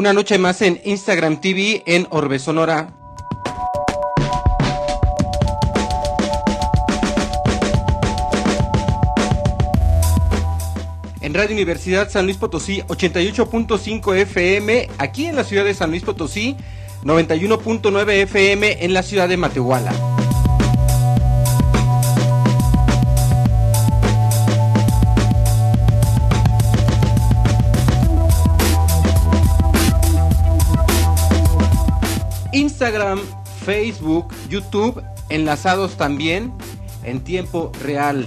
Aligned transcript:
Una 0.00 0.14
noche 0.14 0.38
más 0.38 0.62
en 0.62 0.80
Instagram 0.82 1.42
TV 1.42 1.82
en 1.84 2.06
Orbe 2.08 2.38
Sonora. 2.38 2.88
En 11.20 11.34
Radio 11.34 11.54
Universidad 11.54 12.08
San 12.08 12.24
Luis 12.24 12.38
Potosí 12.38 12.80
88.5 12.88 14.16
FM, 14.16 14.88
aquí 14.96 15.26
en 15.26 15.36
la 15.36 15.44
ciudad 15.44 15.66
de 15.66 15.74
San 15.74 15.90
Luis 15.90 16.02
Potosí 16.02 16.56
91.9 17.04 18.10
FM 18.22 18.82
en 18.82 18.94
la 18.94 19.02
ciudad 19.02 19.28
de 19.28 19.36
Matehuala. 19.36 20.09
Instagram, 32.80 33.20
Facebook, 33.66 34.32
YouTube, 34.48 35.04
enlazados 35.28 35.98
también 35.98 36.50
en 37.04 37.20
tiempo 37.20 37.70
real. 37.84 38.26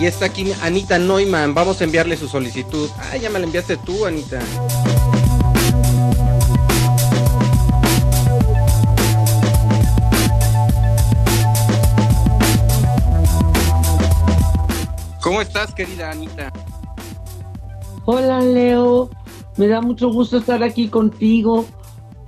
Y 0.00 0.06
está 0.06 0.26
aquí 0.26 0.52
Anita 0.62 1.00
Neumann. 1.00 1.52
Vamos 1.52 1.80
a 1.80 1.84
enviarle 1.84 2.16
su 2.16 2.28
solicitud. 2.28 2.88
Ah, 2.96 3.16
ya 3.16 3.28
me 3.28 3.40
la 3.40 3.46
enviaste 3.46 3.76
tú, 3.78 4.06
Anita. 4.06 4.38
¿Cómo 15.28 15.42
estás, 15.42 15.74
querida 15.74 16.10
Anita? 16.10 16.50
Hola, 18.06 18.40
Leo. 18.40 19.10
Me 19.58 19.68
da 19.68 19.82
mucho 19.82 20.10
gusto 20.10 20.38
estar 20.38 20.62
aquí 20.62 20.88
contigo. 20.88 21.66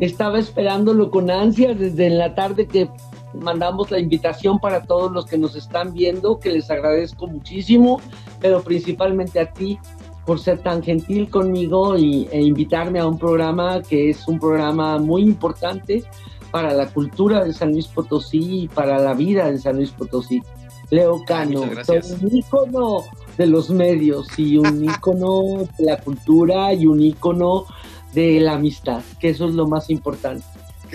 Estaba 0.01 0.39
esperándolo 0.39 1.11
con 1.11 1.31
ansias 1.31 1.79
desde 1.79 2.11
la 2.11 2.35
tarde 2.35 2.67
que 2.67 2.91
mandamos 3.33 3.91
la 3.91 4.01
invitación 4.01 4.59
para 4.59 4.83
todos 4.83 5.11
los 5.13 5.25
que 5.25 5.39
nos 5.39 5.57
están 5.57 5.95
viendo, 5.95 6.39
que 6.39 6.51
les 6.51 6.71
agradezco 6.71 7.27
muchísimo, 7.27 8.03
pero 8.39 8.63
principalmente 8.63 9.41
a 9.41 9.51
ti 9.51 9.79
por 10.27 10.39
ser 10.39 10.59
tan 10.59 10.83
gentil 10.83 11.31
conmigo 11.31 11.97
y, 11.97 12.29
e 12.31 12.43
invitarme 12.43 12.99
a 12.99 13.07
un 13.07 13.19
programa 13.19 13.81
que 13.81 14.11
es 14.11 14.29
un 14.29 14.39
programa 14.39 14.99
muy 14.99 15.23
importante 15.23 16.05
para 16.51 16.75
la 16.75 16.87
cultura 16.87 17.45
de 17.45 17.55
San 17.55 17.73
Luis 17.73 17.87
Potosí 17.87 18.65
y 18.65 18.69
para 18.69 18.99
la 18.99 19.15
vida 19.15 19.51
de 19.51 19.57
San 19.57 19.77
Luis 19.77 19.91
Potosí. 19.91 20.43
Leo 20.91 21.25
Cano, 21.25 21.63
un 21.63 22.37
ícono 22.37 23.05
de 23.39 23.47
los 23.47 23.71
medios 23.71 24.27
y 24.37 24.57
un 24.57 24.85
ícono 24.91 25.69
de 25.79 25.85
la 25.85 25.99
cultura 25.99 26.73
y 26.75 26.87
un 26.87 27.01
ícono 27.01 27.67
de 28.13 28.41
la 28.41 28.55
amistad, 28.55 29.03
que 29.21 29.31
eso 29.31 29.47
es 29.47 29.55
lo 29.55 29.67
más 29.67 29.89
importante. 29.89 30.45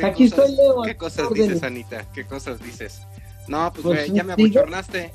Aquí 0.04 0.26
estoy, 0.26 0.54
Leo. 0.56 0.82
¿Qué 0.84 0.98
cosas 0.98 1.30
dices, 1.34 1.64
Anita? 1.64 2.06
¿Qué 2.14 2.26
cosas 2.26 2.62
dices? 2.62 3.02
No, 3.48 3.72
pues, 3.72 3.84
pues 3.84 4.14
ya 4.14 4.24
me 4.24 4.34
abochornaste. 4.34 5.14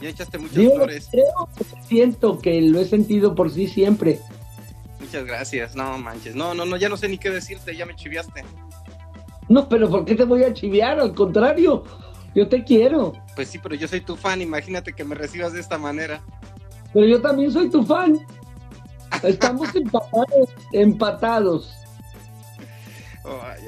Ya 0.00 0.08
echaste 0.08 0.38
muchas 0.38 0.64
flores. 0.64 1.08
Creo 1.10 1.48
que 1.56 1.64
siento 1.86 2.38
que 2.38 2.60
lo 2.62 2.80
he 2.80 2.86
sentido 2.86 3.34
por 3.34 3.50
sí 3.50 3.66
siempre. 3.66 4.20
Muchas 4.98 5.26
gracias, 5.26 5.74
no 5.76 5.98
manches. 5.98 6.34
No, 6.34 6.54
no, 6.54 6.64
no, 6.64 6.76
ya 6.76 6.88
no 6.88 6.96
sé 6.96 7.08
ni 7.08 7.18
qué 7.18 7.30
decirte, 7.30 7.76
ya 7.76 7.84
me 7.84 7.94
chiviaste. 7.94 8.44
No, 9.48 9.68
pero 9.68 9.90
¿por 9.90 10.04
qué 10.04 10.14
te 10.14 10.24
voy 10.24 10.44
a 10.44 10.54
chiviar? 10.54 11.00
Al 11.00 11.14
contrario, 11.14 11.84
yo 12.34 12.48
te 12.48 12.64
quiero. 12.64 13.12
Pues 13.34 13.48
sí, 13.48 13.58
pero 13.58 13.74
yo 13.74 13.88
soy 13.88 14.00
tu 14.00 14.16
fan, 14.16 14.40
imagínate 14.40 14.92
que 14.92 15.04
me 15.04 15.14
recibas 15.14 15.52
de 15.52 15.60
esta 15.60 15.78
manera. 15.78 16.20
Pero 16.92 17.06
yo 17.06 17.20
también 17.20 17.50
soy 17.50 17.70
tu 17.70 17.82
fan. 17.84 18.18
Estamos 19.22 19.68
empatados, 19.74 20.48
empatados. 20.72 21.74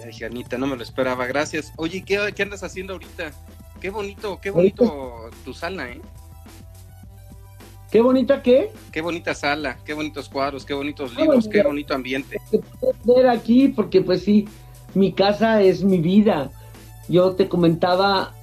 ay, 0.04 0.12
Janita, 0.12 0.58
no 0.58 0.66
me 0.66 0.76
lo 0.76 0.82
esperaba, 0.82 1.26
gracias. 1.26 1.72
Oye, 1.76 2.02
¿qué, 2.04 2.32
¿qué 2.34 2.42
andas 2.42 2.62
haciendo 2.62 2.94
ahorita? 2.94 3.32
Qué 3.80 3.90
bonito, 3.90 4.38
qué 4.40 4.50
bonito 4.50 5.30
tu 5.44 5.52
sala, 5.52 5.90
¿eh? 5.90 6.00
¿Qué 7.90 8.00
bonita 8.00 8.42
qué? 8.42 8.70
Qué 8.90 9.02
bonita 9.02 9.34
sala, 9.34 9.76
qué 9.84 9.92
bonitos 9.92 10.28
cuadros, 10.30 10.64
qué 10.64 10.72
bonitos 10.72 11.14
libros, 11.14 11.46
qué 11.46 11.62
bonito 11.62 11.92
ambiente. 11.92 12.38
ver 13.04 13.28
aquí 13.28 13.68
porque 13.68 14.00
pues 14.00 14.22
sí, 14.22 14.48
mi 14.94 15.12
casa 15.12 15.60
es 15.60 15.84
mi 15.84 15.98
vida. 15.98 16.50
Yo 17.08 17.34
te 17.34 17.48
comentaba 17.48 18.34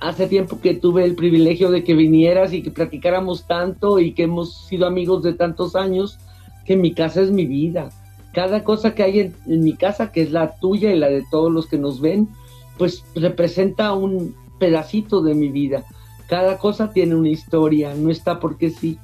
hace 0.00 0.26
tiempo 0.26 0.60
que 0.60 0.74
tuve 0.74 1.04
el 1.04 1.14
privilegio 1.14 1.70
de 1.70 1.82
que 1.84 1.94
vinieras 1.94 2.52
y 2.52 2.62
que 2.62 2.70
platicáramos 2.70 3.46
tanto 3.46 3.98
y 3.98 4.12
que 4.12 4.24
hemos 4.24 4.66
sido 4.66 4.86
amigos 4.86 5.22
de 5.22 5.34
tantos 5.34 5.74
años, 5.74 6.18
que 6.64 6.76
mi 6.76 6.94
casa 6.94 7.20
es 7.20 7.30
mi 7.30 7.46
vida. 7.46 7.90
Cada 8.32 8.62
cosa 8.62 8.94
que 8.94 9.02
hay 9.02 9.20
en, 9.20 9.34
mi 9.46 9.74
casa, 9.74 10.12
que 10.12 10.22
es 10.22 10.30
la 10.30 10.56
tuya 10.58 10.92
y 10.92 10.98
la 10.98 11.08
de 11.08 11.24
todos 11.30 11.50
los 11.50 11.66
que 11.66 11.78
nos 11.78 12.00
ven, 12.00 12.28
pues 12.76 13.04
representa 13.14 13.92
un 13.92 14.36
pedacito 14.60 15.22
de 15.22 15.34
mi 15.34 15.48
vida. 15.48 15.84
Cada 16.28 16.58
cosa 16.58 16.92
tiene 16.92 17.14
una 17.14 17.30
historia, 17.30 17.94
no 17.94 18.10
está 18.10 18.38
porque 18.38 18.70
sí. 18.70 18.98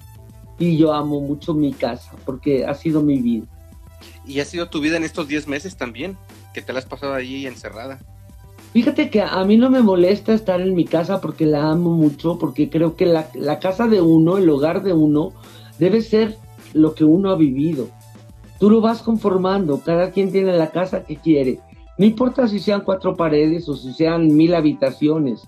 Y 0.59 0.77
yo 0.77 0.93
amo 0.93 1.21
mucho 1.21 1.55
mi 1.55 1.73
casa, 1.73 2.13
porque 2.25 2.65
ha 2.65 2.75
sido 2.75 3.03
mi 3.03 3.21
vida. 3.21 3.47
¿Y 4.27 4.39
ha 4.41 4.45
sido 4.45 4.69
tu 4.69 4.81
vida 4.81 4.97
en 4.97 5.05
estos 5.05 5.27
10 5.27 5.49
meses 5.49 5.77
también? 5.77 6.17
Que 6.53 6.63
te 6.63 6.73
la 6.73 6.79
has 6.79 6.87
pasado 6.87 7.15
allí 7.15 7.47
encerrada. 7.47 7.99
Fíjate 8.75 9.09
que 9.09 9.23
a 9.23 9.45
mí 9.45 9.57
no 9.57 9.71
me 9.71 9.83
molesta 9.83 10.35
estar 10.35 10.61
en 10.61 10.75
mi 10.75 10.85
casa 10.85 11.21
porque 11.21 11.47
la 11.47 11.71
amo 11.71 11.91
mucho, 11.91 12.41
porque 12.41 12.69
creo 12.69 12.97
que 12.97 13.07
la, 13.07 13.59
casa 13.61 13.87
de 13.87 14.01
uno, 14.01 14.37
el 14.37 14.51
hogar 14.51 14.83
de 14.83 14.93
uno, 14.93 15.33
debe 15.79 16.01
ser 16.01 16.39
lo 16.73 16.93
que 16.93 17.05
uno 17.05 17.31
ha 17.31 17.37
vivido. 17.37 17.87
Tú 18.59 18.71
lo 18.71 18.81
vas 18.81 19.01
conformando, 19.01 19.79
cada 19.79 20.11
quien 20.11 20.33
tiene 20.33 20.53
la 20.55 20.73
casa 20.73 21.05
que 21.05 21.15
quiere. 21.15 21.61
No 21.99 22.05
importa 22.05 22.49
si 22.49 22.59
sean 22.59 22.81
cuatro 22.81 23.15
paredes 23.15 23.69
o 23.69 23.77
si 23.77 23.93
sean 23.93 24.35
mil 24.35 24.53
habitaciones, 24.57 25.47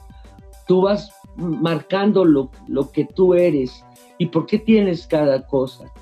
tú 0.69 0.83
vas 0.83 1.11
marcando 1.35 2.25
lo, 2.25 2.51
lo 2.69 2.93
que 2.93 3.07
tú 3.07 3.35
eres 3.35 3.85
y 4.19 4.27
por 4.27 4.47
qué 4.47 4.61
tienes 4.61 5.05
cada 5.09 5.45
cosa. 5.49 5.93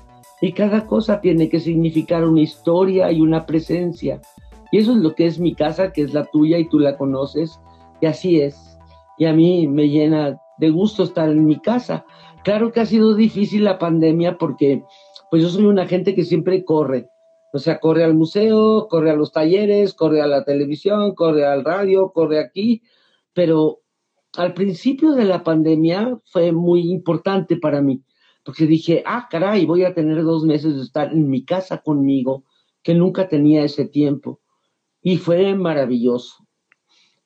Y 0.41 0.51
cada 0.51 0.85
cosa 0.85 1.21
tiene 1.21 1.49
que 1.49 1.59
significar 1.59 2.23
una 2.23 2.41
historia 2.41 3.11
y 3.11 3.19
una 3.19 3.47
presencia. 3.47 4.21
Y 4.75 4.79
eso 4.79 4.91
es 4.91 4.97
lo 4.97 5.15
que 5.15 5.25
es 5.25 5.39
mi 5.39 5.55
casa, 5.55 5.93
que 5.93 6.01
es 6.01 6.13
la 6.13 6.25
tuya 6.25 6.57
y 6.57 6.67
tú 6.67 6.79
la 6.79 6.97
conoces. 6.97 7.61
Y 8.01 8.07
así 8.07 8.41
es. 8.41 8.77
Y 9.17 9.23
a 9.23 9.31
mí 9.31 9.69
me 9.69 9.87
llena 9.87 10.37
de 10.57 10.69
gusto 10.69 11.03
estar 11.03 11.29
en 11.29 11.45
mi 11.45 11.61
casa. 11.61 12.05
Claro 12.43 12.73
que 12.73 12.81
ha 12.81 12.85
sido 12.85 13.15
difícil 13.15 13.63
la 13.63 13.79
pandemia 13.79 14.37
porque 14.37 14.83
pues 15.31 15.43
yo 15.43 15.47
soy 15.47 15.63
una 15.63 15.87
gente 15.87 16.13
que 16.13 16.25
siempre 16.25 16.65
corre. 16.65 17.07
O 17.53 17.57
sea, 17.57 17.79
corre 17.79 18.03
al 18.03 18.15
museo, 18.15 18.89
corre 18.89 19.11
a 19.11 19.15
los 19.15 19.31
talleres, 19.31 19.93
corre 19.93 20.21
a 20.21 20.27
la 20.27 20.43
televisión, 20.43 21.15
corre 21.15 21.45
al 21.45 21.63
radio, 21.63 22.11
corre 22.11 22.41
aquí. 22.41 22.81
Pero 23.31 23.79
al 24.35 24.53
principio 24.53 25.13
de 25.13 25.23
la 25.23 25.41
pandemia 25.41 26.19
fue 26.25 26.51
muy 26.51 26.91
importante 26.91 27.55
para 27.55 27.81
mí, 27.81 28.03
porque 28.43 28.65
dije, 28.65 29.03
ah, 29.05 29.29
caray, 29.31 29.65
voy 29.65 29.85
a 29.85 29.93
tener 29.93 30.21
dos 30.25 30.43
meses 30.43 30.75
de 30.75 30.81
estar 30.81 31.13
en 31.13 31.29
mi 31.29 31.45
casa 31.45 31.77
conmigo, 31.77 32.43
que 32.83 32.93
nunca 32.93 33.29
tenía 33.29 33.63
ese 33.63 33.85
tiempo 33.85 34.41
y 35.05 35.17
fue 35.17 35.53
maravilloso. 35.53 36.47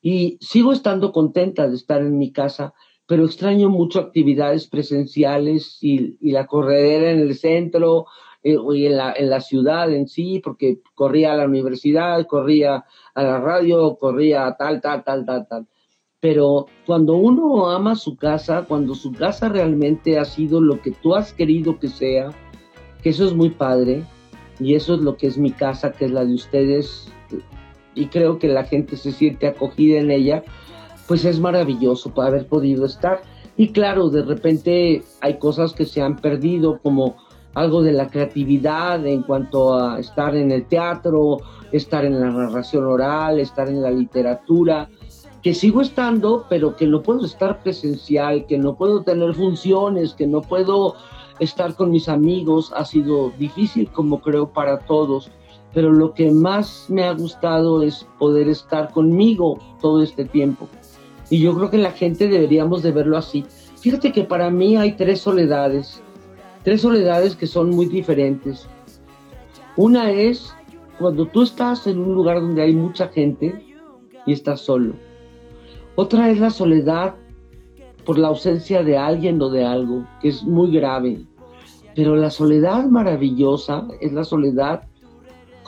Y 0.02 0.38
sigo 0.42 0.74
estando 0.74 1.14
contenta 1.14 1.66
de 1.66 1.76
estar 1.76 2.02
en 2.02 2.18
mi 2.18 2.34
casa, 2.34 2.74
pero 3.08 3.24
extraño 3.24 3.70
mucho 3.70 4.02
actividades 4.02 4.68
presenciales 4.68 5.78
y, 5.81 6.18
la 6.30 6.46
corredera 6.46 7.12
en 7.12 7.20
el 7.22 7.36
centro 7.36 8.08
eh, 8.44 8.58
y 8.74 8.86
en 8.86 8.98
la, 8.98 9.14
en 9.14 9.30
la 9.30 9.40
ciudad 9.40 9.90
en 9.94 10.10
sí, 10.10 10.42
porque 10.44 10.81
corría 10.94 11.31
a 11.31 11.38
la 11.38 11.46
universidad, 11.46 12.28
corría 12.28 12.84
a 13.16 13.24
la 13.24 13.40
radio, 13.40 13.96
corría 13.98 14.46
a 14.46 14.58
tal, 14.58 14.81
tal, 14.81 15.06
tal, 15.06 15.26
tal, 15.26 15.48
tal. 15.48 15.68
Pero 16.20 16.66
cuando 16.86 17.16
uno 17.16 17.70
ama 17.70 17.96
su 17.96 18.18
casa, 18.18 18.66
cuando 18.68 18.94
su 18.94 19.14
casa 19.14 19.48
realmente 19.48 20.20
ha 20.20 20.26
sido 20.26 20.60
lo 20.60 20.81
que 20.81 20.92
tú 20.92 21.16
has 21.16 21.31
querido 21.31 21.80
que 21.80 21.88
sea, 21.88 22.31
que 23.02 23.12
eso 23.12 23.24
es 23.26 23.34
muy 23.34 23.52
padre, 23.52 24.04
y 24.60 24.76
eso 24.76 24.96
es 24.96 25.00
lo 25.00 25.16
que 25.16 25.28
es 25.28 25.38
mi 25.38 25.52
casa, 25.52 25.94
que 25.94 26.04
es 26.04 26.12
la 26.12 26.26
de 26.26 26.34
ustedes, 26.34 27.10
y 27.95 28.07
creo 28.07 28.39
que 28.39 28.47
la 28.47 28.63
gente 28.63 28.97
se 28.97 29.12
siente 29.12 29.47
acogida 29.47 30.00
en 30.00 30.12
ella, 30.12 30.44
pues 31.07 31.25
es 31.25 31.39
maravilloso 31.39 32.13
haber 32.21 32.47
podido 32.47 32.86
estar. 32.86 33.21
Y 33.57 33.69
claro, 33.69 34.09
de 34.09 34.24
repente 34.24 35.03
hay 35.21 35.38
cosas 35.39 35.74
que 35.74 35.86
se 35.86 36.01
han 36.01 36.18
perdido, 36.18 36.80
como 36.81 37.18
algo 37.56 37.81
de 37.81 37.91
la 37.91 38.07
creatividad 38.07 39.06
en 39.06 39.24
cuanto 39.24 39.74
a 39.74 40.00
estar 40.00 40.36
en 40.36 40.51
el 40.51 40.65
teatro, 40.65 41.39
estar 41.71 42.06
en 42.06 42.19
la 42.19 42.30
narración 42.30 42.86
oral, 42.86 43.39
estar 43.39 43.68
en 43.68 43.81
la 43.81 43.92
literatura, 43.92 44.88
que 45.42 45.53
sigo 45.53 45.81
estando, 45.81 46.45
pero 46.50 46.75
que 46.75 46.85
no 46.85 47.01
puedo 47.01 47.25
estar 47.25 47.62
presencial, 47.62 48.45
que 48.45 48.57
no 48.57 48.75
puedo 48.75 49.03
tener 49.03 49.33
funciones, 49.33 50.13
que 50.13 50.27
no 50.27 50.42
puedo 50.42 50.95
estar 51.39 51.75
con 51.75 51.92
mis 51.92 52.09
amigos, 52.09 52.71
ha 52.75 52.85
sido 52.85 53.31
difícil 53.38 53.89
como 53.89 54.21
creo 54.21 54.50
para 54.51 54.80
todos 54.80 55.31
pero 55.74 55.92
lo 55.92 56.13
que 56.13 56.31
más 56.31 56.86
me 56.89 57.04
ha 57.04 57.13
gustado 57.13 57.83
es 57.83 58.07
poder 58.18 58.50
estar 58.50 58.92
conmigo 58.92 59.60
todo 59.81 60.01
este 60.01 60.25
tiempo. 60.25 60.68
Y 61.30 61.39
yo 61.39 61.56
creo 61.56 61.69
que 61.69 61.77
la 61.77 61.92
gente 61.92 62.27
deberíamos 62.27 62.81
de 62.81 62.92
verlo 62.92 63.18
así. 63.18 63.45
Fíjate 63.80 64.12
que 64.12 64.24
para 64.24 64.50
mí 64.50 64.75
hay 64.75 64.94
tres 64.94 65.21
soledades, 65.21 66.01
tres 66.63 66.81
soledades 66.81 67.36
que 67.36 67.48
son 67.48 67.69
muy 67.69 67.86
diferentes. 67.86 68.68
Una 69.77 70.12
es 70.12 70.54
cuando 70.98 71.25
tú 71.27 71.44
estás 71.44 71.88
en 71.88 72.00
un 72.00 72.13
lugar 72.13 72.42
donde 72.42 72.62
hay 72.62 72.74
mucha 72.74 73.07
gente 73.07 73.63
y 74.25 74.33
estás 74.33 74.62
solo. 74.62 74.94
Otra 75.95 76.30
es 76.30 76.39
la 76.39 76.50
soledad 76.50 77.16
por 78.06 78.18
la 78.18 78.30
ausencia 78.30 78.83
de 78.83 78.98
alguien 78.98 79.42
o 79.42 79.50
de 79.50 79.66
algo, 79.66 80.06
que 80.21 80.30
es 80.30 80.44
muy 80.44 80.71
grave. 80.71 81.25
Pero 81.95 82.16
la 82.16 82.30
soledad 82.30 82.86
maravillosa 82.88 83.88
es 84.01 84.12
la 84.13 84.24
soledad 84.24 84.88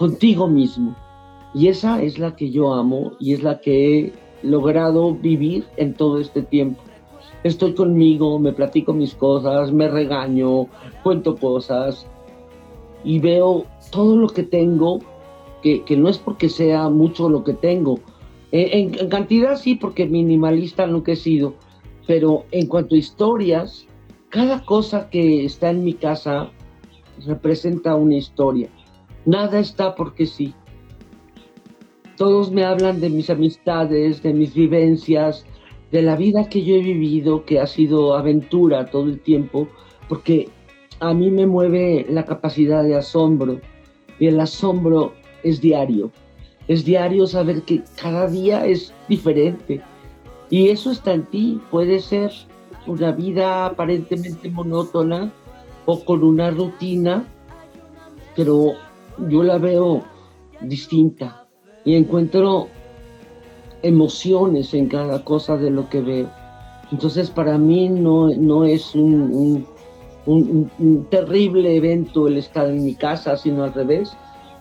contigo 0.02 0.48
mismo. 0.48 0.96
Y 1.54 1.68
esa 1.68 2.02
es 2.02 2.18
la 2.18 2.36
que 2.36 2.50
yo 2.50 2.74
amo 2.74 3.12
y 3.20 3.34
es 3.34 3.44
la 3.44 3.62
que 3.62 4.00
he 4.00 4.14
logrado 4.42 5.14
vivir 5.14 5.64
en 5.78 5.94
todo 5.94 6.20
este 6.20 6.42
tiempo. 6.42 6.82
Estoy 7.44 7.76
conmigo, 7.76 8.40
me 8.40 8.52
platico 8.52 8.94
mis 8.94 9.14
cosas, 9.14 9.72
me 9.72 9.88
regaño, 9.88 10.66
cuento 11.04 11.36
cosas 11.36 12.08
y 13.04 13.20
veo 13.20 13.68
todo 13.92 14.16
lo 14.16 14.28
que 14.30 14.42
tengo, 14.42 15.02
que, 15.62 15.84
no 15.96 16.10
es 16.10 16.18
porque 16.18 16.50
sea 16.50 16.90
mucho 16.90 17.30
lo 17.30 17.44
que 17.44 17.54
tengo. 17.54 18.00
En, 18.52 18.96
en 19.00 19.08
cantidad 19.08 19.56
sí, 19.56 19.76
porque 19.76 20.08
minimalista 20.08 20.88
nunca 20.88 21.12
he 21.12 21.16
sido, 21.16 21.54
pero 22.08 22.46
en 22.50 22.66
cuanto 22.66 22.96
a 22.96 22.98
historias, 22.98 23.86
cada 24.30 24.66
cosa 24.66 25.12
que 25.12 25.46
está 25.46 25.70
en 25.70 25.84
mi 25.84 25.94
casa 25.94 26.50
representa 27.24 27.94
una 27.94 28.16
historia. 28.16 28.68
Nada 29.26 29.60
está 29.60 29.96
porque 29.96 30.26
sí. 30.26 30.54
Todos 32.18 32.52
me 32.52 32.64
hablan 32.64 33.00
de 33.00 33.10
mis 33.10 33.30
amistades, 33.30 34.22
de 34.22 34.34
mis 34.34 34.54
vivencias, 34.54 35.46
de 35.92 36.02
la 36.02 36.16
vida 36.16 36.48
que 36.50 36.64
yo 36.64 36.76
he 36.76 36.82
vivido, 36.82 37.46
que 37.46 37.60
ha 37.60 37.68
sido 37.68 38.16
aventura 38.16 38.86
todo 38.86 39.06
el 39.06 39.20
tiempo, 39.20 39.68
porque 40.08 40.50
a 41.00 41.14
mí 41.14 41.32
me 41.32 41.48
mueve 41.48 42.06
la 42.10 42.26
capacidad 42.26 42.84
de 42.84 42.96
asombro 42.96 43.60
y 44.20 44.28
el 44.28 44.40
asombro 44.40 45.14
es 45.44 45.62
diario. 45.62 46.12
Es 46.68 46.86
diario 46.86 47.26
saber 47.28 47.64
que 47.64 47.82
cada 48.00 48.28
día 48.28 48.66
es 48.66 48.94
diferente 49.10 49.82
y 50.50 50.70
eso 50.70 50.92
está 50.92 51.14
en 51.14 51.26
ti. 51.26 51.60
Puede 51.72 52.00
ser 52.00 52.32
una 52.88 53.12
vida 53.12 53.66
aparentemente 53.66 54.50
monótona 54.50 55.32
o 55.86 56.06
con 56.06 56.24
una 56.24 56.52
rutina, 56.52 57.26
pero 58.36 58.74
yo 59.30 59.44
la 59.44 59.58
veo 59.58 60.04
distinta 60.62 61.46
y 61.84 61.96
encuentro 61.96 62.68
emociones 63.84 64.74
en 64.74 64.88
cada 64.88 65.24
cosa 65.24 65.58
de 65.58 65.72
lo 65.72 65.90
que 65.90 66.02
veo. 66.02 66.30
Entonces 66.92 67.30
para 67.30 67.58
mí 67.58 67.90
no, 67.90 68.30
no 68.30 68.66
es 68.66 68.94
un, 68.96 69.66
un, 70.26 71.08
terrible 71.10 71.76
evento 71.76 72.28
el 72.28 72.38
estar 72.38 72.68
en 72.68 72.84
mi 72.84 72.96
casa, 72.96 73.38
sino 73.38 73.64
al 73.64 73.74
revés. 73.74 74.12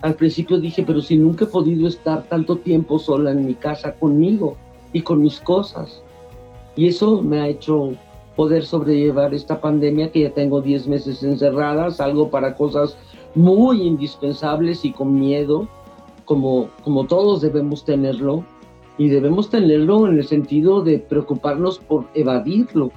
Al 0.01 0.15
principio 0.15 0.59
dije, 0.59 0.83
pero 0.83 1.01
si 1.01 1.17
nunca 1.17 1.45
he 1.45 1.47
podido 1.47 1.87
estar 1.87 2.23
tanto 2.23 2.57
tiempo 2.57 2.97
sola 2.97 3.31
en 3.31 3.45
mi 3.45 3.53
casa 3.53 3.93
conmigo 3.93 4.57
y 4.93 5.01
con 5.01 5.21
mis 5.21 5.39
cosas. 5.39 6.01
Y 6.75 6.87
eso 6.87 7.21
me 7.21 7.41
ha 7.41 7.47
hecho 7.47 7.91
poder 8.35 8.65
sobrellevar 8.65 9.33
esta 9.33 9.59
pandemia 9.59 10.11
que 10.11 10.21
ya 10.21 10.31
tengo 10.31 10.61
10 10.61 10.87
meses 10.87 11.21
encerrada, 11.21 11.91
salgo 11.91 12.29
para 12.29 12.55
cosas 12.55 12.97
muy 13.35 13.81
indispensables 13.81 14.85
y 14.85 14.91
con 14.91 15.19
miedo, 15.19 15.67
como, 16.25 16.69
como 16.83 17.05
todos 17.05 17.41
debemos 17.41 17.85
tenerlo, 17.85 18.43
y 18.97 19.09
debemos 19.09 19.49
tenerlo 19.49 20.07
en 20.07 20.17
el 20.17 20.27
sentido 20.27 20.81
de 20.81 20.99
preocuparnos 20.99 21.79
por 21.79 22.05
evadirlo, 22.13 22.91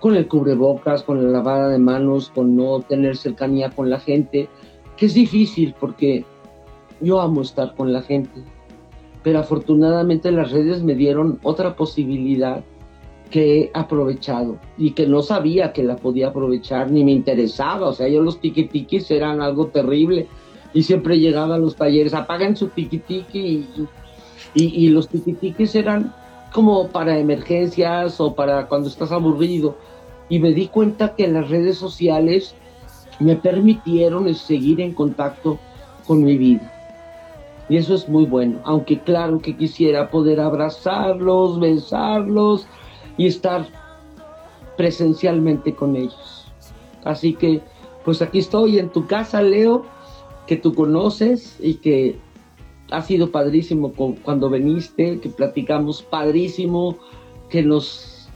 con 0.00 0.14
el 0.14 0.28
cubrebocas, 0.28 1.02
con 1.02 1.24
la 1.24 1.30
lavada 1.30 1.68
de 1.68 1.78
manos, 1.78 2.30
con 2.34 2.54
no 2.54 2.80
tener 2.80 3.16
cercanía 3.16 3.70
con 3.70 3.90
la 3.90 3.98
gente, 3.98 4.48
que 4.96 5.06
es 5.06 5.14
difícil 5.14 5.74
porque 5.78 6.24
yo 7.00 7.20
amo 7.20 7.42
estar 7.42 7.74
con 7.74 7.92
la 7.92 8.02
gente, 8.02 8.42
pero 9.22 9.40
afortunadamente 9.40 10.30
las 10.30 10.50
redes 10.52 10.82
me 10.82 10.94
dieron 10.94 11.38
otra 11.42 11.76
posibilidad 11.76 12.62
que 13.30 13.60
he 13.60 13.70
aprovechado 13.74 14.58
y 14.76 14.92
que 14.92 15.06
no 15.06 15.22
sabía 15.22 15.72
que 15.72 15.82
la 15.82 15.96
podía 15.96 16.28
aprovechar 16.28 16.90
ni 16.90 17.04
me 17.04 17.12
interesaba. 17.12 17.88
O 17.88 17.92
sea, 17.92 18.08
yo 18.08 18.22
los 18.22 18.40
tiquitiquis 18.40 19.10
eran 19.10 19.40
algo 19.40 19.66
terrible 19.68 20.26
y 20.72 20.82
siempre 20.82 21.18
llegaba 21.18 21.56
a 21.56 21.58
los 21.58 21.76
talleres, 21.76 22.14
apagan 22.14 22.56
su 22.56 22.68
tiquitiqui 22.68 23.66
y, 24.54 24.64
y, 24.84 24.88
los 24.88 25.08
tiquitiquis 25.08 25.74
eran 25.74 26.14
como 26.52 26.88
para 26.88 27.18
emergencias 27.18 28.20
o 28.20 28.34
para 28.34 28.66
cuando 28.66 28.88
estás 28.88 29.12
aburrido. 29.12 29.76
Y 30.28 30.38
me 30.38 30.52
di 30.52 30.68
cuenta 30.68 31.14
que 31.14 31.26
las 31.28 31.48
redes 31.48 31.78
sociales 31.78 32.54
me 33.18 33.36
permitieron 33.36 34.32
seguir 34.34 34.80
en 34.80 34.92
contacto 34.92 35.58
con 36.06 36.22
mi 36.22 36.36
vida. 36.36 36.72
Y 37.68 37.76
eso 37.76 37.94
es 37.94 38.08
muy 38.08 38.24
bueno, 38.24 38.60
aunque 38.64 38.98
claro 38.98 39.40
que 39.40 39.56
quisiera 39.56 40.10
poder 40.10 40.40
abrazarlos, 40.40 41.60
besarlos, 41.60 42.66
y 43.18 43.26
estar 43.26 43.66
presencialmente 44.78 45.74
con 45.74 45.96
ellos. 45.96 46.50
Así 47.04 47.34
que, 47.34 47.60
pues 48.04 48.22
aquí 48.22 48.38
estoy 48.38 48.78
en 48.78 48.88
tu 48.88 49.06
casa, 49.06 49.42
Leo, 49.42 49.84
que 50.46 50.56
tú 50.56 50.74
conoces 50.74 51.58
y 51.60 51.74
que 51.74 52.16
ha 52.90 53.02
sido 53.02 53.30
padrísimo 53.30 53.92
cuando 54.22 54.48
viniste, 54.48 55.20
que 55.20 55.28
platicamos 55.28 56.02
padrísimo, 56.02 56.96
que 57.50 57.62
nos 57.62 58.30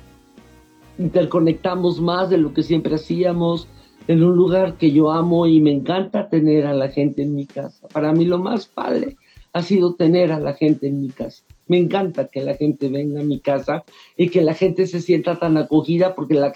interconectamos 0.99 2.00
más 2.00 2.28
de 2.28 2.38
lo 2.38 2.52
que 2.52 2.62
siempre 2.62 2.97
hacíamos 2.97 3.66
en 4.09 4.23
un 4.23 4.37
lugar 4.37 4.76
que 4.76 4.90
yo 4.90 5.11
amo 5.11 5.47
y 5.47 5.61
me 5.61 5.73
encanta 5.73 6.28
tener 6.28 6.66
a 6.66 6.75
la 6.75 6.88
gente 6.88 7.23
en 7.23 7.35
mi 7.35 7.47
casa. 7.47 7.88
Para 7.88 8.12
mí 8.12 8.25
lo 8.25 8.38
más 8.38 8.66
padre 8.66 9.16
ha 9.52 9.62
sido 9.62 9.95
tener 9.95 10.33
a 10.33 10.40
la 10.40 10.54
gente 10.54 10.88
en 10.88 11.00
mi 11.00 11.09
casa. 11.09 11.45
Me 11.73 11.79
encanta 11.79 12.29
que 12.29 12.43
la 12.43 12.55
gente 12.55 12.91
venga 12.91 13.23
a 13.23 13.25
mi 13.25 13.41
casa 13.41 13.83
y 14.14 14.29
que 14.29 14.43
la 14.43 14.52
gente 14.52 14.87
se 14.87 15.00
sienta 15.00 15.38
tan 15.38 15.57
acogida 15.57 16.14
porque 16.14 16.35
la, 16.35 16.52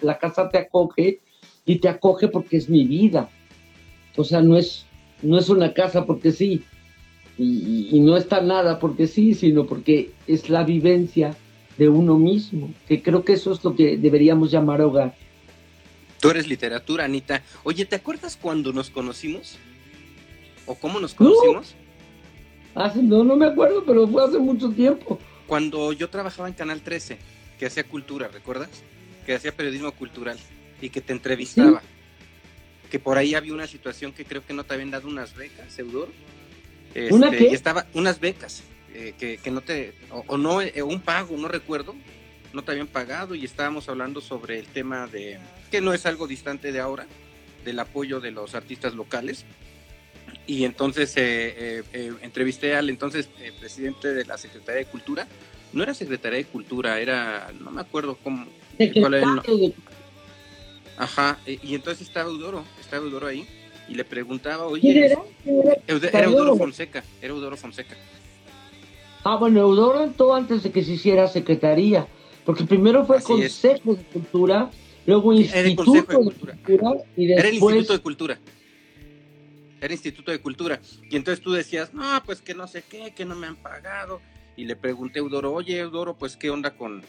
la 0.00 0.18
casa 0.20 0.48
te 0.48 0.58
acoge 0.58 1.18
y 1.66 1.80
te 1.80 1.88
acoge 1.88 2.28
porque 2.28 2.58
es 2.58 2.68
mi 2.68 2.84
vida. 2.84 3.28
O 4.16 4.22
sea, 4.22 4.42
no 4.42 4.56
es, 4.56 4.86
no 5.22 5.38
es 5.40 5.48
una 5.48 5.74
casa 5.74 6.06
porque 6.06 6.30
sí, 6.30 6.62
y, 7.36 7.98
no 7.98 8.16
está 8.16 8.42
nada 8.42 8.78
porque 8.78 9.08
sí, 9.08 9.34
sino 9.34 9.66
porque 9.66 10.12
es 10.28 10.48
la 10.48 10.62
vivencia 10.62 11.36
de 11.76 11.88
uno 11.88 12.16
mismo, 12.16 12.72
que 12.86 13.02
creo 13.02 13.24
que 13.24 13.32
eso 13.32 13.50
es 13.50 13.64
lo 13.64 13.74
que 13.74 13.96
deberíamos 13.96 14.52
llamar 14.52 14.82
hogar. 14.82 15.16
Tú 16.20 16.30
eres 16.30 16.46
literatura, 16.46 17.06
Anita. 17.06 17.42
Oye, 17.64 17.86
¿te 17.86 17.96
acuerdas 17.96 18.38
cuando 18.40 18.72
nos 18.72 18.88
conocimos? 18.88 19.56
¿O 20.64 20.76
cómo 20.76 21.00
nos 21.00 21.14
conocimos? 21.14 21.74
No, 22.74 23.24
no 23.24 23.36
me 23.36 23.46
acuerdo, 23.46 23.84
pero 23.84 24.06
fue 24.06 24.24
hace 24.24 24.38
mucho 24.38 24.70
tiempo. 24.70 25.18
Cuando 25.46 25.92
yo 25.92 26.08
trabajaba 26.08 26.48
en 26.48 26.54
Canal 26.54 26.80
13, 26.80 27.18
que 27.58 27.66
hacía 27.66 27.84
cultura, 27.84 28.28
¿recuerdas? 28.28 28.70
Que 29.26 29.34
hacía 29.34 29.52
periodismo 29.52 29.92
cultural 29.92 30.38
y 30.80 30.90
que 30.90 31.00
te 31.00 31.12
entrevistaba. 31.12 31.82
Que 32.90 32.98
por 32.98 33.18
ahí 33.18 33.34
había 33.34 33.52
una 33.52 33.66
situación 33.66 34.12
que 34.12 34.24
creo 34.24 34.44
que 34.44 34.52
no 34.52 34.64
te 34.64 34.74
habían 34.74 34.90
dado 34.90 35.08
unas 35.08 35.34
becas, 35.36 35.78
Eudoro. 35.78 36.12
¿Una 37.10 37.26
este, 37.26 37.38
qué? 37.38 37.50
Y 37.50 37.54
estaba, 37.54 37.86
unas 37.94 38.18
becas, 38.18 38.62
eh, 38.94 39.14
que, 39.18 39.50
no 39.50 39.60
te, 39.60 39.94
o, 40.26 40.36
no, 40.36 40.60
eh, 40.60 40.82
un 40.82 41.00
pago, 41.00 41.36
no 41.36 41.46
recuerdo, 41.46 41.94
no 42.52 42.62
te 42.62 42.72
habían 42.72 42.88
pagado 42.88 43.34
y 43.36 43.44
estábamos 43.44 43.88
hablando 43.88 44.20
sobre 44.20 44.58
el 44.58 44.66
tema 44.66 45.06
de, 45.06 45.38
que 45.70 45.80
no 45.80 45.92
es 45.92 46.06
algo 46.06 46.26
distante 46.26 46.72
de 46.72 46.80
ahora, 46.80 47.06
del 47.64 47.78
apoyo 47.78 48.20
de 48.20 48.32
los 48.32 48.54
artistas 48.54 48.94
locales, 48.94 49.44
y 50.50 50.64
entonces 50.64 51.16
eh, 51.16 51.54
eh, 51.56 51.82
eh, 51.92 52.12
entrevisté 52.22 52.74
al 52.74 52.90
entonces 52.90 53.28
presidente 53.60 54.12
de 54.12 54.24
la 54.24 54.36
Secretaría 54.36 54.80
de 54.80 54.86
Cultura. 54.86 55.28
No 55.72 55.84
era 55.84 55.94
Secretaría 55.94 56.38
de 56.38 56.44
Cultura, 56.46 56.98
era, 56.98 57.52
no 57.60 57.70
me 57.70 57.80
acuerdo 57.80 58.18
cómo. 58.20 58.46
Cuál 58.76 59.14
era 59.14 59.42
el... 59.46 59.74
Ajá, 60.98 61.38
y 61.46 61.76
entonces 61.76 62.08
estaba 62.08 62.28
Eudoro, 62.28 62.64
estaba 62.80 63.04
Eudoro 63.04 63.28
ahí, 63.28 63.46
y 63.88 63.94
le 63.94 64.04
preguntaba, 64.04 64.66
oye, 64.66 65.06
era? 65.06 65.20
Era, 66.12 66.24
Eudoro 66.24 66.56
Fonseca, 66.56 67.04
era 67.22 67.32
Eudoro 67.32 67.56
Fonseca. 67.56 67.96
Ah, 69.22 69.36
bueno, 69.36 69.60
Eudoro 69.60 70.02
entró 70.02 70.34
antes 70.34 70.64
de 70.64 70.72
que 70.72 70.82
se 70.82 70.94
hiciera 70.94 71.28
Secretaría, 71.28 72.08
porque 72.44 72.64
primero 72.64 73.06
fue 73.06 73.22
Consejo 73.22 73.94
de 73.94 74.02
Cultura, 74.02 74.68
luego 75.06 75.32
Instituto 75.32 75.92
de 75.92 76.02
Cultura, 76.02 76.56
y 77.16 77.26
después... 77.26 77.38
Era 77.38 77.48
el 77.48 77.54
Instituto 77.54 77.92
de 77.92 77.98
Cultura 78.00 78.38
era 79.80 79.94
Instituto 79.94 80.30
de 80.30 80.40
Cultura. 80.40 80.80
Y 81.08 81.16
entonces 81.16 81.42
tú 81.42 81.52
decías, 81.52 81.94
no, 81.94 82.22
pues 82.24 82.42
que 82.42 82.54
no 82.54 82.66
sé 82.66 82.82
qué, 82.88 83.12
que 83.14 83.24
no 83.24 83.34
me 83.34 83.46
han 83.46 83.56
pagado. 83.56 84.20
Y 84.56 84.64
le 84.64 84.76
pregunté 84.76 85.18
a 85.18 85.22
Eudoro, 85.22 85.52
oye 85.52 85.78
Eudoro, 85.78 86.16
pues 86.16 86.36
qué 86.36 86.50
onda 86.50 86.76
con, 86.76 87.02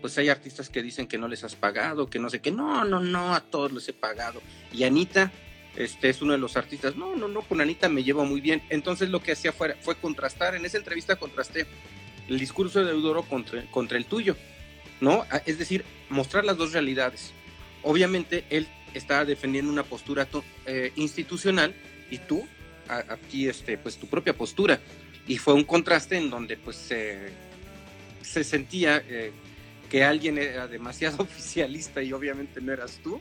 pues 0.00 0.16
hay 0.18 0.28
artistas 0.28 0.70
que 0.70 0.82
dicen 0.82 1.06
que 1.06 1.18
no 1.18 1.28
les 1.28 1.44
has 1.44 1.54
pagado, 1.54 2.08
que 2.08 2.18
no 2.18 2.30
sé 2.30 2.40
qué, 2.40 2.50
no, 2.50 2.84
no, 2.84 3.00
no, 3.00 3.34
a 3.34 3.40
todos 3.40 3.72
les 3.72 3.88
he 3.88 3.92
pagado. 3.92 4.40
Y 4.72 4.84
Anita, 4.84 5.30
este 5.76 6.08
es 6.08 6.22
uno 6.22 6.32
de 6.32 6.38
los 6.38 6.56
artistas. 6.56 6.96
No, 6.96 7.14
no, 7.16 7.28
no, 7.28 7.42
con 7.42 7.60
Anita 7.60 7.88
me 7.88 8.02
llevo 8.02 8.24
muy 8.24 8.40
bien. 8.40 8.62
Entonces 8.70 9.10
lo 9.10 9.20
que 9.20 9.32
hacía 9.32 9.52
fue, 9.52 9.74
fue 9.80 9.96
contrastar, 9.96 10.54
en 10.54 10.64
esa 10.64 10.78
entrevista 10.78 11.16
contrasté 11.16 11.66
el 12.28 12.38
discurso 12.38 12.84
de 12.84 12.92
Eudoro 12.92 13.22
contra, 13.22 13.62
contra 13.70 13.98
el 13.98 14.06
tuyo, 14.06 14.36
¿no? 15.00 15.24
Es 15.44 15.58
decir, 15.58 15.84
mostrar 16.08 16.44
las 16.44 16.56
dos 16.56 16.72
realidades. 16.72 17.32
Obviamente 17.82 18.44
él 18.50 18.66
estaba 18.94 19.24
defendiendo 19.24 19.70
una 19.70 19.84
postura 19.84 20.26
eh, 20.64 20.92
institucional 20.96 21.74
y 22.10 22.18
tú 22.18 22.46
aquí 22.88 23.48
este 23.48 23.78
pues 23.78 23.96
tu 23.96 24.06
propia 24.06 24.36
postura 24.36 24.78
y 25.26 25.38
fue 25.38 25.54
un 25.54 25.64
contraste 25.64 26.16
en 26.16 26.30
donde 26.30 26.56
pues 26.56 26.76
se 26.76 28.44
sentía 28.44 29.02
eh, 29.08 29.32
que 29.88 30.04
alguien 30.04 30.38
era 30.38 30.66
demasiado 30.66 31.16
oficialista 31.22 32.02
y 32.02 32.12
obviamente 32.12 32.60
no 32.60 32.72
eras 32.72 33.00
tú, 33.02 33.20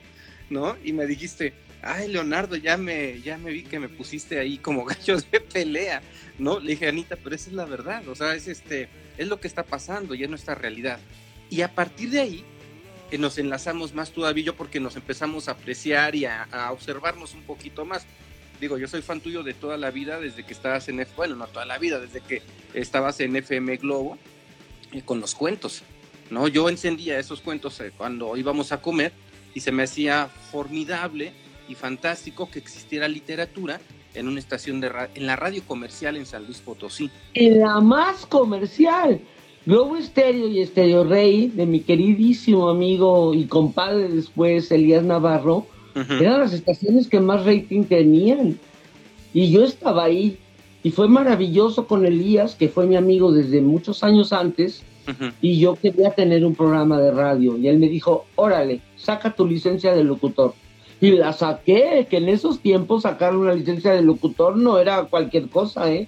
¿no? 0.49 0.75
Y 0.83 0.93
me 0.93 1.05
dijiste, 1.05 1.53
ay 1.81 2.07
Leonardo, 2.07 2.55
ya 2.55 2.77
me, 2.77 3.21
ya 3.21 3.37
me 3.37 3.51
vi 3.51 3.63
que 3.63 3.79
me 3.79 3.89
pusiste 3.89 4.39
ahí 4.39 4.57
como 4.57 4.85
gallos 4.85 5.29
de 5.31 5.39
pelea, 5.39 6.01
¿no? 6.37 6.59
Le 6.59 6.71
dije, 6.71 6.87
Anita, 6.87 7.15
pero 7.15 7.35
esa 7.35 7.49
es 7.49 7.55
la 7.55 7.65
verdad, 7.65 8.07
o 8.07 8.15
sea, 8.15 8.35
es, 8.35 8.47
este, 8.47 8.89
es 9.17 9.27
lo 9.27 9.39
que 9.39 9.47
está 9.47 9.63
pasando 9.63 10.13
y 10.15 10.23
es 10.23 10.29
nuestra 10.29 10.55
realidad. 10.55 10.99
Y 11.49 11.61
a 11.61 11.73
partir 11.73 12.09
de 12.09 12.21
ahí 12.21 12.43
eh, 13.11 13.17
nos 13.17 13.37
enlazamos 13.37 13.93
más 13.93 14.11
todavía 14.11 14.53
porque 14.53 14.79
nos 14.79 14.95
empezamos 14.95 15.47
a 15.47 15.51
apreciar 15.51 16.15
y 16.15 16.25
a, 16.25 16.71
observarnos 16.71 17.33
un 17.33 17.43
poquito 17.43 17.85
más. 17.85 18.05
Digo, 18.59 18.77
yo 18.77 18.87
soy 18.87 19.01
fan 19.01 19.21
tuyo 19.21 19.43
de 19.43 19.53
toda 19.53 19.77
la 19.77 19.91
vida, 19.91 20.19
desde 20.19 20.43
que 20.43 20.53
estabas 20.53 20.87
en, 20.87 21.05
bueno, 21.15 21.35
no 21.35 21.47
toda 21.47 21.65
la 21.65 21.77
vida, 21.77 21.99
desde 21.99 22.21
que 22.21 22.41
estabas 22.73 23.19
en 23.19 23.35
FM 23.35 23.77
Globo, 23.77 24.17
eh, 24.91 25.01
con 25.03 25.19
los 25.19 25.35
cuentos, 25.35 25.83
¿no? 26.29 26.47
Yo 26.47 26.69
encendía 26.69 27.19
esos 27.19 27.41
cuentos 27.41 27.79
eh, 27.81 27.91
cuando 27.95 28.37
íbamos 28.37 28.71
a 28.71 28.81
comer 28.81 29.11
y 29.53 29.59
se 29.59 29.71
me 29.71 29.83
hacía 29.83 30.27
formidable 30.51 31.33
y 31.67 31.75
fantástico 31.75 32.49
que 32.49 32.59
existiera 32.59 33.07
literatura 33.07 33.79
en 34.13 34.27
una 34.27 34.39
estación 34.39 34.79
de 34.79 34.91
en 35.15 35.25
la 35.25 35.35
radio 35.35 35.63
comercial 35.67 36.15
en 36.15 36.25
San 36.25 36.45
Luis 36.45 36.59
Potosí. 36.59 37.09
En 37.33 37.59
la 37.59 37.81
más 37.81 38.25
comercial. 38.25 39.19
Globo 39.65 39.97
Estéreo 39.97 40.47
y 40.47 40.61
Estéreo 40.61 41.03
Rey, 41.03 41.47
de 41.47 41.65
mi 41.65 41.79
queridísimo 41.79 42.69
amigo 42.69 43.33
y 43.33 43.45
compadre 43.45 44.09
después, 44.09 44.71
Elías 44.71 45.03
Navarro, 45.03 45.65
eran 45.95 46.41
las 46.41 46.53
estaciones 46.53 47.07
que 47.07 47.19
más 47.19 47.45
rating 47.45 47.83
tenían. 47.85 48.59
Y 49.33 49.51
yo 49.51 49.63
estaba 49.63 50.03
ahí. 50.03 50.37
Y 50.83 50.91
fue 50.91 51.07
maravilloso 51.07 51.87
con 51.87 52.05
Elías, 52.05 52.55
que 52.55 52.69
fue 52.69 52.85
mi 52.85 52.95
amigo 52.95 53.31
desde 53.31 53.61
muchos 53.61 54.03
años 54.03 54.33
antes. 54.33 54.83
Y 55.41 55.59
yo 55.59 55.75
quería 55.75 56.11
tener 56.11 56.45
un 56.45 56.55
programa 56.55 56.99
de 56.99 57.11
radio. 57.11 57.57
Y 57.57 57.67
él 57.67 57.79
me 57.79 57.87
dijo, 57.87 58.25
órale, 58.35 58.81
saca 58.95 59.35
tu 59.35 59.47
licencia 59.47 59.93
de 59.95 60.03
locutor. 60.03 60.53
Y 61.01 61.11
la 61.11 61.33
saqué, 61.33 62.07
que 62.09 62.17
en 62.17 62.29
esos 62.29 62.59
tiempos 62.59 63.03
sacar 63.03 63.35
una 63.35 63.53
licencia 63.53 63.91
de 63.91 64.01
locutor 64.01 64.57
no 64.57 64.79
era 64.79 65.03
cualquier 65.03 65.49
cosa, 65.49 65.91
¿eh? 65.91 66.07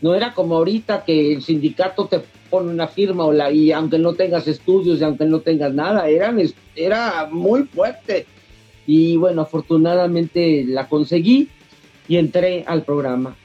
No 0.00 0.14
era 0.14 0.34
como 0.34 0.56
ahorita 0.56 1.04
que 1.04 1.32
el 1.34 1.42
sindicato 1.42 2.06
te 2.06 2.20
pone 2.50 2.70
una 2.70 2.88
firma 2.88 3.24
o 3.24 3.32
la, 3.32 3.50
y 3.50 3.72
aunque 3.72 3.98
no 3.98 4.14
tengas 4.14 4.46
estudios 4.46 5.00
y 5.00 5.04
aunque 5.04 5.24
no 5.24 5.40
tengas 5.40 5.72
nada, 5.72 6.08
eran, 6.08 6.38
era 6.76 7.28
muy 7.30 7.62
fuerte. 7.62 8.26
Y 8.86 9.16
bueno, 9.16 9.42
afortunadamente 9.42 10.64
la 10.66 10.88
conseguí 10.88 11.48
y 12.08 12.16
entré 12.16 12.64
al 12.66 12.82
programa. 12.82 13.36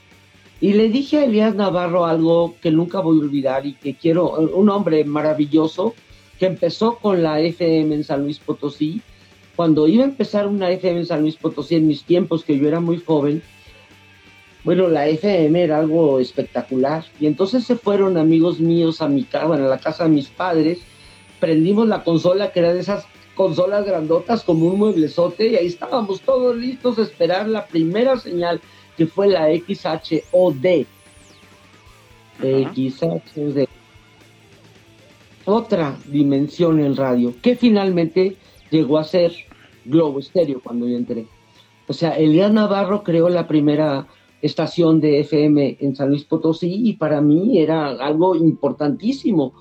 Y 0.62 0.74
le 0.74 0.90
dije 0.90 1.20
a 1.20 1.26
Elías 1.26 1.56
Navarro 1.56 2.06
algo 2.06 2.56
que 2.62 2.72
nunca 2.72 3.00
voy 3.00 3.18
a 3.18 3.22
olvidar 3.22 3.66
y 3.66 3.74
que 3.74 3.96
quiero, 3.96 4.32
un 4.32 4.70
hombre 4.70 5.06
maravilloso 5.06 5.96
que 6.38 6.48
empezó 6.48 6.98
con 6.98 7.24
la 7.24 7.40
FM 7.40 7.96
en 7.96 8.04
San 8.04 8.24
Luis 8.24 8.40
Potosí 8.40 9.02
cuando 9.60 9.90
iba 9.90 10.04
a 10.04 10.08
empezar 10.08 10.48
una 10.48 10.72
FM 10.72 11.02
en 11.02 11.06
San 11.06 11.20
Luis 11.22 11.36
Potosí 11.36 11.76
en 11.76 11.86
mis 11.86 12.06
tiempos, 12.06 12.46
que 12.46 12.58
yo 12.58 12.66
era 12.66 12.80
muy 12.80 12.98
joven, 12.98 13.44
bueno, 14.64 14.88
la 14.88 15.08
FM 15.08 15.62
era 15.62 15.80
algo 15.80 16.22
espectacular. 16.22 17.04
Y 17.20 17.26
entonces 17.26 17.66
se 17.66 17.76
fueron 17.76 18.18
amigos 18.18 18.62
míos 18.62 19.02
a 19.02 19.10
mi 19.10 19.24
casa, 19.24 19.48
bueno, 19.48 19.66
a 19.66 19.70
la 19.70 19.80
casa 19.80 20.06
de 20.06 20.12
mis 20.12 20.30
padres, 20.30 20.80
prendimos 21.42 21.90
la 21.90 22.06
consola, 22.06 22.54
que 22.54 22.60
era 22.60 22.74
de 22.74 22.80
esas 22.80 23.06
consolas 23.40 23.86
grandotas 23.86 24.44
como 24.44 24.68
un 24.68 24.78
mueblezote, 24.78 25.48
y 25.48 25.56
ahí 25.56 25.68
estábamos 25.68 26.20
todos 26.20 26.58
listos 26.58 27.00
a 27.00 27.04
esperar 27.04 27.48
la 27.48 27.68
primera 27.68 28.18
señal, 28.18 28.60
que 28.98 29.08
fue 29.08 29.30
la 29.30 29.48
XHOD. 29.48 30.86
XHOD. 32.42 33.66
Otra 35.46 35.98
dimensión 36.08 36.82
en 36.82 36.98
radio, 36.98 37.34
que 37.42 37.56
finalmente 37.56 38.36
llegó 38.72 38.98
a 38.98 39.06
ser 39.06 39.32
Globo 39.86 40.20
Estéreo 40.20 40.60
cuando 40.62 40.86
yo 40.86 40.98
entré. 40.98 41.26
O 41.88 41.94
sea, 41.94 42.18
Elías 42.18 42.52
Navarro 42.52 43.06
creó 43.06 43.30
la 43.30 43.48
primera 43.48 44.06
estación 44.42 45.00
de 45.00 45.22
FM 45.22 45.78
en 45.80 45.96
San 45.96 46.10
Luis 46.10 46.26
Potosí 46.26 46.90
y 46.90 46.98
para 46.98 47.22
mí 47.22 47.58
era 47.58 47.88
algo 47.88 48.36
importantísimo 48.36 49.54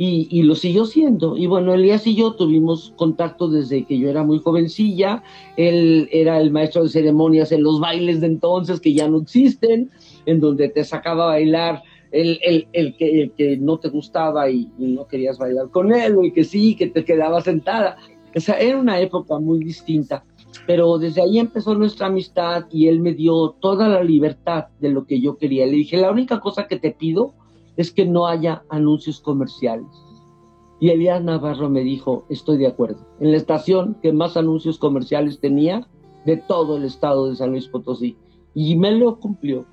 y, 0.00 0.42
lo 0.44 0.54
siguió 0.54 0.86
siendo. 0.86 1.36
Y 1.36 1.46
bueno, 1.46 1.74
Elías 1.74 2.06
y 2.06 2.14
yo 2.14 2.34
tuvimos 2.34 2.92
contacto 2.96 3.48
desde 3.48 3.84
que 3.84 3.98
yo 3.98 4.08
era 4.08 4.22
muy 4.22 4.38
jovencilla. 4.38 5.24
Él 5.56 6.08
era 6.12 6.40
el 6.40 6.52
maestro 6.52 6.84
de 6.84 6.88
ceremonias 6.88 7.50
en 7.50 7.64
los 7.64 7.80
bailes 7.80 8.20
de 8.20 8.28
entonces 8.28 8.80
que 8.80 8.94
ya 8.94 9.08
no 9.08 9.18
existen, 9.18 9.90
en 10.24 10.40
donde 10.40 10.68
te 10.68 10.84
sacaba 10.84 11.24
a 11.24 11.28
bailar 11.28 11.82
el, 12.12 12.38
el, 12.72 12.96
que, 12.96 13.32
que, 13.36 13.56
no 13.56 13.78
te 13.78 13.88
gustaba 13.88 14.48
y, 14.48 14.70
y, 14.78 14.86
no 14.92 15.08
querías 15.08 15.36
bailar 15.36 15.68
con 15.70 15.92
él, 15.92 16.14
o 16.16 16.22
el 16.22 16.32
que 16.32 16.44
sí, 16.44 16.76
que 16.76 16.86
te 16.86 17.04
quedaba 17.04 17.40
sentada. 17.40 17.96
O 18.36 18.40
sea, 18.40 18.58
era 18.58 18.78
una 18.78 19.00
época 19.00 19.38
muy 19.40 19.58
distinta, 19.58 20.24
pero 20.66 20.96
desde 20.98 21.22
ahí 21.22 21.40
empezó 21.40 21.74
nuestra 21.74 22.06
amistad 22.06 22.66
y 22.70 22.86
él 22.86 23.00
me 23.00 23.14
dio 23.14 23.56
toda 23.60 23.88
la 23.88 24.04
libertad 24.04 24.66
de 24.78 24.90
lo 24.90 25.06
que 25.06 25.20
yo 25.20 25.36
quería. 25.38 25.66
Le 25.66 25.72
dije, 25.72 25.96
la 25.96 26.12
única 26.12 26.38
cosa 26.38 26.68
que 26.68 26.78
te 26.78 26.92
pido 26.92 27.34
es 27.78 27.92
que 27.92 28.04
no 28.04 28.26
haya 28.26 28.64
anuncios 28.68 29.20
comerciales. 29.20 29.86
Y 30.80 30.90
Elías 30.90 31.22
Navarro 31.22 31.70
me 31.70 31.80
dijo, 31.80 32.24
estoy 32.28 32.58
de 32.58 32.66
acuerdo. 32.66 33.06
En 33.20 33.30
la 33.30 33.36
estación 33.36 33.96
que 34.02 34.12
más 34.12 34.36
anuncios 34.36 34.78
comerciales 34.78 35.40
tenía 35.40 35.86
de 36.26 36.36
todo 36.36 36.76
el 36.76 36.84
estado 36.84 37.30
de 37.30 37.36
San 37.36 37.50
Luis 37.50 37.68
Potosí. 37.68 38.16
Y 38.52 38.76
me 38.76 38.90
lo 38.90 39.18
cumplió. 39.20 39.64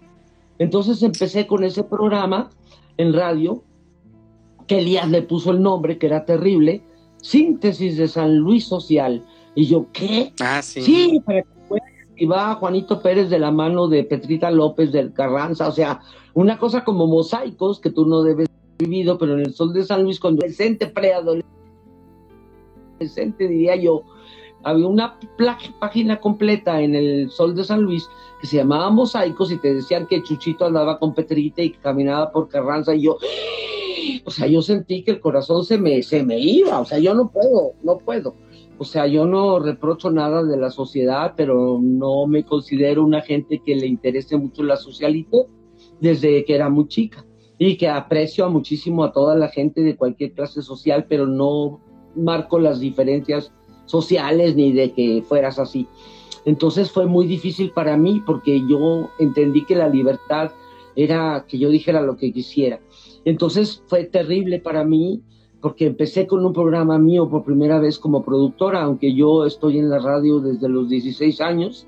Entonces 0.59 1.01
empecé 1.01 1.47
con 1.47 1.63
ese 1.63 1.83
programa 1.83 2.51
en 2.97 3.11
radio, 3.11 3.63
que 4.67 4.79
Elías 4.79 5.09
le 5.09 5.23
puso 5.23 5.51
el 5.51 5.61
nombre, 5.61 5.97
que 5.97 6.05
era 6.05 6.25
terrible, 6.25 6.83
síntesis 7.21 7.97
de 7.97 8.07
San 8.07 8.37
Luis 8.37 8.65
Social. 8.65 9.25
Y 9.55 9.65
yo, 9.65 9.87
¿qué? 9.93 10.31
Ah, 10.39 10.61
sí. 10.61 10.81
Sí, 10.81 11.21
para 11.25 11.41
que 11.41 11.54
y 12.17 12.25
va 12.25 12.55
Juanito 12.55 13.01
Pérez 13.01 13.29
de 13.29 13.39
la 13.39 13.51
mano 13.51 13.87
de 13.87 14.03
Petrita 14.03 14.51
López 14.51 14.91
del 14.91 15.13
Carranza, 15.13 15.67
o 15.67 15.71
sea, 15.71 16.01
una 16.33 16.57
cosa 16.57 16.83
como 16.83 17.07
mosaicos 17.07 17.79
que 17.79 17.91
tú 17.91 18.05
no 18.05 18.23
debes 18.23 18.49
haber 18.49 18.89
vivido, 18.89 19.17
pero 19.17 19.33
en 19.33 19.41
el 19.41 19.53
Sol 19.53 19.73
de 19.73 19.83
San 19.83 20.03
Luis, 20.03 20.19
cuando 20.19 20.41
adolescente, 20.41 20.87
preadolescente, 20.87 23.47
diría 23.47 23.75
yo, 23.75 24.03
había 24.63 24.87
una 24.87 25.19
página 25.79 26.19
completa 26.19 26.81
en 26.81 26.95
el 26.95 27.29
Sol 27.29 27.55
de 27.55 27.63
San 27.63 27.81
Luis 27.81 28.09
que 28.41 28.47
se 28.47 28.57
llamaba 28.57 28.89
Mosaicos 28.89 29.51
y 29.51 29.59
te 29.59 29.73
decían 29.73 30.07
que 30.07 30.23
Chuchito 30.23 30.65
andaba 30.65 30.97
con 30.97 31.13
Petrita 31.13 31.61
y 31.61 31.71
que 31.71 31.79
caminaba 31.79 32.31
por 32.31 32.49
Carranza 32.49 32.95
y 32.95 33.03
yo, 33.03 33.17
o 34.25 34.31
sea, 34.31 34.47
yo 34.47 34.61
sentí 34.61 35.03
que 35.03 35.11
el 35.11 35.19
corazón 35.19 35.63
se 35.63 35.77
me, 35.77 36.01
se 36.01 36.23
me 36.23 36.39
iba, 36.39 36.79
o 36.79 36.85
sea, 36.85 36.99
yo 36.99 37.13
no 37.13 37.29
puedo, 37.29 37.73
no 37.83 37.97
puedo. 37.97 38.35
O 38.77 38.83
sea, 38.83 39.07
yo 39.07 39.25
no 39.25 39.59
reprocho 39.59 40.11
nada 40.11 40.43
de 40.43 40.57
la 40.57 40.69
sociedad, 40.69 41.33
pero 41.37 41.79
no 41.81 42.27
me 42.27 42.43
considero 42.43 43.03
una 43.03 43.21
gente 43.21 43.61
que 43.65 43.75
le 43.75 43.87
interese 43.87 44.37
mucho 44.37 44.63
la 44.63 44.75
socialite 44.75 45.45
desde 46.01 46.43
que 46.43 46.55
era 46.55 46.69
muy 46.69 46.87
chica 46.87 47.25
y 47.57 47.77
que 47.77 47.87
aprecio 47.87 48.49
muchísimo 48.49 49.03
a 49.03 49.13
toda 49.13 49.35
la 49.35 49.47
gente 49.47 49.81
de 49.81 49.95
cualquier 49.95 50.33
clase 50.33 50.61
social, 50.61 51.05
pero 51.07 51.25
no 51.25 51.79
marco 52.15 52.59
las 52.59 52.79
diferencias 52.79 53.51
sociales 53.85 54.55
ni 54.55 54.73
de 54.73 54.91
que 54.91 55.23
fueras 55.25 55.57
así. 55.57 55.87
Entonces 56.45 56.91
fue 56.91 57.05
muy 57.05 57.27
difícil 57.27 57.71
para 57.71 57.95
mí 57.97 58.21
porque 58.25 58.61
yo 58.67 59.09
entendí 59.19 59.65
que 59.65 59.75
la 59.75 59.89
libertad 59.89 60.51
era 60.95 61.45
que 61.47 61.57
yo 61.57 61.69
dijera 61.69 62.01
lo 62.01 62.17
que 62.17 62.33
quisiera. 62.33 62.79
Entonces 63.25 63.83
fue 63.87 64.03
terrible 64.05 64.59
para 64.59 64.83
mí 64.83 65.21
porque 65.65 65.87
empecé 65.87 66.27
con 66.27 66.45
un 66.45 66.53
programa 66.53 66.99
mío 66.99 67.27
por 67.27 67.43
primera 67.43 67.79
vez 67.79 67.97
como 67.97 68.23
productora, 68.23 68.83
aunque 68.83 69.15
yo 69.15 69.47
estoy 69.47 69.79
en 69.79 69.89
la 69.89 69.97
radio 69.97 70.39
desde 70.39 70.69
los 70.69 70.87
16 70.89 71.41
años 71.41 71.87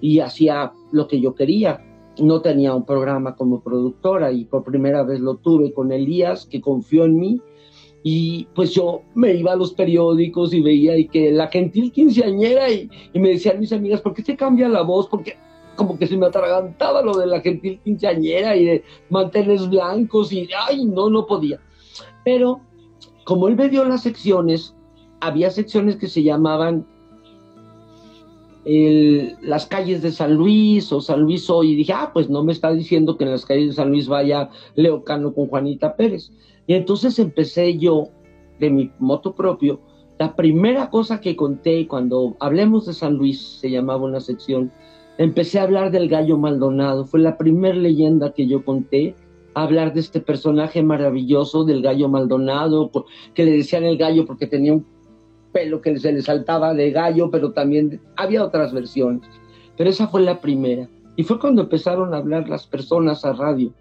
y 0.00 0.18
hacía 0.18 0.72
lo 0.90 1.06
que 1.06 1.20
yo 1.20 1.32
quería. 1.32 1.80
No 2.18 2.40
tenía 2.40 2.74
un 2.74 2.84
programa 2.84 3.36
como 3.36 3.60
productora 3.60 4.32
y 4.32 4.46
por 4.46 4.64
primera 4.64 5.04
vez 5.04 5.20
lo 5.20 5.36
tuve 5.36 5.72
con 5.72 5.92
Elías, 5.92 6.44
que 6.46 6.60
confió 6.60 7.04
en 7.04 7.20
mí. 7.20 7.40
Y 8.02 8.48
pues 8.56 8.74
yo 8.74 9.02
me 9.14 9.32
iba 9.32 9.52
a 9.52 9.56
los 9.56 9.74
periódicos 9.74 10.52
y 10.52 10.60
veía 10.60 10.98
y 10.98 11.06
que 11.06 11.30
la 11.30 11.46
gentil 11.46 11.92
quinceañera 11.92 12.68
y, 12.68 12.90
y 13.12 13.20
me 13.20 13.28
decían 13.28 13.60
mis 13.60 13.72
amigas, 13.72 14.00
¿por 14.00 14.12
qué 14.12 14.24
te 14.24 14.36
cambia 14.36 14.68
la 14.68 14.82
voz? 14.82 15.06
Porque 15.06 15.36
como 15.76 15.96
que 15.96 16.08
se 16.08 16.16
me 16.16 16.26
atragantaba 16.26 17.00
lo 17.02 17.16
de 17.16 17.28
la 17.28 17.40
gentil 17.42 17.78
quinceañera 17.84 18.56
y 18.56 18.64
de 18.64 18.84
manteles 19.08 19.70
blancos 19.70 20.32
y, 20.32 20.48
ay, 20.66 20.84
no, 20.84 21.08
no 21.08 21.26
podía. 21.26 21.60
Pero 22.24 22.60
como 23.28 23.46
él 23.46 23.56
me 23.56 23.68
dio 23.68 23.84
las 23.84 24.04
secciones, 24.04 24.74
había 25.20 25.50
secciones 25.50 25.96
que 25.96 26.06
se 26.06 26.22
llamaban 26.22 26.86
las 28.64 29.66
calles 29.66 30.00
de 30.00 30.12
San 30.12 30.34
Luis 30.34 30.90
o 30.94 31.02
San 31.02 31.20
Luis 31.20 31.50
hoy 31.50 31.72
y 31.72 31.76
dije, 31.76 31.92
ah, 31.92 32.10
pues 32.14 32.30
no 32.30 32.42
me 32.42 32.52
está 32.52 32.72
diciendo 32.72 33.18
que 33.18 33.24
en 33.24 33.32
las 33.32 33.44
calles 33.44 33.66
de 33.66 33.74
San 33.74 33.90
Luis 33.90 34.08
vaya 34.08 34.48
Leo 34.76 35.04
Cano 35.04 35.34
con 35.34 35.46
Juanita 35.46 35.94
Pérez. 35.94 36.32
Y 36.66 36.72
entonces 36.72 37.18
empecé 37.18 37.76
yo, 37.76 38.08
de 38.60 38.70
mi 38.70 38.90
moto 38.98 39.34
propio, 39.34 39.82
la 40.18 40.34
primera 40.34 40.88
cosa 40.88 41.20
que 41.20 41.36
conté 41.36 41.86
cuando 41.86 42.34
hablemos 42.40 42.86
de 42.86 42.94
San 42.94 43.16
Luis, 43.16 43.58
se 43.60 43.70
llamaba 43.70 44.06
una 44.06 44.20
sección, 44.20 44.72
empecé 45.18 45.58
a 45.58 45.64
hablar 45.64 45.90
del 45.90 46.08
gallo 46.08 46.38
Maldonado. 46.38 47.04
Fue 47.04 47.20
la 47.20 47.36
primera 47.36 47.76
leyenda 47.76 48.32
que 48.32 48.46
yo 48.46 48.64
conté, 48.64 49.14
hablar 49.62 49.94
de 49.94 50.00
este 50.00 50.20
personaje 50.20 50.82
maravilloso 50.82 51.64
del 51.64 51.82
gallo 51.82 52.08
Maldonado, 52.08 52.90
que 53.34 53.44
le 53.44 53.52
decían 53.52 53.84
el 53.84 53.96
gallo 53.96 54.26
porque 54.26 54.46
tenía 54.46 54.72
un 54.72 54.86
pelo 55.52 55.80
que 55.80 55.98
se 55.98 56.12
le 56.12 56.22
saltaba 56.22 56.74
de 56.74 56.90
gallo, 56.90 57.30
pero 57.30 57.52
también 57.52 58.00
había 58.16 58.44
otras 58.44 58.72
versiones. 58.72 59.22
Pero 59.76 59.90
esa 59.90 60.08
fue 60.08 60.22
la 60.22 60.40
primera. 60.40 60.88
Y 61.16 61.24
fue 61.24 61.38
cuando 61.38 61.62
empezaron 61.62 62.14
a 62.14 62.18
hablar 62.18 62.48
las 62.48 62.66
personas 62.66 63.24
a 63.24 63.32
radio. 63.32 63.72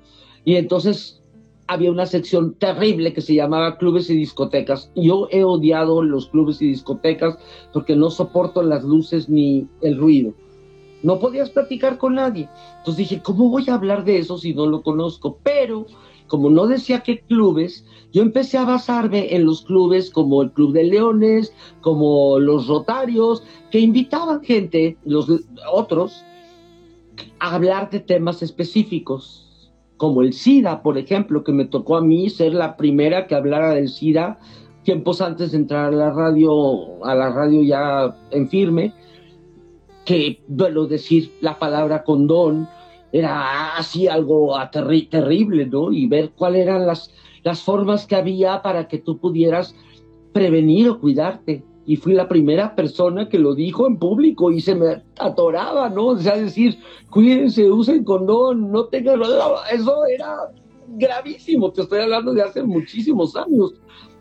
Y 0.43 0.55
entonces 0.55 1.21
había 1.67 1.91
una 1.91 2.05
sección 2.05 2.53
terrible 2.53 3.13
que 3.13 3.21
se 3.21 3.35
llamaba 3.35 3.77
clubes 3.77 4.09
y 4.09 4.15
discotecas. 4.15 4.91
Yo 4.95 5.27
he 5.31 5.43
odiado 5.43 6.01
los 6.01 6.29
clubes 6.29 6.61
y 6.61 6.67
discotecas 6.67 7.37
porque 7.73 7.95
no 7.95 8.09
soporto 8.09 8.63
las 8.63 8.83
luces 8.83 9.29
ni 9.29 9.67
el 9.81 9.97
ruido. 9.97 10.33
No 11.03 11.19
podías 11.19 11.49
platicar 11.49 11.97
con 11.97 12.15
nadie. 12.15 12.49
Entonces 12.79 12.97
dije, 12.97 13.21
¿cómo 13.21 13.49
voy 13.49 13.65
a 13.69 13.75
hablar 13.75 14.03
de 14.03 14.17
eso 14.17 14.37
si 14.37 14.53
no 14.53 14.65
lo 14.65 14.81
conozco? 14.81 15.37
Pero 15.43 15.85
como 16.27 16.49
no 16.49 16.67
decía 16.67 17.01
qué 17.01 17.21
clubes, 17.21 17.85
yo 18.11 18.21
empecé 18.21 18.57
a 18.57 18.65
basarme 18.65 19.33
en 19.33 19.45
los 19.45 19.63
clubes 19.63 20.09
como 20.09 20.41
el 20.41 20.51
Club 20.51 20.73
de 20.73 20.83
Leones, 20.83 21.53
como 21.81 22.39
los 22.39 22.67
Rotarios, 22.67 23.43
que 23.71 23.79
invitaban 23.79 24.43
gente, 24.43 24.97
los 25.05 25.27
otros, 25.71 26.23
a 27.39 27.55
hablar 27.55 27.89
de 27.89 27.99
temas 27.99 28.41
específicos, 28.41 29.71
como 29.95 30.21
el 30.21 30.33
SIDA, 30.33 30.83
por 30.83 30.97
ejemplo, 30.97 31.43
que 31.43 31.53
me 31.53 31.65
tocó 31.65 31.95
a 31.95 32.01
mí 32.01 32.29
ser 32.29 32.53
la 32.53 32.75
primera 32.77 33.25
que 33.25 33.35
hablara 33.35 33.73
del 33.73 33.89
SIDA 33.89 34.39
tiempos 34.87 35.19
antes 35.19 35.51
de 35.51 35.57
entrar 35.57 35.93
a 35.93 35.97
la 35.97 36.11
radio, 36.11 37.03
a 37.03 37.13
la 37.13 37.29
radio 37.29 37.61
ya 37.61 38.15
en 38.31 38.47
firme, 38.47 38.93
que, 40.07 40.41
bueno, 40.47 40.85
decir 40.85 41.33
la 41.41 41.59
palabra 41.59 42.05
condón, 42.05 42.69
era 43.11 43.75
así 43.75 44.07
algo 44.07 44.55
terrible, 44.71 45.65
¿no? 45.65 45.91
Y 45.91 46.07
ver 46.07 46.31
cuáles 46.31 46.61
eran 46.61 46.87
las, 46.87 47.11
las 47.43 47.61
formas 47.61 48.07
que 48.07 48.15
había 48.15 48.61
para 48.61 48.87
que 48.87 48.99
tú 48.99 49.17
pudieras 49.17 49.75
prevenir 50.31 50.89
o 50.89 50.99
cuidarte. 51.01 51.61
Y 51.85 51.97
fui 51.97 52.13
la 52.13 52.29
primera 52.29 52.73
persona 52.73 53.27
que 53.27 53.37
lo 53.37 53.53
dijo 53.53 53.85
en 53.85 53.97
público 53.97 54.49
y 54.49 54.61
se 54.61 54.75
me 54.75 55.03
atoraba, 55.19 55.89
¿no? 55.89 56.07
O 56.07 56.17
sea, 56.17 56.37
decir, 56.37 56.77
cuídense, 57.09 57.69
usen 57.69 58.05
condón, 58.05 58.71
no 58.71 58.85
tengan... 58.85 59.21
Eso 59.73 60.05
era 60.05 60.37
gravísimo, 60.87 61.69
te 61.71 61.81
estoy 61.81 61.99
hablando 61.99 62.33
de 62.33 62.43
hace 62.43 62.63
muchísimos 62.63 63.35
años. 63.35 63.73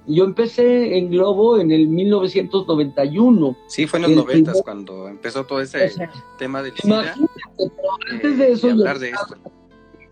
Yo 0.07 0.25
empecé 0.25 0.99
en 0.99 1.11
Globo 1.11 1.59
en 1.59 1.73
el 1.73 1.89
1991. 1.89 3.57
Sí, 3.67 3.87
fue 3.87 3.99
en 3.99 4.03
los 4.05 4.27
90 4.27 4.53
cuando 4.63 5.09
empezó 5.09 5.45
todo 5.45 5.61
ese 5.61 5.91
tema 6.39 6.63
del 6.63 6.75
SIDA. 6.75 7.15
antes 8.11 8.39
de 8.39 8.53
eso, 8.53 8.71
hablar 8.71 8.99
de, 9.01 9.13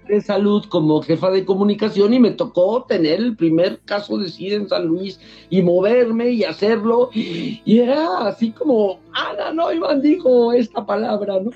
de 0.08 0.20
salud 0.20 0.64
como 0.68 1.00
jefa 1.02 1.30
de 1.30 1.44
comunicación 1.44 2.12
y 2.12 2.18
me 2.18 2.32
tocó 2.32 2.84
tener 2.88 3.20
el 3.20 3.36
primer 3.36 3.80
caso 3.84 4.18
de 4.18 4.28
SIDA 4.28 4.56
en 4.56 4.68
San 4.68 4.86
Luis 4.86 5.20
y 5.48 5.62
moverme 5.62 6.30
y 6.30 6.42
hacerlo. 6.42 7.10
Y 7.12 7.78
era 7.78 8.26
así 8.26 8.50
como, 8.50 8.98
Ana 9.12 9.52
Neumann 9.52 10.02
dijo 10.02 10.52
esta 10.52 10.84
palabra, 10.84 11.38
¿no? 11.40 11.50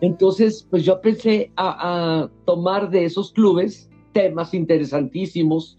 Entonces, 0.00 0.66
pues 0.70 0.84
yo 0.84 0.94
empecé 0.94 1.50
a, 1.56 2.22
a 2.22 2.30
tomar 2.44 2.90
de 2.90 3.06
esos 3.06 3.32
clubes 3.32 3.88
temas 4.12 4.54
interesantísimos 4.54 5.76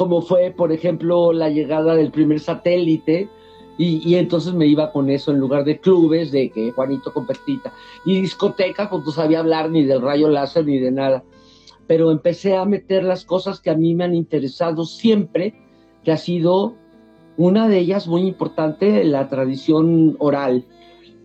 como 0.00 0.22
fue, 0.22 0.50
por 0.50 0.72
ejemplo, 0.72 1.30
la 1.30 1.50
llegada 1.50 1.94
del 1.94 2.10
primer 2.10 2.40
satélite, 2.40 3.28
y, 3.76 4.14
entonces 4.14 4.54
me 4.54 4.66
iba 4.66 4.92
con 4.92 5.10
eso 5.10 5.30
en 5.30 5.36
lugar 5.36 5.66
de 5.66 5.78
clubes, 5.78 6.32
de 6.32 6.48
que 6.48 6.70
Juanito 6.70 7.12
con 7.12 7.26
Y 8.06 8.22
discoteca, 8.22 8.88
pues 8.88 9.04
no 9.04 9.12
sabía 9.12 9.40
hablar 9.40 9.70
ni 9.70 9.84
del 9.84 10.00
rayo 10.00 10.30
láser 10.30 10.64
ni 10.64 10.78
de 10.78 10.90
nada. 10.90 11.22
Pero 11.86 12.10
empecé 12.12 12.56
a 12.56 12.64
meter 12.64 13.04
las 13.04 13.26
cosas 13.26 13.60
que 13.60 13.68
a 13.68 13.76
mí 13.76 13.94
me 13.94 14.04
han 14.04 14.14
interesado 14.14 14.86
siempre, 14.86 15.52
que 16.02 16.12
ha 16.12 16.16
sido 16.16 16.76
una 17.36 17.68
de 17.68 17.76
ellas 17.76 18.08
muy 18.08 18.22
importante, 18.22 19.04
la 19.04 19.28
tradición 19.28 20.16
oral, 20.18 20.64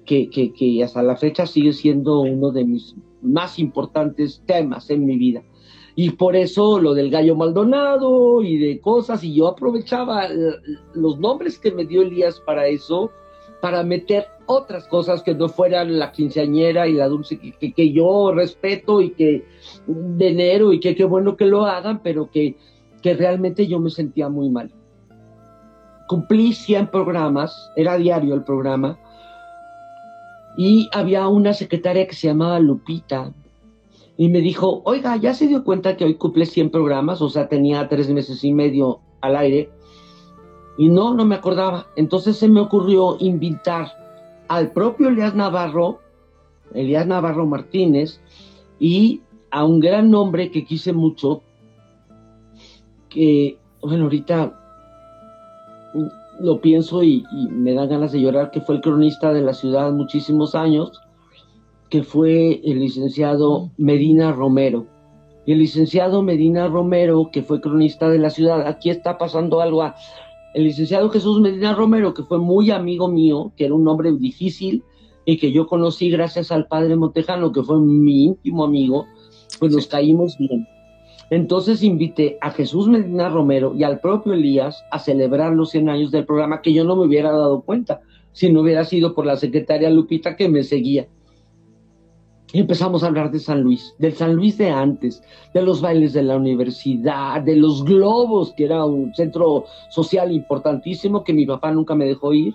que, 0.06 0.30
que, 0.30 0.52
que 0.52 0.84
hasta 0.84 1.02
la 1.02 1.16
fecha 1.16 1.46
sigue 1.46 1.72
siendo 1.72 2.20
uno 2.20 2.52
de 2.52 2.66
mis 2.66 2.94
más 3.22 3.58
importantes 3.58 4.44
temas 4.46 4.90
en 4.90 5.06
mi 5.06 5.18
vida 5.18 5.44
y 5.96 6.12
por 6.12 6.36
eso 6.36 6.80
lo 6.80 6.94
del 6.94 7.10
gallo 7.10 7.36
Maldonado 7.36 8.42
y 8.42 8.58
de 8.58 8.82
cosas, 8.82 9.24
y 9.24 9.34
yo 9.34 9.48
aprovechaba 9.48 10.28
los 10.94 11.20
nombres 11.20 11.58
que 11.58 11.72
me 11.72 11.86
dio 11.86 12.02
Elías 12.02 12.42
para 12.42 12.68
eso, 12.68 13.12
para 13.62 13.82
meter 13.84 14.28
otras 14.46 14.88
cosas 14.88 15.24
que 15.24 15.34
no 15.34 15.48
fueran 15.48 15.98
la 15.98 16.12
quinceañera 16.12 16.88
y 16.88 16.94
la 16.94 17.08
dulce, 17.08 17.40
que, 17.40 17.74
que, 17.74 17.92
yo 17.94 18.34
respeto 18.34 19.02
y 19.02 19.12
que 19.12 19.46
de 19.88 20.28
enero 20.28 20.74
y 20.74 20.82
que 20.82 20.96
qué 20.96 21.06
bueno 21.06 21.38
que 21.38 21.46
lo 21.46 21.66
hagan, 21.66 22.02
pero 22.04 22.30
que, 22.30 22.58
que 23.02 23.14
realmente 23.14 23.66
yo 23.66 23.80
me 23.80 23.90
sentía 23.90 24.28
muy 24.28 24.50
mal. 24.50 24.72
Cumplí 26.10 26.54
100 26.54 26.88
programas, 26.92 27.72
era 27.78 27.98
diario 27.98 28.36
el 28.36 28.44
programa, 28.44 29.00
y 30.58 30.90
había 30.92 31.28
una 31.28 31.54
secretaria 31.54 32.06
que 32.06 32.16
se 32.16 32.28
llamaba 32.28 32.60
Lupita, 32.60 33.34
y 34.18 34.30
me 34.30 34.40
dijo, 34.40 34.82
oiga, 34.86 35.18
¿ya 35.18 35.34
se 35.34 35.48
dio 35.48 35.64
cuenta 35.64 35.98
que 35.98 36.06
hoy 36.06 36.16
cumple 36.16 36.46
100 36.46 36.70
programas? 36.70 37.22
O 37.22 37.30
sea, 37.30 37.50
tenía 37.50 37.90
tres 37.90 38.10
meses 38.10 38.44
y 38.44 38.54
medio 38.54 39.02
al 39.22 39.36
aire. 39.36 39.70
Y 40.78 40.88
no, 40.88 41.14
no 41.14 41.26
me 41.26 41.36
acordaba. 41.36 41.88
Entonces 41.96 42.38
se 42.38 42.48
me 42.48 42.62
ocurrió 42.62 43.18
invitar 43.20 43.92
al 44.48 44.72
propio 44.72 45.10
Elías 45.10 45.36
Navarro, 45.36 46.00
Elías 46.74 47.06
Navarro 47.08 47.46
Martínez, 47.46 48.22
y 48.80 49.22
a 49.52 49.66
un 49.66 49.80
gran 49.80 50.10
nombre 50.12 50.50
que 50.50 50.66
quise 50.66 50.94
mucho, 50.94 51.42
que, 53.10 53.58
bueno, 53.82 54.06
ahorita 54.06 54.62
lo 56.40 56.60
pienso 56.60 57.04
y, 57.04 57.26
y 57.32 57.48
me 57.48 57.74
da 57.74 57.86
ganas 57.86 58.12
de 58.14 58.22
llorar, 58.22 58.52
que 58.52 58.62
fue 58.62 58.76
el 58.76 58.82
cronista 58.82 59.34
de 59.34 59.42
la 59.42 59.54
ciudad 59.54 59.92
muchísimos 59.92 60.56
años, 60.56 61.02
que 61.96 62.04
fue 62.04 62.60
el 62.66 62.80
licenciado 62.80 63.72
Medina 63.78 64.34
Romero. 64.34 64.86
Y 65.46 65.54
el 65.54 65.60
licenciado 65.60 66.22
Medina 66.24 66.68
Romero, 66.68 67.30
que 67.32 67.42
fue 67.42 67.62
cronista 67.62 68.10
de 68.10 68.20
la 68.20 68.30
ciudad, 68.30 68.68
aquí 68.68 68.90
está 68.90 69.18
pasando 69.18 69.62
algo 69.62 69.82
a 69.82 69.96
el 70.56 70.66
licenciado 70.66 71.10
Jesús 71.10 71.40
Medina 71.40 71.74
Romero, 71.74 72.14
que 72.14 72.24
fue 72.24 72.38
muy 72.38 72.70
amigo 72.70 73.08
mío, 73.08 73.54
que 73.56 73.64
era 73.64 73.74
un 73.74 73.88
hombre 73.88 74.12
difícil 74.12 74.84
y 75.24 75.38
que 75.38 75.54
yo 75.54 75.68
conocí 75.68 76.10
gracias 76.10 76.52
al 76.52 76.68
padre 76.68 76.98
Montejano, 76.98 77.54
que 77.54 77.64
fue 77.64 77.80
mi 77.80 78.26
íntimo 78.26 78.66
amigo, 78.66 79.06
pues 79.58 79.72
nos 79.72 79.88
caímos 79.88 80.38
bien. 80.38 80.68
Entonces 81.30 81.82
invité 81.82 82.38
a 82.42 82.52
Jesús 82.52 82.90
Medina 82.90 83.30
Romero 83.30 83.74
y 83.74 83.84
al 83.84 84.02
propio 84.02 84.34
Elías 84.34 84.84
a 84.92 85.00
celebrar 85.00 85.54
los 85.54 85.70
100 85.70 85.88
años 85.88 86.12
del 86.12 86.26
programa, 86.26 86.62
que 86.62 86.74
yo 86.74 86.84
no 86.84 86.98
me 86.98 87.06
hubiera 87.06 87.32
dado 87.32 87.62
cuenta 87.62 88.02
si 88.34 88.52
no 88.52 88.64
hubiera 88.64 88.84
sido 88.84 89.16
por 89.16 89.26
la 89.26 89.38
secretaria 89.38 89.90
Lupita 89.90 90.36
que 90.36 90.50
me 90.50 90.64
seguía. 90.64 91.08
Y 92.56 92.60
empezamos 92.62 93.04
a 93.04 93.08
hablar 93.08 93.32
de 93.32 93.40
San 93.40 93.64
Luis, 93.64 93.94
del 94.00 94.14
San 94.14 94.34
Luis 94.34 94.58
de 94.58 94.70
antes, 94.70 95.22
de 95.54 95.62
los 95.62 95.82
bailes 95.82 96.14
de 96.14 96.24
la 96.24 96.38
universidad, 96.38 97.42
de 97.42 97.58
los 97.58 97.84
globos, 97.84 98.54
que 98.56 98.64
era 98.64 98.86
un 98.86 99.14
centro 99.14 99.66
social 99.90 100.32
importantísimo 100.32 101.26
que 101.26 101.34
mi 101.34 101.46
papá 101.46 101.74
nunca 101.74 101.96
me 101.96 102.06
dejó 102.06 102.34
ir, 102.34 102.54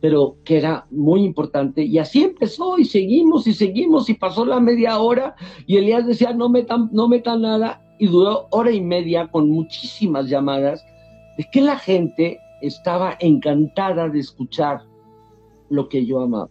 pero 0.00 0.34
que 0.42 0.58
era 0.58 0.84
muy 0.90 1.22
importante. 1.22 1.84
Y 1.84 1.98
así 1.98 2.24
empezó 2.24 2.76
y 2.76 2.84
seguimos 2.84 3.46
y 3.46 3.54
seguimos 3.54 4.10
y 4.10 4.14
pasó 4.14 4.44
la 4.44 4.58
media 4.58 4.98
hora 4.98 5.36
y 5.64 5.76
Elías 5.76 6.08
decía 6.08 6.32
no 6.32 6.48
metan, 6.48 6.88
no 6.90 7.06
metan 7.06 7.42
nada 7.42 7.80
y 8.00 8.08
duró 8.08 8.48
hora 8.50 8.72
y 8.72 8.80
media 8.80 9.28
con 9.28 9.48
muchísimas 9.48 10.28
llamadas 10.28 10.84
de 11.38 11.46
que 11.52 11.60
la 11.60 11.78
gente 11.78 12.40
estaba 12.62 13.16
encantada 13.20 14.08
de 14.08 14.18
escuchar 14.18 14.80
lo 15.68 15.88
que 15.88 16.04
yo 16.04 16.18
amaba. 16.18 16.50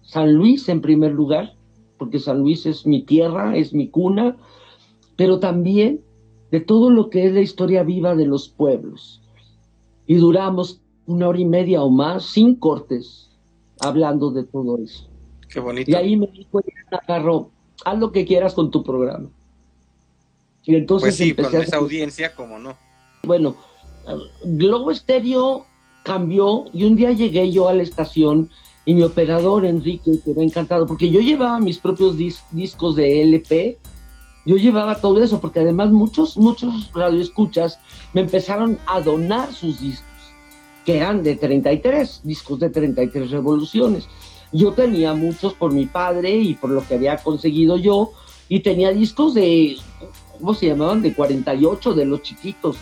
San 0.00 0.32
Luis 0.32 0.70
en 0.70 0.80
primer 0.80 1.12
lugar, 1.12 1.57
porque 1.98 2.18
San 2.18 2.40
Luis 2.40 2.64
es 2.66 2.86
mi 2.86 3.02
tierra, 3.02 3.56
es 3.56 3.74
mi 3.74 3.88
cuna, 3.88 4.36
pero 5.16 5.40
también 5.40 6.00
de 6.50 6.60
todo 6.60 6.90
lo 6.90 7.10
que 7.10 7.26
es 7.26 7.32
la 7.32 7.40
historia 7.40 7.82
viva 7.82 8.14
de 8.14 8.26
los 8.26 8.48
pueblos. 8.48 9.20
Y 10.06 10.16
duramos 10.16 10.80
una 11.06 11.28
hora 11.28 11.40
y 11.40 11.44
media 11.44 11.82
o 11.82 11.90
más, 11.90 12.24
sin 12.24 12.54
cortes, 12.54 13.30
hablando 13.80 14.30
de 14.30 14.44
todo 14.44 14.78
eso. 14.78 15.08
Qué 15.48 15.60
bonito. 15.60 15.90
Y 15.90 15.94
ahí 15.94 16.16
me 16.16 16.26
dijo, 16.28 16.60
agarró, 16.90 17.50
haz 17.84 17.98
lo 17.98 18.12
que 18.12 18.24
quieras 18.24 18.54
con 18.54 18.70
tu 18.70 18.82
programa. 18.82 19.28
Y 20.64 20.74
entonces 20.76 21.16
pues 21.16 21.16
sí, 21.16 21.34
con 21.34 21.62
esa 21.62 21.78
audiencia, 21.78 22.34
como 22.34 22.58
no. 22.58 22.76
Bueno, 23.24 23.56
Globo 24.44 24.90
Estéreo 24.90 25.64
cambió 26.04 26.66
y 26.72 26.84
un 26.84 26.96
día 26.96 27.12
llegué 27.12 27.50
yo 27.50 27.68
a 27.68 27.74
la 27.74 27.82
estación 27.82 28.50
y 28.88 28.94
mi 28.94 29.02
operador 29.02 29.66
Enrique 29.66 30.12
quedó 30.24 30.40
encantado, 30.40 30.86
porque 30.86 31.10
yo 31.10 31.20
llevaba 31.20 31.60
mis 31.60 31.76
propios 31.76 32.16
discos 32.16 32.96
de 32.96 33.20
LP, 33.20 33.76
yo 34.46 34.56
llevaba 34.56 34.94
todo 34.94 35.22
eso, 35.22 35.42
porque 35.42 35.60
además 35.60 35.90
muchos, 35.90 36.38
muchos 36.38 36.90
radioescuchas 36.94 37.80
me 38.14 38.22
empezaron 38.22 38.78
a 38.86 39.02
donar 39.02 39.52
sus 39.52 39.78
discos, 39.78 40.08
que 40.86 40.96
eran 40.96 41.22
de 41.22 41.36
33, 41.36 42.22
discos 42.24 42.60
de 42.60 42.70
33 42.70 43.30
revoluciones. 43.30 44.08
Yo 44.52 44.72
tenía 44.72 45.12
muchos 45.12 45.52
por 45.52 45.70
mi 45.70 45.84
padre 45.84 46.34
y 46.36 46.54
por 46.54 46.70
lo 46.70 46.82
que 46.82 46.94
había 46.94 47.18
conseguido 47.18 47.76
yo, 47.76 48.12
y 48.48 48.60
tenía 48.60 48.90
discos 48.90 49.34
de, 49.34 49.76
¿cómo 50.38 50.54
se 50.54 50.64
llamaban? 50.64 51.02
De 51.02 51.12
48, 51.12 51.92
de 51.92 52.06
los 52.06 52.22
chiquitos. 52.22 52.78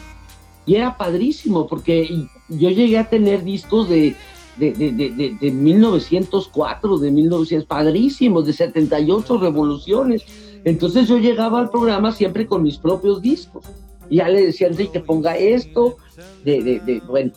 Y 0.66 0.76
era 0.76 0.96
padrísimo, 0.96 1.66
porque 1.66 2.28
yo 2.48 2.70
llegué 2.70 2.96
a 2.96 3.08
tener 3.08 3.42
discos 3.42 3.88
de, 3.88 4.14
de, 4.58 4.72
de, 4.72 5.36
de 5.40 5.50
1904, 5.50 6.98
de 6.98 7.10
1900, 7.10 7.66
padrísimos, 7.66 8.46
de 8.46 8.52
78 8.52 9.38
revoluciones. 9.38 10.24
Entonces 10.64 11.08
yo 11.08 11.18
llegaba 11.18 11.60
al 11.60 11.70
programa 11.70 12.12
siempre 12.12 12.46
con 12.46 12.62
mis 12.62 12.78
propios 12.78 13.22
discos. 13.22 13.64
Y 14.08 14.16
ya 14.16 14.28
le 14.28 14.46
decía 14.46 14.68
Enrique, 14.68 15.00
ponga 15.00 15.36
esto, 15.36 15.96
de, 16.44 16.80
de, 16.80 17.02
bueno, 17.06 17.32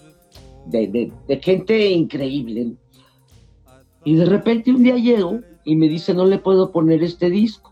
de, 0.65 1.11
gente 1.41 1.89
increíble. 1.89 2.73
Y 4.03 4.15
de 4.15 4.25
repente 4.25 4.71
un 4.71 4.83
día 4.83 4.95
llego 4.95 5.39
y 5.65 5.75
me 5.75 5.89
dice, 5.89 6.13
no 6.13 6.25
le 6.25 6.39
puedo 6.39 6.71
poner 6.71 7.03
este 7.03 7.29
disco. 7.29 7.71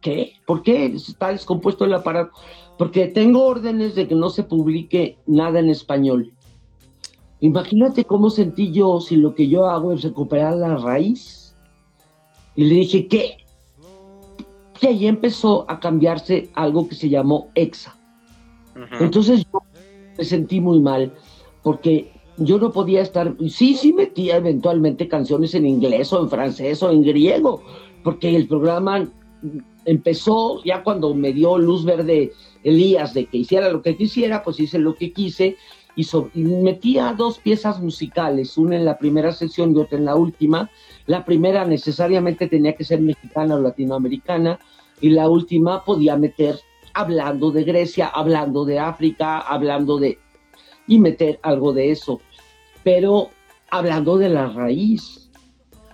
¿Qué? 0.00 0.34
¿Por 0.46 0.62
qué? 0.62 0.86
Está 0.86 1.32
descompuesto 1.32 1.84
el 1.84 1.94
aparato. 1.94 2.32
Porque 2.78 3.06
tengo 3.06 3.44
órdenes 3.44 3.94
de 3.94 4.06
que 4.06 4.14
no 4.14 4.30
se 4.30 4.42
publique 4.42 5.18
nada 5.26 5.58
en 5.58 5.68
español. 5.68 6.32
Imagínate 7.40 8.04
cómo 8.04 8.30
sentí 8.30 8.72
yo 8.72 9.00
si 9.00 9.16
lo 9.16 9.34
que 9.34 9.48
yo 9.48 9.66
hago 9.66 9.92
es 9.92 10.02
recuperar 10.02 10.56
la 10.56 10.76
raíz. 10.76 11.54
Y 12.54 12.64
le 12.64 12.74
dije, 12.76 13.06
¿qué? 13.06 13.36
Y 14.80 14.86
ahí 14.86 15.06
empezó 15.06 15.64
a 15.68 15.80
cambiarse 15.80 16.50
algo 16.54 16.88
que 16.88 16.94
se 16.94 17.08
llamó 17.08 17.50
EXA. 17.54 17.96
Entonces 19.00 19.44
yo 19.52 19.62
me 20.18 20.24
sentí 20.24 20.60
muy 20.60 20.80
mal 20.80 21.12
porque 21.62 22.12
yo 22.38 22.58
no 22.58 22.70
podía 22.70 23.00
estar, 23.02 23.34
sí, 23.48 23.74
sí 23.74 23.92
metía 23.92 24.36
eventualmente 24.36 25.08
canciones 25.08 25.54
en 25.54 25.66
inglés 25.66 26.12
o 26.12 26.22
en 26.22 26.28
francés 26.28 26.82
o 26.82 26.90
en 26.90 27.02
griego, 27.02 27.62
porque 28.04 28.36
el 28.36 28.46
programa 28.46 29.08
empezó 29.86 30.62
ya 30.62 30.82
cuando 30.82 31.14
me 31.14 31.32
dio 31.32 31.56
luz 31.56 31.84
verde 31.84 32.32
Elías 32.62 33.14
de 33.14 33.26
que 33.26 33.38
hiciera 33.38 33.70
lo 33.70 33.80
que 33.80 33.96
quisiera, 33.96 34.42
pues 34.42 34.60
hice 34.60 34.78
lo 34.78 34.94
que 34.94 35.12
quise 35.12 35.56
y, 35.96 36.06
metía 36.44 37.14
dos 37.16 37.38
piezas 37.38 37.80
musicales, 37.80 38.56
una 38.58 38.76
en 38.76 38.84
la 38.84 38.98
primera 38.98 39.32
sesión 39.32 39.74
y 39.74 39.78
otra 39.78 39.98
en 39.98 40.04
la 40.04 40.14
última. 40.14 40.70
La 41.06 41.24
primera 41.24 41.64
necesariamente 41.64 42.46
tenía 42.48 42.74
que 42.74 42.84
ser 42.84 43.00
mexicana 43.00 43.56
o 43.56 43.60
latinoamericana 43.60 44.58
y 45.00 45.10
la 45.10 45.28
última 45.28 45.84
podía 45.84 46.16
meter 46.16 46.60
hablando 46.92 47.50
de 47.50 47.64
Grecia, 47.64 48.08
hablando 48.08 48.64
de 48.64 48.78
África, 48.78 49.38
hablando 49.38 49.98
de... 49.98 50.18
y 50.86 50.98
meter 50.98 51.40
algo 51.42 51.72
de 51.72 51.90
eso, 51.90 52.20
pero 52.84 53.30
hablando 53.70 54.16
de 54.16 54.28
la 54.28 54.48
raíz, 54.48 55.30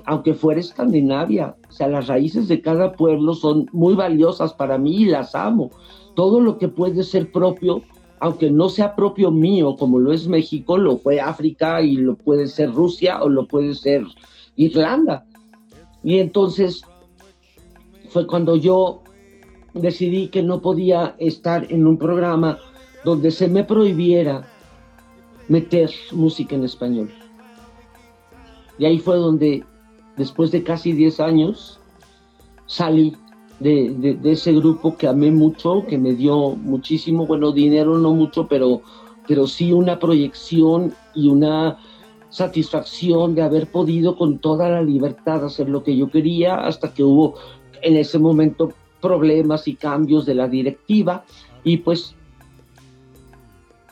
aunque 0.04 0.34
fuera 0.34 0.60
Escandinavia, 0.60 1.56
o 1.68 1.72
sea, 1.72 1.88
las 1.88 2.08
raíces 2.08 2.48
de 2.48 2.60
cada 2.60 2.92
pueblo 2.92 3.34
son 3.34 3.68
muy 3.72 3.94
valiosas 3.94 4.52
para 4.52 4.78
mí 4.78 5.02
y 5.02 5.04
las 5.06 5.34
amo. 5.34 5.70
Todo 6.14 6.40
lo 6.40 6.58
que 6.58 6.68
puede 6.68 7.02
ser 7.02 7.32
propio 7.32 7.82
aunque 8.22 8.52
no 8.52 8.68
sea 8.68 8.94
propio 8.94 9.32
mío 9.32 9.74
como 9.74 9.98
lo 9.98 10.12
es 10.12 10.28
México, 10.28 10.78
lo 10.78 10.96
fue 10.96 11.20
África 11.20 11.82
y 11.82 11.96
lo 11.96 12.14
puede 12.14 12.46
ser 12.46 12.72
Rusia 12.72 13.20
o 13.20 13.28
lo 13.28 13.48
puede 13.48 13.74
ser 13.74 14.04
Irlanda. 14.54 15.26
Y 16.04 16.20
entonces 16.20 16.82
fue 18.10 18.28
cuando 18.28 18.54
yo 18.54 19.02
decidí 19.74 20.28
que 20.28 20.40
no 20.40 20.62
podía 20.62 21.16
estar 21.18 21.66
en 21.72 21.84
un 21.84 21.98
programa 21.98 22.58
donde 23.04 23.32
se 23.32 23.48
me 23.48 23.64
prohibiera 23.64 24.46
meter 25.48 25.90
música 26.12 26.54
en 26.54 26.62
español. 26.62 27.10
Y 28.78 28.84
ahí 28.84 29.00
fue 29.00 29.16
donde, 29.16 29.64
después 30.16 30.52
de 30.52 30.62
casi 30.62 30.92
10 30.92 31.18
años, 31.18 31.80
salí 32.66 33.16
de, 33.62 34.18
ese 34.24 34.52
grupo 34.52 34.96
que 34.96 35.06
amé 35.06 35.30
mucho, 35.30 35.84
que 35.86 35.98
me 35.98 36.14
dio 36.14 36.50
muchísimo, 36.50 37.26
bueno, 37.26 37.52
dinero 37.52 37.98
no 37.98 38.12
mucho, 38.14 38.46
pero, 38.46 38.82
pero 39.26 39.46
sí 39.46 39.72
una 39.72 39.98
proyección 39.98 40.94
y 41.14 41.28
una 41.28 41.78
satisfacción 42.30 43.34
de 43.34 43.42
haber 43.42 43.66
podido 43.66 44.16
con 44.16 44.38
toda 44.38 44.68
la 44.68 44.82
libertad 44.82 45.44
hacer 45.44 45.68
lo 45.68 45.82
que 45.82 45.96
yo 45.96 46.10
quería, 46.10 46.56
hasta 46.56 46.92
que 46.92 47.04
hubo 47.04 47.34
en 47.82 47.96
ese 47.96 48.18
momento 48.18 48.72
problemas 49.00 49.68
y 49.68 49.74
cambios 49.74 50.26
de 50.26 50.34
la 50.34 50.48
directiva, 50.48 51.24
y 51.64 51.78
pues 51.78 52.14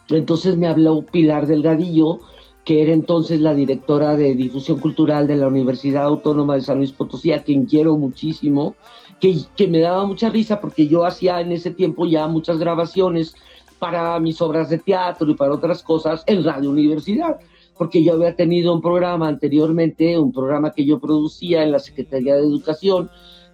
entonces 0.09 0.57
me 0.57 0.67
habló 0.67 1.03
Pilar 1.03 1.47
Delgadillo, 1.47 2.21
que 2.65 2.83
era 2.83 2.93
entonces 2.93 3.41
la 3.41 3.55
directora 3.55 4.17
de 4.17 4.35
difusión 4.35 4.79
cultural 4.79 5.27
de 5.27 5.37
la 5.37 5.49
Universidad 5.49 6.05
Autónoma 6.05 6.55
de 6.55 6.61
San 6.61 6.79
Luis 6.79 6.93
Potosí, 6.93 7.33
a 7.33 7.43
quien 7.43 7.67
quiero 7.67 7.97
muchísimo, 7.97 8.75
que, 9.21 9.69
me 9.69 9.81
daba 9.81 10.07
mucha 10.07 10.31
risa 10.31 10.61
porque 10.61 10.89
yo 10.89 11.05
hacía 11.05 11.41
en 11.41 11.53
ese 11.53 11.71
tiempo 11.71 12.07
ya 12.07 12.27
muchas 12.27 12.59
grabaciones 12.59 13.35
para 13.79 14.19
mis 14.19 14.41
obras 14.41 14.71
de 14.71 14.79
teatro 14.79 15.31
y 15.31 15.35
para 15.35 15.55
otras 15.55 15.83
cosas 15.83 16.25
en 16.27 16.45
Radio 16.45 16.71
Universidad, 16.71 17.39
porque 17.77 18.03
yo 18.03 18.15
había 18.15 18.35
tenido 18.35 18.75
un 18.75 18.81
programa 18.81 19.29
anteriormente, 19.29 20.19
un 20.19 20.33
programa 20.33 20.73
que 20.73 20.85
yo 20.85 20.99
producía 21.01 21.63
en 21.63 21.73
la 21.73 21.79
Secretaría 21.79 22.35
de 22.35 22.43
Educación, 22.43 23.11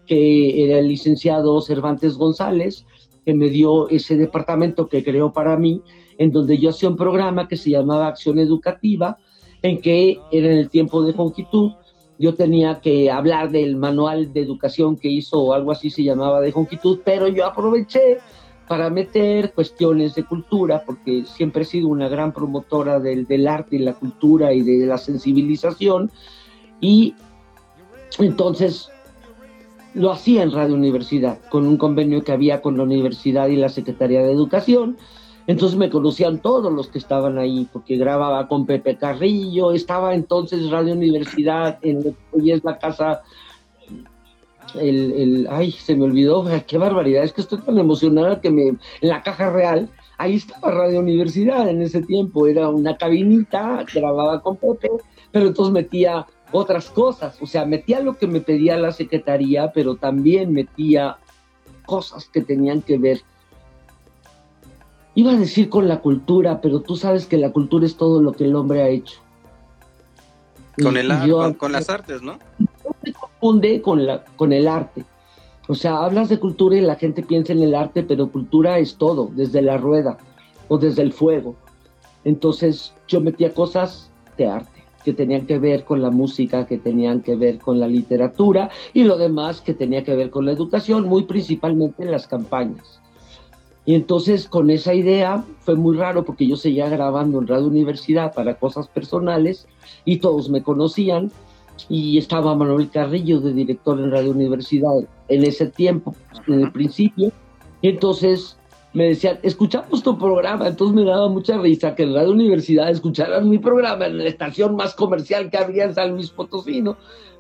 que 0.07 0.65
era 0.65 0.79
el 0.79 0.89
licenciado 0.89 1.61
Cervantes 1.61 2.17
González, 2.17 2.87
que 3.25 3.35
me 3.35 3.49
dio 3.49 3.89
ese 3.89 4.17
departamento 4.17 4.89
que 4.89 5.03
creó 5.03 5.33
para 5.33 5.57
mí, 5.57 5.83
en 6.19 6.31
donde 6.31 6.59
yo 6.59 6.71
hacía 6.71 6.89
un 6.89 6.97
programa 6.97 7.49
que 7.49 7.57
se 7.57 7.71
llamaba 7.71 8.09
Acción 8.09 8.39
Educativa, 8.39 9.19
en 9.63 9.81
que 9.81 10.21
era 10.31 10.47
en 10.47 10.59
el 10.59 10.71
tiempo 10.71 11.03
de 11.03 11.13
Jonquitud, 11.13 11.73
yo 12.19 12.35
tenía 12.35 12.81
que 12.81 13.11
hablar 13.11 13.51
del 13.51 13.77
manual 13.77 14.33
de 14.33 14.41
educación 14.41 14.97
que 14.97 15.09
hizo 15.09 15.39
o 15.41 15.53
algo 15.53 15.73
así 15.73 15.91
se 15.91 16.03
llamaba 16.03 16.41
de 16.41 16.53
Jonquitud, 16.53 17.01
pero 17.05 17.29
yo 17.29 17.47
aproveché 17.47 18.19
para 18.69 18.91
meter 18.91 19.53
cuestiones 19.53 20.15
de 20.15 20.25
cultura, 20.25 20.83
porque 20.85 21.25
siempre 21.25 21.63
he 21.63 21.65
sido 21.65 21.89
una 21.89 22.09
gran 22.09 22.33
promotora 22.33 22.99
del, 22.99 23.27
del 23.27 23.47
arte 23.47 23.77
y 23.77 23.79
la 23.81 23.95
cultura 23.95 24.53
y 24.53 24.63
de 24.63 24.87
la 24.87 24.99
sensibilización, 24.99 26.11
y 26.81 27.15
entonces 28.19 28.91
lo 29.95 30.11
hacía 30.11 30.43
en 30.43 30.53
Radio 30.53 30.75
Universidad, 30.75 31.39
con 31.49 31.67
un 31.67 31.77
convenio 31.77 32.23
que 32.23 32.33
había 32.33 32.61
con 32.61 32.77
la 32.77 32.83
universidad 32.83 33.49
y 33.49 33.57
la 33.57 33.69
Secretaría 33.69 34.23
de 34.23 34.33
Educación, 34.33 34.97
entonces 35.47 35.79
me 35.79 35.91
conocían 35.91 36.39
todos 36.39 36.73
los 36.73 36.89
que 36.89 36.99
estaban 36.99 37.39
ahí, 37.39 37.69
porque 37.73 37.97
grababa 37.97 38.49
con 38.49 38.67
Pepe 38.67 38.97
Carrillo, 38.97 39.73
estaba 39.73 40.15
entonces 40.15 40.71
Radio 40.71 40.95
Universidad, 40.95 41.79
en 41.83 42.17
hoy 42.33 42.51
es 42.51 42.65
la 42.65 42.79
casa, 42.79 43.23
el, 44.75 45.13
el, 45.13 45.49
ay, 45.51 45.71
se 45.71 45.95
me 45.95 46.05
olvidó, 46.05 46.45
qué 46.67 46.79
barbaridad, 46.79 47.23
es 47.23 47.33
que 47.33 47.43
estoy 47.43 47.59
tan 47.61 47.79
emocionada 47.79 48.41
que 48.41 48.51
me, 48.51 48.69
en 48.69 48.79
la 49.01 49.23
caja 49.23 49.51
real, 49.51 49.89
ahí 50.19 50.35
estaba 50.35 50.73
Radio 50.73 51.01
Universidad 51.01 51.69
en 51.69 51.81
ese 51.81 52.03
tiempo, 52.03 52.49
era 52.49 52.69
una 52.69 52.97
cabinita, 52.97 53.85
grababa 53.95 54.43
con 54.43 54.57
Pepe, 54.57 54.91
pero 55.31 55.47
entonces 55.47 55.73
metía 55.73 56.27
otras 56.51 56.91
cosas, 56.91 57.41
o 57.41 57.47
sea, 57.47 57.65
metía 57.65 58.01
lo 58.01 58.17
que 58.17 58.27
me 58.27 58.41
pedía 58.41 58.77
la 58.77 58.93
secretaría, 58.93 59.71
pero 59.73 59.97
también 59.97 60.53
metía 60.53 61.19
cosas 61.85 62.29
que 62.29 62.41
tenían 62.41 62.83
que 62.83 62.99
ver 62.99 63.21
Iba 65.17 65.33
a 65.33 65.37
decir 65.37 65.71
con 65.71 65.89
la 65.89 66.01
cultura, 66.01 66.61
pero 66.61 66.83
tú 66.83 66.95
sabes 66.95 67.25
que 67.25 67.39
la 67.39 67.51
cultura 67.51 67.87
es 67.87 67.97
todo 67.97 68.21
lo 68.21 68.33
que 68.33 68.45
el 68.45 68.55
hombre 68.55 68.83
ha 68.83 68.89
hecho. 68.89 69.19
Con, 70.83 70.99
el, 70.99 71.09
con, 71.57 71.73
las 71.73 71.89
artes, 71.89 72.21
¿no? 72.21 72.39
No 72.59 72.95
se 73.03 73.15
confunde 73.15 73.81
con, 73.81 74.05
la, 74.05 74.27
con 74.37 74.53
el 74.53 74.69
arte. 74.69 75.07
O 75.69 75.75
sea, 75.75 76.05
hablas 76.05 76.29
de 76.29 76.39
cultura 76.39 76.77
y 76.77 76.83
la 76.83 76.97
gente 76.97 77.23
piensa 77.23 77.55
en 77.55 77.63
el 77.63 77.75
arte, 77.75 78.03
pero 78.03 78.31
cultura 78.31 78.79
es 78.79 78.97
todo, 78.97 79.31
desde 79.35 79.63
la 79.63 79.79
rueda 79.79 80.19
o 80.69 80.77
desde 80.77 81.01
el 81.01 81.15
fuego. 81.15 81.57
Entonces 82.25 82.93
yo 83.09 83.23
metía 83.23 83.55
cosas 83.55 84.11
de 84.37 84.49
arte 84.49 84.85
que 85.03 85.15
tenían 85.15 85.47
que 85.47 85.59
ver 85.59 85.85
con 85.85 86.03
la 86.03 86.11
música, 86.11 86.67
que 86.67 86.77
tenían 86.77 87.23
que 87.23 87.37
ver 87.37 87.57
con 87.57 87.81
la 87.81 87.89
literatura 87.89 88.69
y 88.93 89.05
lo 89.05 89.17
demás 89.17 89.63
que 89.63 89.73
tenía 89.73 90.05
que 90.05 90.15
ver 90.15 90.29
con 90.29 90.45
la 90.45 90.53
educación, 90.53 91.09
muy 91.09 91.23
principalmente 91.23 92.03
en 92.03 92.11
las 92.11 92.27
campañas. 92.27 93.01
Y 93.87 93.95
entonces 93.95 94.49
con 94.49 94.69
esa 94.69 94.95
idea 94.95 95.45
fue 95.61 95.77
muy 95.77 95.97
raro 95.97 96.25
porque 96.25 96.47
yo 96.47 96.57
seguía 96.57 96.89
grabando 96.89 97.39
en 97.39 97.47
Radio 97.47 97.69
Universidad 97.69 98.35
para 98.35 98.59
cosas 98.59 98.89
personales 98.89 99.69
y 100.05 100.19
todos 100.19 100.51
me 100.51 100.65
conocían 100.65 101.31
y 101.89 102.19
estaba 102.19 102.57
Manuel 102.57 102.91
Carrillo 102.91 103.41
de 103.41 103.53
director 103.53 104.01
en 104.01 104.11
Radio 104.11 104.33
Universidad 104.33 104.91
en 105.29 105.45
ese 105.45 105.67
tiempo, 105.67 106.17
en 106.49 106.63
el 106.63 106.73
principio. 106.73 107.31
Y 107.81 107.91
entonces 107.91 108.57
me 108.93 109.05
decían, 109.09 109.39
escuchamos 109.45 110.03
tu 110.03 110.19
programa, 110.19 110.67
entonces 110.67 110.97
me 110.97 111.05
daba 111.05 111.29
mucha 111.29 111.57
risa 111.57 111.95
que 111.95 112.03
en 112.03 112.15
la 112.15 112.29
universidad 112.29 112.91
escucharan 112.91 113.49
mi 113.49 113.59
programa 113.59 114.07
en 114.07 114.19
la 114.19 114.25
estación 114.25 114.75
más 114.75 114.97
comercial 114.97 115.49
que 115.49 115.59
había 115.59 115.85
en 115.85 115.95
San 115.95 116.11
Luis 116.11 116.31
Potosí, 116.31 116.83
¿no? 116.83 116.97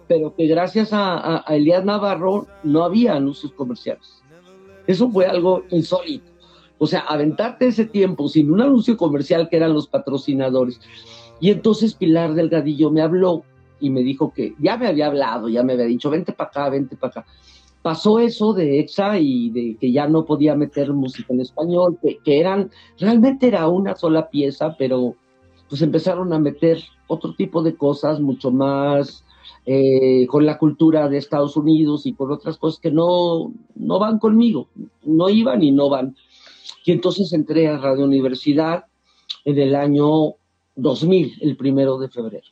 Pero 0.07 0.33
que 0.37 0.47
gracias 0.47 0.93
a, 0.93 1.43
a 1.45 1.57
Elías 1.57 1.85
Navarro 1.85 2.47
no 2.63 2.85
había 2.85 3.15
anuncios 3.15 3.51
comerciales. 3.53 4.23
Eso 4.87 5.11
fue 5.11 5.27
algo 5.27 5.65
insólito. 5.71 6.36
O 6.79 6.87
sea, 6.87 7.01
aventarte 7.01 7.69
ese 7.69 7.87
tiempo 7.87 8.29
sin 8.29 8.51
un 8.51 8.61
anuncio 8.61 8.97
comercial 8.97 9.49
que 9.49 9.57
eran 9.57 9.73
los 9.73 9.87
patrocinadores. 9.87 10.81
Y 11.41 11.51
entonces 11.51 11.95
Pilar 11.95 12.35
Delgadillo 12.35 12.91
me 12.91 13.03
habló 13.03 13.45
y 13.81 13.91
me 13.91 14.03
dijo 14.03 14.33
que 14.33 14.55
ya 14.59 14.77
me 14.77 14.87
había 14.87 15.07
hablado, 15.07 15.49
ya 15.49 15.63
me 15.63 15.75
había 15.75 15.87
dicho, 15.87 16.11
vente 16.11 16.33
para 16.33 16.49
acá, 16.49 16.71
vente 16.71 16.97
para 16.97 17.11
acá. 17.11 17.27
Pasó 17.83 18.19
eso 18.19 18.53
de 18.53 18.81
EXA 18.81 19.19
y 19.19 19.51
de 19.51 19.77
que 19.81 19.93
ya 19.93 20.09
no 20.09 20.25
podía 20.25 20.57
meter 20.57 20.93
música 20.93 21.33
en 21.33 21.41
español, 21.41 21.99
que, 22.03 22.41
eran, 22.41 22.71
realmente 22.99 23.47
era 23.47 23.69
una 23.69 23.95
sola 23.95 24.29
pieza, 24.29 24.75
pero 24.77 25.15
pues 25.69 25.83
empezaron 25.83 26.33
a 26.33 26.39
meter 26.39 26.83
otro 27.07 27.35
tipo 27.35 27.63
de 27.63 27.77
cosas 27.77 28.21
mucho 28.21 28.51
más 28.51 29.25
eh, 29.67 30.27
con 30.29 30.47
la 30.47 30.59
cultura 30.59 31.09
de 31.09 31.19
Estados 31.19 31.57
Unidos 31.57 32.07
y 32.07 32.13
con 32.13 32.33
otras 32.33 32.57
cosas 32.57 32.81
que 32.81 32.91
no, 32.91 33.53
no 33.77 33.99
van 33.99 34.19
conmigo, 34.19 34.69
no 35.05 35.29
iban 35.29 35.63
y 35.63 35.71
no 35.71 35.89
van. 35.89 36.17
Y 36.85 36.93
entonces 36.93 37.33
entré 37.33 37.69
a 37.69 37.79
Radio 37.79 38.05
Universidad 38.05 38.85
en 39.45 39.59
el 39.59 39.75
año 39.75 40.35
2000, 40.77 41.39
el 41.41 41.57
primero 41.57 41.99
de 41.99 42.09
febrero. 42.09 42.47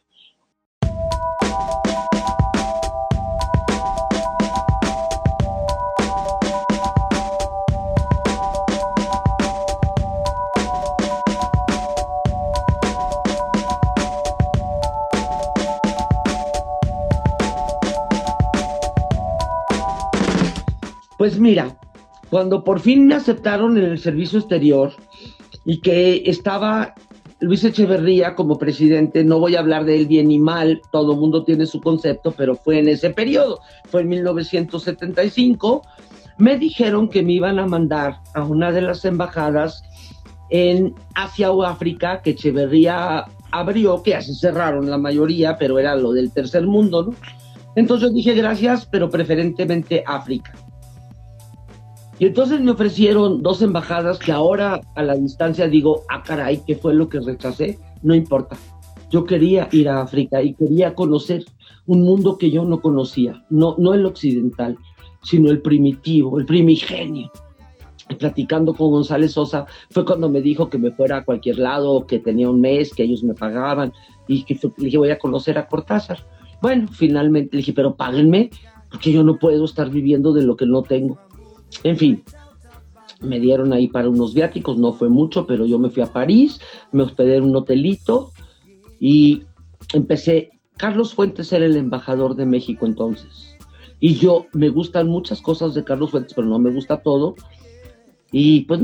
Pues 21.16 21.38
mira, 21.38 21.74
cuando 22.35 22.64
por 22.64 22.81
fin 22.81 23.07
me 23.07 23.14
aceptaron 23.14 23.79
en 23.79 23.85
el 23.85 24.01
servicio 24.01 24.40
exterior 24.40 24.92
y 25.64 25.81
que 25.81 26.25
estaba 26.27 26.92
Luis 27.38 27.62
Echeverría 27.62 28.35
como 28.35 28.59
presidente, 28.59 29.23
no 29.23 29.38
voy 29.38 29.55
a 29.55 29.61
hablar 29.61 29.85
de 29.85 30.01
él 30.01 30.09
bien 30.09 30.27
ni 30.27 30.40
mal, 30.40 30.83
todo 30.90 31.14
mundo 31.14 31.44
tiene 31.44 31.64
su 31.64 31.81
concepto, 31.81 32.33
pero 32.33 32.57
fue 32.57 32.81
en 32.81 32.88
ese 32.88 33.11
periodo, 33.11 33.61
fue 33.85 34.01
en 34.01 34.09
1975, 34.09 35.83
me 36.38 36.59
dijeron 36.59 37.09
que 37.09 37.23
me 37.23 37.35
iban 37.35 37.61
a 37.61 37.68
mandar 37.68 38.18
a 38.35 38.42
una 38.42 38.73
de 38.73 38.81
las 38.81 39.05
embajadas 39.05 39.85
en 40.51 40.92
Asia 41.14 41.53
o 41.53 41.62
África 41.62 42.20
que 42.20 42.31
Echeverría 42.31 43.27
abrió, 43.53 44.03
que 44.03 44.16
así 44.16 44.35
cerraron 44.35 44.90
la 44.90 44.99
mayoría, 44.99 45.57
pero 45.57 45.79
era 45.79 45.94
lo 45.94 46.11
del 46.11 46.33
tercer 46.33 46.66
mundo, 46.66 47.05
¿no? 47.05 47.14
Entonces 47.77 48.09
yo 48.09 48.12
dije 48.12 48.35
gracias, 48.35 48.87
pero 48.87 49.09
preferentemente 49.09 50.03
África. 50.05 50.53
Y 52.18 52.27
entonces 52.27 52.61
me 52.61 52.70
ofrecieron 52.70 53.42
dos 53.42 53.61
embajadas 53.61 54.18
que 54.18 54.31
ahora 54.31 54.81
a 54.94 55.03
la 55.03 55.16
distancia 55.16 55.66
digo, 55.66 56.03
ah, 56.09 56.22
caray, 56.22 56.62
¿qué 56.64 56.77
fue 56.77 56.94
lo 56.94 57.09
que 57.09 57.20
rechacé? 57.20 57.79
No 58.03 58.14
importa. 58.14 58.57
Yo 59.11 59.24
quería 59.24 59.68
ir 59.72 59.88
a 59.88 60.03
África 60.03 60.40
y 60.42 60.55
quería 60.55 60.94
conocer 60.94 61.44
un 61.87 62.03
mundo 62.03 62.38
que 62.38 62.50
yo 62.50 62.64
no 62.64 62.81
conocía, 62.81 63.44
no, 63.50 63.74
no 63.79 63.94
el 63.94 64.07
occidental, 64.07 64.79
sino 65.22 65.50
el 65.50 65.61
primitivo, 65.61 66.38
el 66.38 66.46
primigenio. 66.46 67.31
platicando 68.18 68.74
con 68.74 68.90
González 68.90 69.33
Sosa 69.33 69.66
fue 69.90 70.05
cuando 70.05 70.29
me 70.29 70.40
dijo 70.40 70.68
que 70.68 70.79
me 70.79 70.92
fuera 70.92 71.18
a 71.18 71.24
cualquier 71.24 71.59
lado, 71.59 72.07
que 72.07 72.18
tenía 72.18 72.48
un 72.48 72.61
mes, 72.61 72.94
que 72.94 73.03
ellos 73.03 73.24
me 73.24 73.35
pagaban 73.35 73.92
y 74.29 74.44
que 74.44 74.55
le 74.55 74.85
dije 74.85 74.98
voy 74.98 75.11
a 75.11 75.18
conocer 75.18 75.59
a 75.59 75.66
Cortázar. 75.66 76.18
Bueno, 76.62 76.88
finalmente 76.88 77.50
le 77.53 77.59
dije, 77.59 77.72
pero 77.72 77.96
páguenme, 77.96 78.50
porque 78.90 79.12
yo 79.12 79.24
no 79.24 79.38
puedo 79.38 79.64
estar 79.64 79.90
viviendo 79.90 80.33
de 80.33 80.42
lo 80.42 80.57
que 80.57 80.66
no 80.66 80.83
tengo. 80.83 81.18
En 81.83 81.97
fin, 81.97 82.23
me 83.21 83.41
dieron 83.41 83.73
ahí 83.73 83.89
para 83.89 84.09
unos 84.09 84.35
viáticos, 84.35 84.79
no 84.79 84.93
fue 84.93 85.09
mucho, 85.09 85.47
pero 85.47 85.67
yo 85.67 85.79
me 85.79 85.91
fui 85.91 86.03
a 86.03 86.13
París, 86.13 86.61
me 86.93 87.03
hospedé 87.03 87.37
en 87.37 87.45
un 87.45 87.57
hotelito 87.57 88.33
y 89.01 89.43
empecé. 89.93 90.51
Carlos 90.77 91.15
Fuentes 91.15 91.53
era 91.53 91.67
el 91.67 91.77
embajador 91.77 92.35
de 92.35 92.47
México 92.47 92.85
entonces. 92.85 93.57
Y 94.01 94.15
yo 94.15 94.47
me 94.53 94.69
gustan 94.69 95.09
muchas 95.09 95.41
cosas 95.41 95.73
de 95.75 95.85
Carlos 95.85 96.11
Fuentes, 96.11 96.35
pero 96.35 96.47
no 96.47 96.59
me 96.59 96.71
gusta 96.71 96.99
todo. 97.03 97.35
Y 98.33 98.63
pues. 98.63 98.81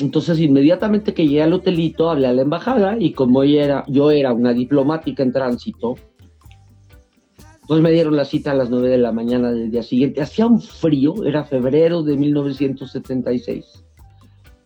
Entonces, 0.00 0.40
inmediatamente 0.40 1.14
que 1.14 1.26
llegué 1.26 1.42
al 1.42 1.52
hotelito, 1.52 2.10
hablé 2.10 2.26
a 2.26 2.32
la 2.32 2.42
embajada 2.42 2.96
y 2.98 3.12
como 3.12 3.44
era, 3.44 3.84
yo 3.86 4.10
era 4.10 4.32
una 4.32 4.52
diplomática 4.52 5.22
en 5.22 5.32
tránsito, 5.32 5.94
entonces 7.64 7.82
me 7.82 7.92
dieron 7.92 8.14
la 8.14 8.26
cita 8.26 8.50
a 8.50 8.54
las 8.54 8.68
9 8.68 8.90
de 8.90 8.98
la 8.98 9.10
mañana 9.10 9.50
del 9.50 9.70
día 9.70 9.82
siguiente. 9.82 10.20
Hacía 10.20 10.46
un 10.46 10.60
frío, 10.60 11.14
era 11.24 11.44
febrero 11.44 12.02
de 12.02 12.14
1976. 12.14 13.86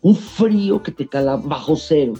Un 0.00 0.16
frío 0.16 0.82
que 0.82 0.90
te 0.90 1.06
calaba 1.06 1.40
bajo 1.40 1.76
cero. 1.76 2.14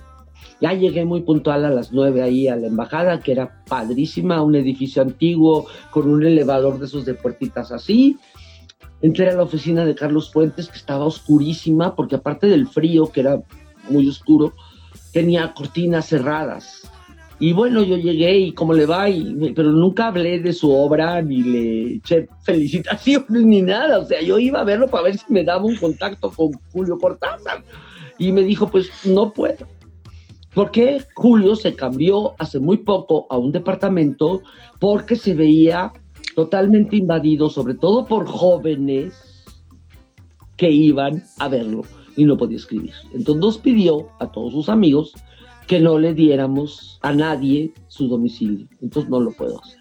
Ya 0.60 0.72
llegué 0.74 1.04
muy 1.04 1.22
puntual 1.22 1.64
a 1.64 1.70
las 1.70 1.92
9 1.92 2.22
ahí 2.22 2.46
a 2.46 2.54
la 2.54 2.68
embajada, 2.68 3.18
que 3.18 3.32
era 3.32 3.64
padrísima, 3.64 4.40
un 4.40 4.54
edificio 4.54 5.02
antiguo 5.02 5.66
con 5.90 6.08
un 6.08 6.24
elevador 6.24 6.78
de 6.78 6.86
esos 6.86 7.04
de 7.04 7.14
puertitas 7.14 7.72
así. 7.72 8.16
Entré 9.02 9.30
a 9.30 9.34
la 9.34 9.42
oficina 9.42 9.84
de 9.84 9.96
Carlos 9.96 10.32
Fuentes, 10.32 10.68
que 10.68 10.78
estaba 10.78 11.06
oscurísima, 11.06 11.96
porque 11.96 12.14
aparte 12.14 12.46
del 12.46 12.68
frío, 12.68 13.10
que 13.10 13.22
era 13.22 13.42
muy 13.90 14.08
oscuro, 14.08 14.52
tenía 15.12 15.52
cortinas 15.54 16.06
cerradas 16.06 16.88
y 17.40 17.52
bueno, 17.52 17.84
yo 17.84 17.96
llegué 17.96 18.36
y 18.38 18.52
cómo 18.52 18.72
le 18.72 18.84
va, 18.84 19.08
y, 19.08 19.52
pero 19.54 19.70
nunca 19.70 20.08
hablé 20.08 20.40
de 20.40 20.52
su 20.52 20.72
obra, 20.72 21.22
ni 21.22 21.42
le 21.42 21.94
eché 21.94 22.28
felicitaciones, 22.42 23.44
ni 23.44 23.62
nada. 23.62 24.00
O 24.00 24.04
sea, 24.04 24.20
yo 24.20 24.38
iba 24.38 24.60
a 24.60 24.64
verlo 24.64 24.88
para 24.88 25.04
ver 25.04 25.18
si 25.18 25.32
me 25.32 25.44
daba 25.44 25.64
un 25.64 25.76
contacto 25.76 26.30
con 26.30 26.52
Julio 26.72 26.98
Cortázar. 26.98 27.62
Y 28.18 28.32
me 28.32 28.42
dijo, 28.42 28.68
pues 28.68 28.90
no 29.04 29.32
puedo. 29.32 29.66
Porque 30.52 31.00
Julio 31.14 31.54
se 31.54 31.76
cambió 31.76 32.34
hace 32.40 32.58
muy 32.58 32.78
poco 32.78 33.28
a 33.30 33.38
un 33.38 33.52
departamento 33.52 34.42
porque 34.80 35.14
se 35.14 35.34
veía 35.34 35.92
totalmente 36.34 36.96
invadido, 36.96 37.48
sobre 37.48 37.74
todo 37.74 38.04
por 38.06 38.26
jóvenes 38.26 39.44
que 40.56 40.70
iban 40.70 41.22
a 41.38 41.46
verlo 41.46 41.82
y 42.16 42.24
no 42.24 42.36
podía 42.36 42.56
escribir. 42.56 42.92
Entonces 43.12 43.40
nos 43.40 43.58
pidió 43.58 44.08
a 44.18 44.32
todos 44.32 44.52
sus 44.52 44.68
amigos 44.68 45.14
que 45.68 45.78
no 45.78 45.98
le 45.98 46.14
diéramos 46.14 46.98
a 47.02 47.12
nadie 47.12 47.72
su 47.88 48.08
domicilio. 48.08 48.66
Entonces 48.80 49.08
no 49.10 49.20
lo 49.20 49.30
puedo 49.32 49.60
hacer. 49.60 49.78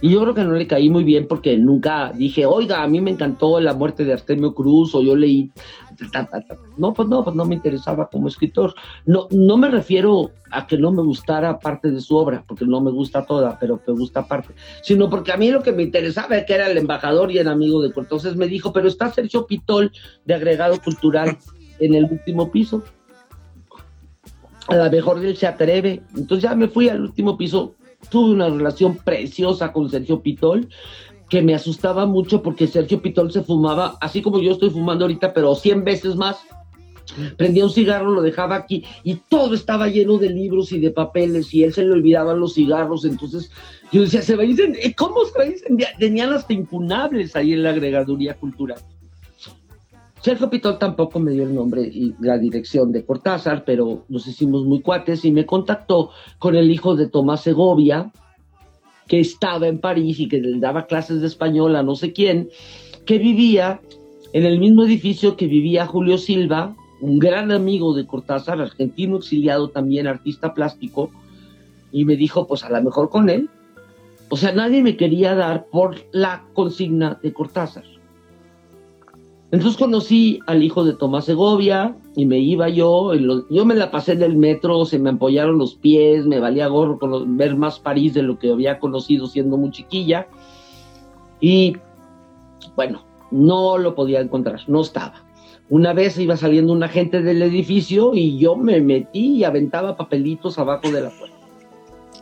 Y 0.00 0.10
yo 0.10 0.20
creo 0.22 0.34
que 0.34 0.42
no 0.42 0.54
le 0.54 0.66
caí 0.66 0.90
muy 0.90 1.04
bien 1.04 1.28
porque 1.28 1.56
nunca 1.56 2.12
dije, 2.12 2.44
oiga, 2.44 2.82
a 2.82 2.88
mí 2.88 3.00
me 3.00 3.12
encantó 3.12 3.60
la 3.60 3.72
muerte 3.72 4.04
de 4.04 4.12
Artemio 4.12 4.52
Cruz 4.52 4.92
o 4.96 5.02
yo 5.02 5.14
leí. 5.14 5.52
No, 6.76 6.92
pues 6.92 7.08
no, 7.08 7.22
pues 7.22 7.36
no 7.36 7.44
me 7.44 7.54
interesaba 7.54 8.08
como 8.10 8.26
escritor. 8.26 8.74
No, 9.06 9.28
no 9.30 9.56
me 9.56 9.68
refiero 9.68 10.32
a 10.50 10.66
que 10.66 10.76
no 10.76 10.90
me 10.90 11.02
gustara 11.02 11.60
parte 11.60 11.92
de 11.92 12.00
su 12.00 12.16
obra, 12.16 12.44
porque 12.48 12.66
no 12.66 12.80
me 12.80 12.90
gusta 12.90 13.24
toda, 13.24 13.56
pero 13.60 13.80
me 13.86 13.94
gusta 13.94 14.26
parte, 14.26 14.54
sino 14.82 15.08
porque 15.08 15.30
a 15.30 15.36
mí 15.36 15.52
lo 15.52 15.62
que 15.62 15.70
me 15.70 15.84
interesaba 15.84 16.36
es 16.36 16.46
que 16.46 16.54
era 16.54 16.68
el 16.68 16.76
embajador 16.76 17.30
y 17.30 17.38
el 17.38 17.46
amigo 17.46 17.80
de 17.80 17.92
Entonces 17.94 18.34
me 18.34 18.48
dijo, 18.48 18.72
pero 18.72 18.88
está 18.88 19.12
Sergio 19.12 19.46
Pitol 19.46 19.92
de 20.24 20.34
agregado 20.34 20.80
cultural 20.82 21.38
en 21.78 21.94
el 21.94 22.04
último 22.04 22.50
piso 22.50 22.82
a 24.72 24.84
lo 24.84 24.90
mejor 24.90 25.24
él 25.24 25.36
se 25.36 25.46
atreve. 25.46 26.02
Entonces 26.16 26.42
ya 26.42 26.54
me 26.54 26.68
fui 26.68 26.88
al 26.88 27.02
último 27.02 27.36
piso, 27.36 27.74
tuve 28.10 28.32
una 28.32 28.48
relación 28.48 28.96
preciosa 28.96 29.72
con 29.72 29.90
Sergio 29.90 30.22
Pitol, 30.22 30.68
que 31.28 31.42
me 31.42 31.54
asustaba 31.54 32.06
mucho 32.06 32.42
porque 32.42 32.66
Sergio 32.66 33.00
Pitol 33.02 33.30
se 33.32 33.42
fumaba, 33.42 33.96
así 34.00 34.22
como 34.22 34.40
yo 34.40 34.52
estoy 34.52 34.70
fumando 34.70 35.04
ahorita, 35.04 35.32
pero 35.34 35.54
100 35.54 35.84
veces 35.84 36.16
más. 36.16 36.38
Prendía 37.36 37.64
un 37.64 37.70
cigarro, 37.70 38.12
lo 38.12 38.22
dejaba 38.22 38.54
aquí 38.54 38.84
y 39.02 39.16
todo 39.16 39.54
estaba 39.54 39.88
lleno 39.88 40.16
de 40.16 40.30
libros 40.30 40.72
y 40.72 40.78
de 40.78 40.90
papeles 40.90 41.52
y 41.52 41.64
él 41.64 41.74
se 41.74 41.84
le 41.84 41.92
olvidaban 41.92 42.40
los 42.40 42.54
cigarros. 42.54 43.04
Entonces 43.04 43.50
yo 43.90 44.02
decía, 44.02 44.22
se 44.22 44.36
va 44.36 44.44
a 44.44 44.46
incendiar. 44.46 44.94
¿Cómo 44.94 45.24
se 45.26 45.36
va 45.36 45.44
a 45.44 45.48
incendiar? 45.48 45.90
Tenían 45.98 46.32
hasta 46.32 46.54
incunables 46.54 47.36
ahí 47.36 47.52
en 47.52 47.64
la 47.64 47.70
agregaduría 47.70 48.34
cultural. 48.34 48.78
Sergio 50.22 50.48
Pitol 50.48 50.78
tampoco 50.78 51.18
me 51.18 51.32
dio 51.32 51.42
el 51.42 51.52
nombre 51.52 51.82
y 51.82 52.14
la 52.20 52.38
dirección 52.38 52.92
de 52.92 53.04
Cortázar, 53.04 53.64
pero 53.64 54.04
nos 54.08 54.24
hicimos 54.28 54.64
muy 54.64 54.80
cuates 54.80 55.24
y 55.24 55.32
me 55.32 55.44
contactó 55.44 56.10
con 56.38 56.54
el 56.54 56.70
hijo 56.70 56.94
de 56.94 57.08
Tomás 57.08 57.40
Segovia, 57.40 58.12
que 59.08 59.18
estaba 59.18 59.66
en 59.66 59.80
París 59.80 60.20
y 60.20 60.28
que 60.28 60.38
le 60.38 60.60
daba 60.60 60.86
clases 60.86 61.20
de 61.20 61.26
español 61.26 61.74
a 61.74 61.82
no 61.82 61.96
sé 61.96 62.12
quién, 62.12 62.50
que 63.04 63.18
vivía 63.18 63.80
en 64.32 64.44
el 64.44 64.60
mismo 64.60 64.84
edificio 64.84 65.36
que 65.36 65.48
vivía 65.48 65.86
Julio 65.86 66.16
Silva, 66.18 66.76
un 67.00 67.18
gran 67.18 67.50
amigo 67.50 67.92
de 67.92 68.06
Cortázar, 68.06 68.60
argentino 68.60 69.16
exiliado 69.16 69.70
también, 69.70 70.06
artista 70.06 70.54
plástico, 70.54 71.10
y 71.90 72.04
me 72.04 72.14
dijo, 72.14 72.46
pues 72.46 72.62
a 72.62 72.70
lo 72.70 72.80
mejor 72.80 73.10
con 73.10 73.28
él. 73.28 73.50
O 74.28 74.36
sea, 74.36 74.52
nadie 74.52 74.82
me 74.82 74.96
quería 74.96 75.34
dar 75.34 75.66
por 75.66 75.96
la 76.12 76.44
consigna 76.54 77.18
de 77.20 77.32
Cortázar. 77.32 77.91
Entonces 79.52 79.78
conocí 79.78 80.40
al 80.46 80.62
hijo 80.62 80.82
de 80.82 80.94
Tomás 80.94 81.26
Segovia 81.26 81.94
y 82.16 82.24
me 82.24 82.38
iba 82.38 82.70
yo, 82.70 83.12
yo 83.14 83.66
me 83.66 83.74
la 83.74 83.90
pasé 83.90 84.12
en 84.12 84.22
el 84.22 84.34
metro, 84.34 84.86
se 84.86 84.98
me 84.98 85.10
apoyaron 85.10 85.58
los 85.58 85.74
pies, 85.74 86.24
me 86.26 86.40
valía 86.40 86.68
gorro 86.68 86.98
ver 87.26 87.54
más 87.54 87.78
París 87.78 88.14
de 88.14 88.22
lo 88.22 88.38
que 88.38 88.50
había 88.50 88.78
conocido 88.78 89.26
siendo 89.26 89.58
muy 89.58 89.70
chiquilla. 89.70 90.26
Y 91.38 91.76
bueno, 92.76 93.04
no 93.30 93.76
lo 93.76 93.94
podía 93.94 94.20
encontrar, 94.20 94.60
no 94.68 94.80
estaba. 94.80 95.22
Una 95.68 95.92
vez 95.92 96.18
iba 96.18 96.38
saliendo 96.38 96.72
un 96.72 96.82
agente 96.82 97.20
del 97.20 97.42
edificio 97.42 98.14
y 98.14 98.38
yo 98.38 98.56
me 98.56 98.80
metí 98.80 99.36
y 99.36 99.44
aventaba 99.44 99.98
papelitos 99.98 100.58
abajo 100.58 100.90
de 100.90 101.02
la 101.02 101.10
puerta. 101.10 101.36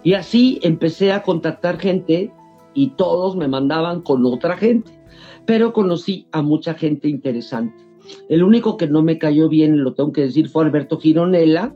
Y 0.03 0.15
así 0.15 0.59
empecé 0.65 1.13
a 1.13 1.23
contactar 1.23 1.79
gente 1.79 2.33
y 2.75 2.89
todos 2.89 3.37
me 3.37 3.47
mandaban 3.47 4.01
con 4.01 4.27
otra 4.27 4.57
gente 4.57 5.00
pero 5.51 5.73
conocí 5.73 6.29
a 6.31 6.43
mucha 6.43 6.75
gente 6.75 7.09
interesante. 7.09 7.75
El 8.29 8.45
único 8.45 8.77
que 8.77 8.87
no 8.87 9.03
me 9.03 9.19
cayó 9.19 9.49
bien, 9.49 9.83
lo 9.83 9.95
tengo 9.95 10.13
que 10.13 10.21
decir, 10.21 10.49
fue 10.49 10.65
Alberto 10.65 10.97
Gironella, 10.97 11.75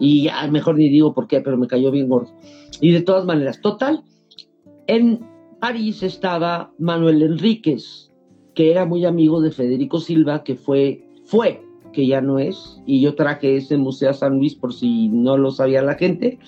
y 0.00 0.24
ya 0.24 0.44
mejor 0.48 0.76
ni 0.76 0.88
digo 0.88 1.14
por 1.14 1.28
qué, 1.28 1.40
pero 1.40 1.56
me 1.56 1.68
cayó 1.68 1.92
bien 1.92 2.08
gordo. 2.08 2.32
Y 2.80 2.90
de 2.90 3.00
todas 3.00 3.24
maneras, 3.24 3.60
total, 3.60 4.02
en 4.88 5.20
París 5.60 6.02
estaba 6.02 6.72
Manuel 6.80 7.22
Enríquez, 7.22 8.10
que 8.54 8.72
era 8.72 8.86
muy 8.86 9.04
amigo 9.04 9.40
de 9.40 9.52
Federico 9.52 10.00
Silva, 10.00 10.42
que 10.42 10.56
fue, 10.56 11.06
fue, 11.24 11.62
que 11.92 12.08
ya 12.08 12.20
no 12.20 12.40
es, 12.40 12.82
y 12.86 13.02
yo 13.02 13.14
traje 13.14 13.56
ese 13.56 13.76
museo 13.76 14.10
a 14.10 14.14
San 14.14 14.38
Luis 14.38 14.56
por 14.56 14.74
si 14.74 15.10
no 15.10 15.36
lo 15.36 15.52
sabía 15.52 15.80
la 15.80 15.94
gente, 15.94 16.40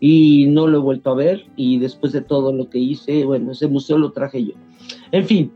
y 0.00 0.46
no 0.46 0.68
lo 0.68 0.78
he 0.78 0.80
vuelto 0.80 1.10
a 1.10 1.16
ver, 1.16 1.44
y 1.54 1.78
después 1.80 2.14
de 2.14 2.22
todo 2.22 2.50
lo 2.50 2.70
que 2.70 2.78
hice, 2.78 3.26
bueno, 3.26 3.52
ese 3.52 3.68
museo 3.68 3.98
lo 3.98 4.12
traje 4.12 4.42
yo. 4.42 4.54
En 5.12 5.26
fin, 5.26 5.52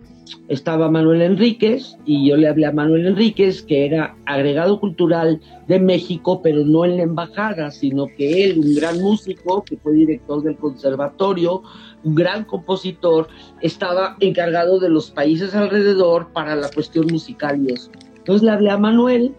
estaba 0.48 0.90
Manuel 0.90 1.22
Enríquez 1.22 1.96
y 2.04 2.28
yo 2.28 2.36
le 2.36 2.48
hablé 2.48 2.66
a 2.66 2.72
Manuel 2.72 3.06
Enríquez 3.06 3.62
que 3.62 3.86
era 3.86 4.16
agregado 4.26 4.80
cultural 4.80 5.40
de 5.66 5.78
México, 5.78 6.40
pero 6.42 6.64
no 6.64 6.84
en 6.84 6.96
la 6.96 7.02
embajada, 7.02 7.70
sino 7.70 8.06
que 8.16 8.44
él, 8.44 8.58
un 8.58 8.74
gran 8.74 9.00
músico, 9.00 9.62
que 9.64 9.76
fue 9.76 9.92
director 9.92 10.42
del 10.42 10.56
conservatorio, 10.56 11.62
un 12.04 12.14
gran 12.14 12.44
compositor, 12.44 13.28
estaba 13.60 14.16
encargado 14.20 14.78
de 14.78 14.88
los 14.88 15.10
países 15.10 15.54
alrededor 15.54 16.32
para 16.32 16.56
la 16.56 16.70
cuestión 16.70 17.06
musical 17.06 17.60
y 17.62 17.72
eso. 17.72 17.90
Entonces 18.16 18.42
le 18.42 18.50
hablé 18.50 18.70
a 18.70 18.78
Manuel 18.78 19.34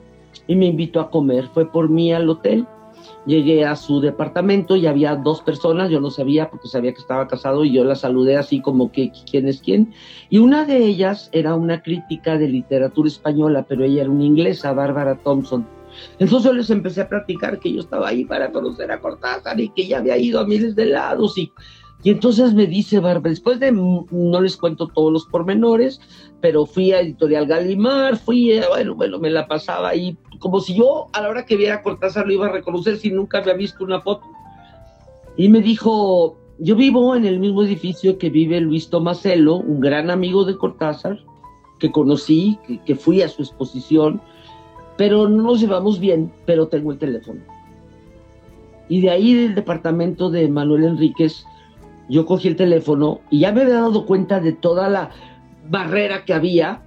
y 0.47 0.55
me 0.55 0.67
invitó 0.67 0.99
a 0.99 1.09
comer, 1.09 1.47
fue 1.53 1.71
por 1.71 1.89
mí 1.89 2.11
al 2.13 2.29
hotel 2.29 2.65
Llegué 3.29 3.63
a 3.63 3.75
su 3.75 4.01
departamento 4.01 4.75
y 4.75 4.87
había 4.87 5.15
dos 5.15 5.41
personas, 5.41 5.91
yo 5.91 6.01
no 6.01 6.09
sabía 6.09 6.49
porque 6.49 6.67
sabía 6.67 6.93
que 6.93 7.01
estaba 7.01 7.27
casado 7.27 7.63
y 7.63 7.71
yo 7.71 7.83
la 7.83 7.93
saludé 7.93 8.37
así 8.37 8.59
como 8.59 8.91
que 8.91 9.11
quién 9.29 9.47
es 9.47 9.61
quién. 9.61 9.93
Y 10.31 10.39
una 10.39 10.65
de 10.65 10.77
ellas 10.77 11.29
era 11.31 11.53
una 11.53 11.83
crítica 11.83 12.39
de 12.39 12.47
literatura 12.47 13.07
española, 13.07 13.67
pero 13.69 13.83
ella 13.83 14.01
era 14.01 14.09
una 14.09 14.23
inglesa, 14.23 14.73
Bárbara 14.73 15.15
Thompson. 15.23 15.67
Entonces 16.17 16.49
yo 16.49 16.53
les 16.53 16.71
empecé 16.71 17.01
a 17.01 17.07
platicar 17.07 17.59
que 17.59 17.71
yo 17.71 17.81
estaba 17.81 18.07
ahí 18.07 18.25
para 18.25 18.51
conocer 18.51 18.91
a 18.91 18.99
Cortázar 18.99 19.59
y 19.59 19.69
que 19.69 19.85
ya 19.85 19.99
había 19.99 20.17
ido 20.17 20.39
a 20.39 20.47
miles 20.47 20.75
de 20.75 20.87
lados 20.87 21.37
y 21.37 21.53
y 22.01 22.11
entonces 22.11 22.53
me 22.53 22.65
dice 22.65 22.99
Bárbara, 22.99 23.29
después 23.29 23.59
de, 23.59 23.71
no 23.73 24.41
les 24.41 24.55
cuento 24.55 24.87
todos 24.87 25.11
los 25.11 25.25
pormenores, 25.25 25.99
pero 26.39 26.65
fui 26.65 26.93
a 26.93 27.01
Editorial 27.01 27.45
Galimar, 27.45 28.15
fui, 28.17 28.51
eh, 28.51 28.63
bueno, 28.69 28.95
bueno, 28.95 29.19
me 29.19 29.29
la 29.29 29.47
pasaba 29.47 29.89
ahí, 29.89 30.17
como 30.39 30.61
si 30.61 30.75
yo 30.75 31.07
a 31.11 31.21
la 31.21 31.29
hora 31.29 31.45
que 31.45 31.57
viera 31.57 31.75
a 31.75 31.83
Cortázar 31.83 32.25
lo 32.25 32.33
iba 32.33 32.45
a 32.45 32.51
reconocer 32.51 32.97
si 32.97 33.11
nunca 33.11 33.39
había 33.39 33.53
visto 33.53 33.83
una 33.83 33.99
foto. 33.99 34.25
Y 35.35 35.49
me 35.49 35.61
dijo, 35.61 36.37
yo 36.57 36.77
vivo 36.77 37.15
en 37.15 37.25
el 37.25 37.37
mismo 37.39 37.63
edificio 37.63 38.17
que 38.17 38.29
vive 38.29 38.61
Luis 38.61 38.89
Tomaselo, 38.89 39.55
un 39.57 39.81
gran 39.81 40.09
amigo 40.09 40.45
de 40.45 40.57
Cortázar, 40.57 41.19
que 41.79 41.91
conocí, 41.91 42.57
que, 42.65 42.81
que 42.81 42.95
fui 42.95 43.21
a 43.21 43.27
su 43.27 43.41
exposición, 43.41 44.21
pero 44.95 45.27
no 45.27 45.43
nos 45.43 45.59
llevamos 45.59 45.99
bien, 45.99 46.31
pero 46.45 46.69
tengo 46.69 46.93
el 46.93 46.97
teléfono. 46.97 47.41
Y 48.87 49.01
de 49.01 49.09
ahí 49.09 49.33
del 49.33 49.55
departamento 49.55 50.29
de 50.29 50.47
Manuel 50.47 50.85
Enríquez, 50.85 51.45
yo 52.09 52.25
cogí 52.25 52.47
el 52.47 52.55
teléfono 52.55 53.21
y 53.29 53.39
ya 53.39 53.51
me 53.51 53.61
había 53.61 53.75
dado 53.75 54.05
cuenta 54.05 54.39
de 54.39 54.53
toda 54.53 54.89
la 54.89 55.11
barrera 55.69 56.25
que 56.25 56.33
había. 56.33 56.81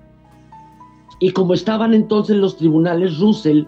Y 1.21 1.31
como 1.31 1.55
estaban 1.55 1.95
entonces 1.95 2.37
los 2.37 2.57
tribunales 2.57 3.19
Russell, 3.19 3.65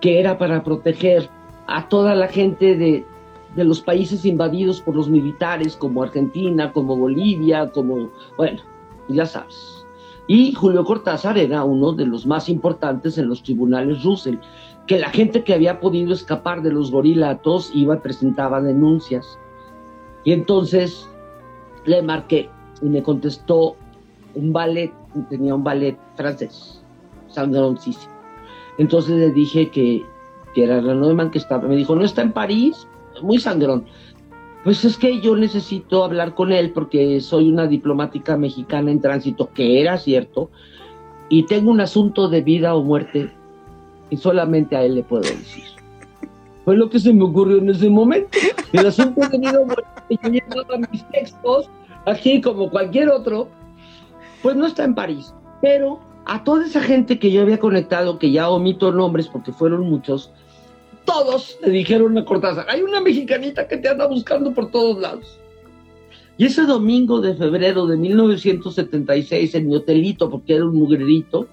que 0.00 0.20
era 0.20 0.38
para 0.38 0.62
proteger 0.62 1.28
a 1.66 1.88
toda 1.88 2.14
la 2.14 2.28
gente 2.28 2.76
de, 2.76 3.04
de 3.56 3.64
los 3.64 3.80
países 3.80 4.24
invadidos 4.24 4.80
por 4.80 4.94
los 4.94 5.08
militares, 5.08 5.76
como 5.76 6.02
Argentina, 6.02 6.72
como 6.72 6.96
Bolivia, 6.96 7.70
como, 7.70 8.10
bueno, 8.36 8.60
ya 9.08 9.24
sabes. 9.24 9.86
Y 10.26 10.52
Julio 10.52 10.84
Cortázar 10.84 11.38
era 11.38 11.64
uno 11.64 11.92
de 11.92 12.06
los 12.06 12.26
más 12.26 12.48
importantes 12.48 13.18
en 13.18 13.28
los 13.28 13.42
tribunales 13.42 14.04
Russell, 14.04 14.36
que 14.86 14.98
la 14.98 15.10
gente 15.10 15.42
que 15.42 15.54
había 15.54 15.80
podido 15.80 16.12
escapar 16.12 16.62
de 16.62 16.72
los 16.72 16.90
gorilatos 16.90 17.70
iba 17.74 17.96
y 17.96 17.98
presentaba 17.98 18.60
denuncias. 18.60 19.38
Y 20.24 20.32
entonces 20.32 21.08
le 21.84 22.02
marqué 22.02 22.48
y 22.82 22.86
me 22.86 23.02
contestó 23.02 23.76
un 24.34 24.52
ballet, 24.52 24.92
tenía 25.28 25.54
un 25.54 25.64
ballet 25.64 25.96
francés, 26.16 26.82
sangroncísimo. 27.28 28.12
Entonces 28.78 29.18
le 29.18 29.30
dije 29.30 29.70
que, 29.70 30.04
que 30.54 30.64
era 30.64 30.80
Neumann 30.80 31.30
que 31.30 31.38
estaba, 31.38 31.66
me 31.66 31.76
dijo, 31.76 31.94
no 31.94 32.04
está 32.04 32.22
en 32.22 32.32
París, 32.32 32.86
muy 33.22 33.38
sangrón. 33.38 33.84
Pues 34.64 34.84
es 34.84 34.98
que 34.98 35.20
yo 35.20 35.36
necesito 35.36 36.04
hablar 36.04 36.34
con 36.34 36.52
él 36.52 36.72
porque 36.72 37.20
soy 37.20 37.48
una 37.48 37.66
diplomática 37.66 38.36
mexicana 38.36 38.90
en 38.90 39.00
tránsito, 39.00 39.50
que 39.54 39.80
era 39.80 39.96
cierto, 39.96 40.50
y 41.30 41.44
tengo 41.44 41.70
un 41.70 41.80
asunto 41.80 42.28
de 42.28 42.42
vida 42.42 42.74
o 42.74 42.82
muerte 42.82 43.30
y 44.10 44.16
solamente 44.16 44.76
a 44.76 44.84
él 44.84 44.96
le 44.96 45.02
puedo 45.02 45.22
decir. 45.22 45.79
Fue 46.64 46.76
lo 46.76 46.90
que 46.90 46.98
se 46.98 47.12
me 47.12 47.24
ocurrió 47.24 47.58
en 47.58 47.70
ese 47.70 47.88
momento. 47.88 48.38
El 48.72 48.86
asunto 48.86 49.20
de 49.28 49.38
vida 49.38 49.60
o 49.60 49.66
muerte 49.66 50.18
yo 50.22 50.30
llevaba 50.30 50.78
mis 50.90 51.08
textos 51.10 51.70
aquí 52.06 52.40
como 52.40 52.70
cualquier 52.70 53.08
otro, 53.08 53.48
pues 54.42 54.56
no 54.56 54.66
está 54.66 54.84
en 54.84 54.94
París. 54.94 55.34
Pero 55.60 56.00
a 56.26 56.44
toda 56.44 56.66
esa 56.66 56.80
gente 56.80 57.18
que 57.18 57.30
yo 57.30 57.42
había 57.42 57.58
conectado, 57.58 58.18
que 58.18 58.30
ya 58.30 58.50
omito 58.50 58.92
nombres 58.92 59.28
porque 59.28 59.52
fueron 59.52 59.82
muchos, 59.82 60.30
todos 61.04 61.58
le 61.62 61.70
dijeron 61.70 62.16
a 62.18 62.24
Cortázar, 62.24 62.66
hay 62.68 62.82
una 62.82 63.00
mexicanita 63.00 63.66
que 63.66 63.76
te 63.76 63.88
anda 63.88 64.06
buscando 64.06 64.52
por 64.52 64.70
todos 64.70 65.00
lados. 65.00 65.38
Y 66.36 66.46
ese 66.46 66.62
domingo 66.62 67.20
de 67.20 67.34
febrero 67.34 67.86
de 67.86 67.96
1976 67.96 69.54
en 69.54 69.68
mi 69.68 69.76
hotelito, 69.76 70.30
porque 70.30 70.54
era 70.54 70.64
un 70.64 70.74
mugrerito, 70.74 71.48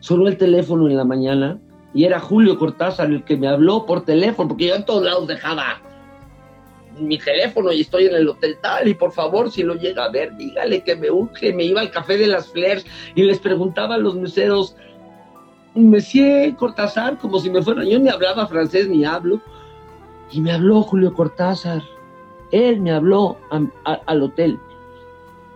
sonó 0.00 0.28
el 0.28 0.36
teléfono 0.36 0.88
en 0.88 0.96
la 0.96 1.04
mañana 1.04 1.58
y 1.92 2.04
era 2.04 2.20
Julio 2.20 2.58
Cortázar 2.58 3.10
el 3.10 3.24
que 3.24 3.36
me 3.36 3.48
habló 3.48 3.84
por 3.86 4.04
teléfono, 4.04 4.48
porque 4.48 4.66
yo 4.68 4.74
en 4.74 4.84
todos 4.84 5.04
lados 5.04 5.26
dejaba 5.26 5.80
mi 6.98 7.18
teléfono 7.18 7.72
y 7.72 7.80
estoy 7.80 8.06
en 8.06 8.14
el 8.14 8.28
hotel 8.28 8.58
tal 8.60 8.86
y 8.88 8.94
por 8.94 9.12
favor 9.12 9.50
si 9.50 9.62
lo 9.62 9.74
llega 9.74 10.04
a 10.04 10.10
ver 10.10 10.36
dígale 10.36 10.82
que 10.82 10.96
me 10.96 11.10
urge, 11.10 11.52
me 11.52 11.64
iba 11.64 11.80
al 11.80 11.90
café 11.90 12.18
de 12.18 12.26
las 12.26 12.48
Flers 12.48 12.84
y 13.14 13.22
les 13.22 13.38
preguntaba 13.38 13.94
a 13.94 13.98
los 13.98 14.14
meseros, 14.14 14.76
Monsieur 15.74 16.54
Cortázar, 16.56 17.16
como 17.18 17.38
si 17.38 17.48
me 17.48 17.62
fuera, 17.62 17.84
yo 17.84 17.98
ni 17.98 18.08
hablaba 18.08 18.46
francés 18.48 18.88
ni 18.88 19.04
hablo, 19.04 19.40
y 20.32 20.40
me 20.40 20.52
habló 20.52 20.82
Julio 20.82 21.14
Cortázar, 21.14 21.82
él 22.50 22.80
me 22.80 22.90
habló 22.90 23.38
al 23.84 24.22
hotel 24.22 24.58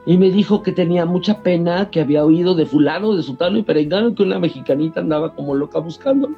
y 0.06 0.18
me 0.18 0.30
dijo 0.30 0.62
que 0.62 0.72
tenía 0.72 1.06
mucha 1.06 1.42
pena, 1.42 1.90
que 1.90 2.00
había 2.00 2.24
oído 2.24 2.54
de 2.54 2.66
fulano, 2.66 3.14
de 3.14 3.22
sutano 3.22 3.58
y 3.58 3.62
perengano, 3.62 4.14
que 4.14 4.22
una 4.22 4.38
mexicanita 4.38 5.00
andaba 5.00 5.34
como 5.34 5.54
loca 5.54 5.78
buscando 5.78 6.28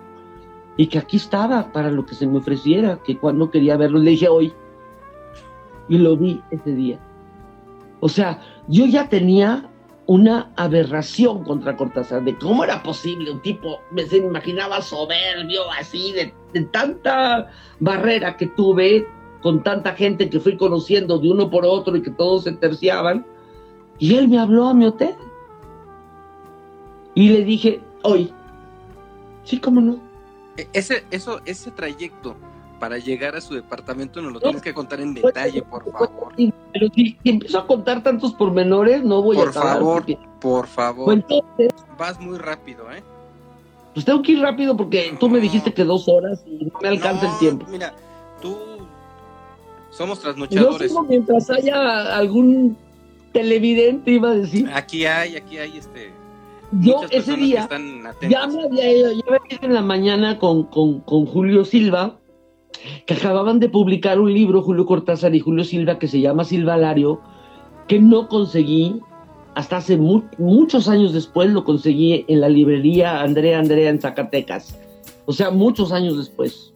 y 0.77 0.87
que 0.87 0.99
aquí 0.99 1.17
estaba 1.17 1.73
para 1.73 1.91
lo 1.91 2.05
que 2.05 2.15
se 2.15 2.27
me 2.27 2.39
ofreciera, 2.39 3.01
que 3.03 3.17
cuando 3.17 3.51
quería 3.51 3.77
verlo, 3.77 3.99
le 3.99 4.11
dije 4.11 4.29
hoy, 4.29 4.53
y 5.89 5.99
lo 5.99 6.17
vi 6.17 6.43
ese 6.51 6.75
día. 6.75 6.99
O 8.01 8.09
sea, 8.09 8.41
yo 8.69 8.87
ya 8.87 9.09
tenía 9.09 9.71
una 10.07 10.53
aberración 10.57 11.43
contra 11.45 11.77
Cortázar, 11.77 12.23
de 12.23 12.37
cómo 12.37 12.63
era 12.63 12.83
posible 12.83 13.31
un 13.31 13.41
tipo, 13.41 13.81
me 13.91 14.07
se 14.07 14.19
imaginaba 14.19 14.81
soberbio, 14.81 15.63
así, 15.79 16.13
de, 16.13 16.33
tanta 16.67 17.51
barrera 17.81 18.37
que 18.37 18.47
tuve, 18.47 19.07
con 19.43 19.63
tanta 19.63 19.93
gente 19.93 20.31
que 20.31 20.41
fui 20.41 20.57
conociendo 20.57 21.19
de 21.19 21.31
uno 21.31 21.51
por 21.51 21.65
otro 21.65 21.97
y 21.97 22.03
que 22.03 22.11
todos 22.11 22.45
se 22.45 22.53
terciaban, 22.53 23.27
y 23.99 24.17
él 24.17 24.29
me 24.29 24.39
habló 24.39 24.69
a 24.69 24.75
mi 24.75 24.87
hotel. 24.87 25.15
Y 27.15 27.31
le 27.31 27.45
dije, 27.45 27.81
hoy, 28.03 28.33
sí, 29.45 29.59
cómo 29.59 29.81
no. 29.81 29.99
E, 30.57 30.69
ese, 30.73 31.05
eso, 31.11 31.41
ese 31.47 31.71
trayecto 31.71 32.37
para 32.79 32.99
llegar 32.99 33.35
a 33.37 33.41
su 33.41 33.55
departamento 33.55 34.21
nos 34.21 34.35
lo 34.35 34.41
tienes 34.41 34.61
que 34.61 34.75
contar 34.75 35.01
en 35.01 35.15
detalle, 35.15 35.63
por 35.63 35.91
favor. 35.91 36.35
Pero 36.37 36.89
si, 36.95 37.17
empiezo 37.25 37.59
a 37.59 37.67
contar 37.67 38.03
tantos 38.03 38.35
pormenores, 38.35 39.03
no 39.03 39.23
voy 39.23 39.37
a 39.39 39.41
Por 39.41 39.53
favor, 39.53 40.05
por 40.41 40.67
favor. 40.67 41.15
entonces, 41.15 41.73
Vas 41.99 42.21
muy 42.21 42.37
rápido, 42.37 42.91
¿eh? 42.93 43.03
Pues 43.95 44.05
tengo 44.05 44.21
que 44.21 44.33
ir 44.33 44.41
rápido 44.41 44.77
porque 44.77 45.17
tú 45.19 45.31
me 45.31 45.41
dijiste 45.41 45.73
que 45.73 45.83
dos 45.83 46.07
horas 46.07 46.45
y 46.47 46.67
no 46.67 46.79
me 46.83 46.89
alcanza 46.89 47.33
el 47.33 47.39
tiempo. 47.39 47.65
Mira, 47.71 47.95
tú 48.43 48.59
somos 49.89 50.21
trasnochadores. 50.21 50.93
Yo 50.93 51.03
mientras 51.05 51.49
haya 51.49 52.15
algún 52.15 52.77
televidente, 53.39 54.11
iba 54.11 54.31
a 54.31 54.35
decir. 54.35 54.71
Aquí 54.73 55.05
hay, 55.05 55.37
aquí 55.37 55.59
hay 55.59 55.79
este 55.79 56.13
yo 56.73 57.03
ese 57.11 57.37
día 57.37 57.69
ya 58.29 58.47
me 58.49 58.65
había 58.65 58.93
ido, 58.93 59.13
ya 59.13 59.23
me 59.31 59.37
había 59.37 59.57
ido 59.57 59.67
en 59.67 59.75
la 59.75 59.83
mañana 59.83 60.39
con, 60.39 60.65
con, 60.65 61.01
con 61.01 61.27
Julio 61.27 61.65
Silva, 61.65 62.19
que 63.07 63.15
acababan 63.15 63.61
de 63.61 63.69
publicar 63.69 64.19
un 64.19 64.33
libro, 64.33 64.63
Julio 64.63 64.85
Cortázar 64.85 65.35
y 65.35 65.41
Julio 65.41 65.65
Silva, 65.65 65.99
que 65.99 66.09
se 66.09 66.21
llama 66.21 66.45
Silvalario, 66.45 67.21
que 67.87 68.01
no 68.01 68.29
conseguí, 68.29 69.01
hasta 69.55 69.77
hace 69.77 69.97
muchos 69.97 70.89
años 70.89 71.13
después 71.13 71.51
lo 71.51 71.65
conseguí 71.65 72.25
en 72.29 72.41
la 72.41 72.49
librería 72.49 73.21
Andrea 73.21 73.59
Andrea 73.59 73.89
en 73.89 74.01
Zacatecas, 74.01 74.79
o 75.25 75.33
sea, 75.33 75.51
muchos 75.51 75.93
años 75.93 76.19
después. 76.19 76.73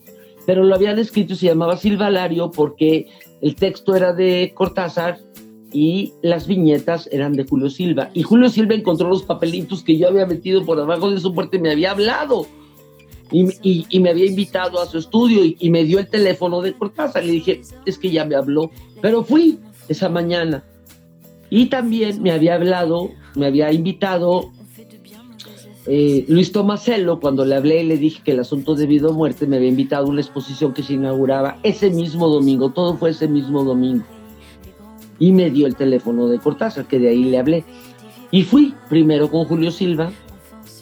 Pero 0.47 0.65
lo 0.65 0.75
habían 0.75 0.99
escrito 0.99 1.35
y 1.35 1.37
se 1.37 1.47
llamaba 1.47 1.77
Silvalario 1.77 2.51
porque 2.51 3.09
el 3.43 3.55
texto 3.57 3.95
era 3.95 4.13
de 4.13 4.53
Cortázar 4.55 5.19
y 5.73 6.15
las 6.23 6.47
viñetas 6.47 7.09
eran 7.13 7.33
de 7.35 7.45
Julio 7.45 7.71
Silva. 7.71 8.11
Y 8.15 8.23
Julio 8.23 8.49
Silva 8.49 8.75
encontró 8.75 9.09
los 9.09 9.23
papelitos 9.23 9.83
que 9.83 9.97
yo 9.97 10.09
había 10.09 10.27
metido 10.27 10.65
por 10.65 10.79
abajo 10.81 11.11
de 11.11 11.21
su 11.21 11.33
puerta 11.33 11.57
y 11.57 11.61
me 11.61 11.71
había 11.71 11.93
hablado. 11.93 12.47
Y, 13.33 14.01
me 14.01 14.11
había 14.11 14.27
invitado 14.27 14.81
a 14.81 14.87
su 14.87 14.99
estudio 14.99 15.43
y, 15.45 15.71
me 15.71 15.85
dio 15.85 16.01
el 16.01 16.09
teléfono 16.09 16.61
de 16.63 16.73
Cortázar. 16.73 17.25
Le 17.25 17.33
dije, 17.33 17.61
es 17.87 17.99
que 17.99 18.11
ya 18.11 18.25
me 18.25 18.35
habló. 18.35 18.71
Pero 19.01 19.23
fui 19.23 19.59
esa 19.89 20.09
mañana. 20.09 20.65
Y 21.49 21.67
también 21.67 22.23
me 22.23 22.33
había 22.33 22.55
hablado, 22.55 23.11
me 23.37 23.47
había 23.47 23.73
invitado 23.73 24.51
eh, 25.87 26.25
Luis 26.29 26.53
Tomasello, 26.53 27.19
cuando 27.21 27.45
le 27.45 27.57
hablé 27.57 27.83
y 27.83 27.87
le 27.87 27.97
dije 27.97 28.23
que 28.25 28.33
el 28.33 28.41
asunto 28.41 28.75
de 28.75 28.87
vida 28.87 29.09
o 29.09 29.13
muerte 29.13 29.47
me 29.47 29.57
había 29.57 29.69
invitado 29.69 30.07
a 30.07 30.11
una 30.11 30.21
exposición 30.21 30.73
que 30.73 30.83
se 30.83 30.95
inauguraba 30.95 31.59
ese 31.63 31.91
mismo 31.91 32.29
domingo. 32.29 32.71
Todo 32.71 32.97
fue 32.97 33.11
ese 33.11 33.29
mismo 33.29 33.65
domingo 33.65 34.05
y 35.21 35.31
me 35.33 35.51
dio 35.51 35.69
el 35.69 35.77
teléfono 35.77 36.27
de 36.27 36.41
Cortázar, 36.41 36.87
que 36.87 36.99
de 36.99 37.11
ahí 37.11 37.25
le 37.25 37.39
hablé. 37.39 37.65
Y 38.33 38.43
fui 38.43 38.75
primero 38.89 39.31
con 39.31 39.45
Julio 39.45 39.71
Silva 39.71 40.11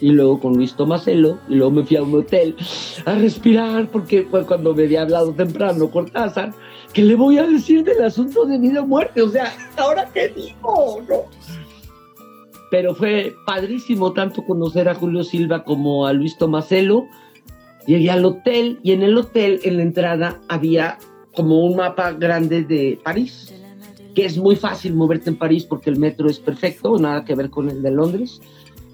y 0.01 0.11
luego 0.11 0.39
con 0.39 0.55
Luis 0.55 0.75
Tomaselo 0.75 1.39
y 1.49 1.57
luego 1.57 1.73
me 1.73 1.85
fui 1.85 1.97
a 1.97 2.03
un 2.03 2.15
hotel 2.15 2.55
a 3.05 3.15
respirar 3.17 3.89
porque 3.89 4.23
fue 4.31 4.47
cuando 4.47 4.75
me 4.75 4.85
había 4.85 5.03
hablado 5.03 5.33
temprano 5.33 5.91
Cortázar 5.91 6.55
que 6.93 7.03
le 7.03 7.17
voy 7.17 7.39
a 7.39 7.47
decir 7.47 7.85
del 7.85 8.03
asunto 8.03 8.47
de 8.47 8.59
vida 8.59 8.81
o 8.81 8.87
muerte, 8.87 9.21
o 9.21 9.29
sea, 9.29 9.53
ahora 9.77 10.09
qué 10.15 10.29
digo, 10.29 11.03
¿no? 11.09 11.25
Pero 12.71 12.95
fue 12.95 13.35
padrísimo 13.45 14.13
tanto 14.13 14.45
conocer 14.45 14.89
a 14.89 14.95
Julio 14.95 15.25
Silva 15.25 15.65
como 15.65 16.07
a 16.07 16.13
Luis 16.13 16.37
Tomaselo. 16.37 17.07
Llegué 17.87 18.11
al 18.11 18.25
hotel 18.25 18.79
y 18.83 18.93
en 18.93 19.03
el 19.03 19.17
hotel, 19.17 19.61
en 19.65 19.79
la 19.79 19.83
entrada, 19.83 20.41
había 20.49 20.99
como 21.35 21.65
un 21.65 21.77
mapa 21.77 22.13
grande 22.13 22.63
de 22.65 22.99
París 23.03 23.58
que 24.15 24.25
es 24.25 24.37
muy 24.37 24.57
fácil 24.57 24.95
moverte 24.95 25.31
en 25.31 25.37
París 25.37 25.65
porque 25.65 25.91
el 25.91 25.99
metro 25.99 26.29
es 26.29 26.39
perfecto, 26.39 26.99
nada 26.99 27.25
que 27.25 27.35
ver 27.35 27.51
con 27.51 27.69
el 27.69 27.83
de 27.83 27.91
Londres. 27.91 28.41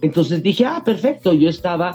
Entonces 0.02 0.42
dije, 0.42 0.66
ah, 0.66 0.82
perfecto, 0.84 1.32
yo 1.32 1.48
estaba 1.48 1.94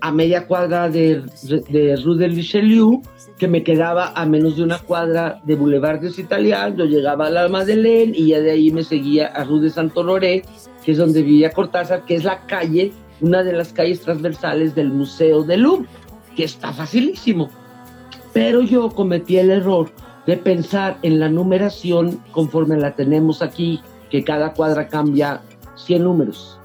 a 0.00 0.12
media 0.12 0.46
cuadra 0.46 0.88
de, 0.88 1.22
de 1.68 1.96
Rue 1.96 2.16
de 2.16 2.28
Richelieu, 2.28 3.02
que 3.38 3.48
me 3.48 3.62
quedaba 3.62 4.12
a 4.14 4.24
menos 4.24 4.56
de 4.56 4.62
una 4.62 4.78
cuadra 4.78 5.40
de 5.44 5.56
Boulevard 5.56 6.00
des 6.00 6.18
Italiens, 6.18 6.76
yo 6.76 6.86
llegaba 6.86 7.26
a 7.26 7.30
la 7.30 7.48
Madeleine 7.48 8.16
y 8.16 8.28
ya 8.28 8.40
de 8.40 8.52
ahí 8.52 8.70
me 8.70 8.82
seguía 8.82 9.26
a 9.26 9.44
Rue 9.44 9.60
de 9.60 9.70
Santo 9.70 10.02
Loré, 10.02 10.42
que 10.84 10.92
es 10.92 10.98
donde 10.98 11.22
vivía 11.22 11.50
Cortázar, 11.50 12.04
que 12.04 12.14
es 12.14 12.24
la 12.24 12.46
calle, 12.46 12.92
una 13.20 13.42
de 13.42 13.52
las 13.52 13.72
calles 13.72 14.00
transversales 14.00 14.74
del 14.74 14.90
Museo 14.90 15.42
del 15.42 15.62
Louvre, 15.62 15.88
que 16.34 16.44
está 16.44 16.72
facilísimo. 16.72 17.50
Pero 18.32 18.62
yo 18.62 18.88
cometí 18.90 19.36
el 19.36 19.50
error 19.50 19.90
de 20.30 20.36
pensar 20.36 20.96
en 21.02 21.18
la 21.18 21.28
numeración 21.28 22.22
conforme 22.30 22.78
la 22.78 22.94
tenemos 22.94 23.42
aquí, 23.42 23.80
que 24.10 24.22
cada 24.22 24.54
cuadra 24.54 24.86
cambia 24.86 25.42
100 25.74 26.04
números. 26.04 26.56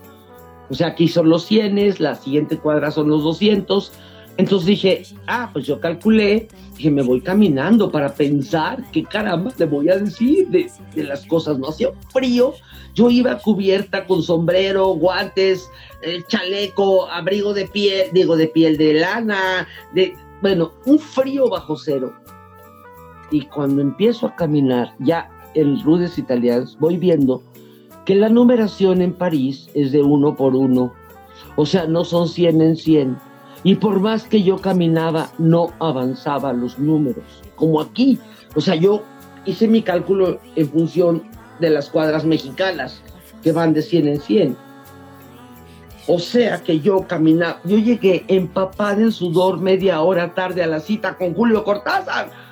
O 0.70 0.76
sea, 0.76 0.90
aquí 0.90 1.08
son 1.08 1.30
los 1.30 1.46
100, 1.46 1.96
la 1.98 2.14
siguiente 2.14 2.60
cuadra 2.60 2.92
son 2.92 3.10
los 3.10 3.24
200. 3.24 3.92
Entonces 4.38 4.68
dije, 4.68 5.04
ah, 5.26 5.50
pues 5.52 5.66
yo 5.66 5.80
calculé, 5.80 6.48
que 6.78 6.92
me 6.92 7.02
voy 7.02 7.22
caminando 7.22 7.90
para 7.90 8.14
pensar 8.14 8.84
qué 8.92 9.04
caramba 9.04 9.52
le 9.58 9.66
voy 9.66 9.90
a 9.90 9.98
decir 9.98 10.48
de, 10.50 10.70
de 10.94 11.04
las 11.04 11.26
cosas. 11.26 11.58
No 11.58 11.70
hacía 11.70 11.90
frío, 12.14 12.54
yo 12.94 13.10
iba 13.10 13.40
cubierta 13.40 14.06
con 14.06 14.22
sombrero, 14.22 14.90
guantes, 14.90 15.68
eh, 16.04 16.22
chaleco, 16.28 17.10
abrigo 17.10 17.52
de 17.56 17.66
piel, 17.66 18.10
digo, 18.14 18.38
de 18.38 18.46
piel 18.46 18.78
de 18.78 18.94
lana, 18.94 19.68
de, 19.96 20.14
bueno, 20.44 20.74
un 20.86 21.00
frío 21.00 21.50
bajo 21.50 21.76
cero 21.76 22.14
y 23.32 23.42
cuando 23.42 23.82
empiezo 23.82 24.28
a 24.28 24.36
caminar 24.36 24.94
ya 25.00 25.30
en 25.54 25.82
rudes 25.84 26.18
italianas, 26.18 26.78
voy 26.80 26.98
viendo 26.98 27.42
que 28.06 28.16
la 28.16 28.30
numeración 28.30 29.02
en 29.02 29.14
París 29.14 29.70
es 29.74 29.92
de 29.92 30.02
uno 30.02 30.36
por 30.36 30.56
uno. 30.56 30.94
O 31.56 31.66
sea, 31.66 31.88
no 31.88 32.06
son 32.06 32.28
100 32.28 32.62
en 32.62 32.76
100. 32.76 33.18
Y 33.64 33.76
por 33.76 34.00
más 34.00 34.26
que 34.26 34.44
yo 34.44 34.58
caminaba, 34.58 35.32
no 35.40 35.70
avanzaba 35.80 36.54
los 36.54 36.78
números. 36.78 37.24
Como 37.56 37.82
aquí. 37.82 38.20
O 38.56 38.62
sea, 38.62 38.76
yo 38.76 39.02
hice 39.46 39.68
mi 39.68 39.82
cálculo 39.82 40.40
en 40.56 40.70
función 40.70 41.24
de 41.60 41.72
las 41.72 41.90
cuadras 41.90 42.26
mexicanas, 42.26 43.02
que 43.42 43.52
van 43.52 43.74
de 43.74 43.82
100 43.82 44.08
en 44.08 44.22
100. 44.22 44.58
O 46.08 46.20
sea 46.20 46.62
que 46.62 46.80
yo 46.80 47.08
caminaba, 47.08 47.60
yo 47.64 47.80
llegué 47.80 48.24
empapada 48.28 49.02
en 49.02 49.12
sudor 49.12 49.60
media 49.60 50.02
hora 50.02 50.36
tarde 50.36 50.62
a 50.62 50.68
la 50.68 50.80
cita 50.80 51.18
con 51.18 51.34
Julio 51.34 51.64
Cortázar 51.64 52.45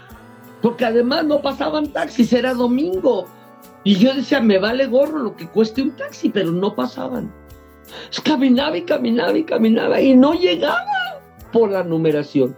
porque 0.64 0.86
además 0.86 1.26
no 1.26 1.42
pasaban 1.42 1.92
taxis, 1.92 2.32
era 2.32 2.54
domingo. 2.54 3.28
Y 3.84 3.98
yo 3.98 4.14
decía, 4.14 4.40
me 4.40 4.60
vale 4.60 4.88
gorro 4.88 5.20
lo 5.20 5.36
que 5.36 5.46
cueste 5.50 5.82
un 5.82 5.92
taxi, 5.92 6.30
pero 6.30 6.52
no 6.52 6.74
pasaban. 6.74 7.34
Caminaba 8.24 8.78
y 8.78 8.84
caminaba 8.84 9.38
y 9.38 9.44
caminaba 9.44 10.00
y 10.00 10.16
no 10.16 10.34
llegaba 10.34 10.86
por 11.52 11.70
la 11.70 11.84
numeración. 11.84 12.56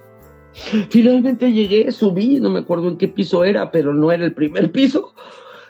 Finalmente 0.53 1.51
llegué, 1.51 1.91
subí, 1.91 2.39
no 2.39 2.51
me 2.51 2.59
acuerdo 2.59 2.89
en 2.89 2.97
qué 2.97 3.07
piso 3.07 3.43
era, 3.43 3.71
pero 3.71 3.91
no 3.91 4.11
era 4.11 4.23
el 4.23 4.35
primer 4.35 4.71
piso. 4.71 5.15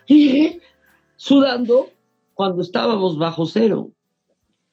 Y 0.05 0.27
llegué 0.27 0.61
sudando 1.15 1.87
cuando 2.33 2.61
estábamos 2.63 3.17
bajo 3.17 3.45
cero. 3.45 3.91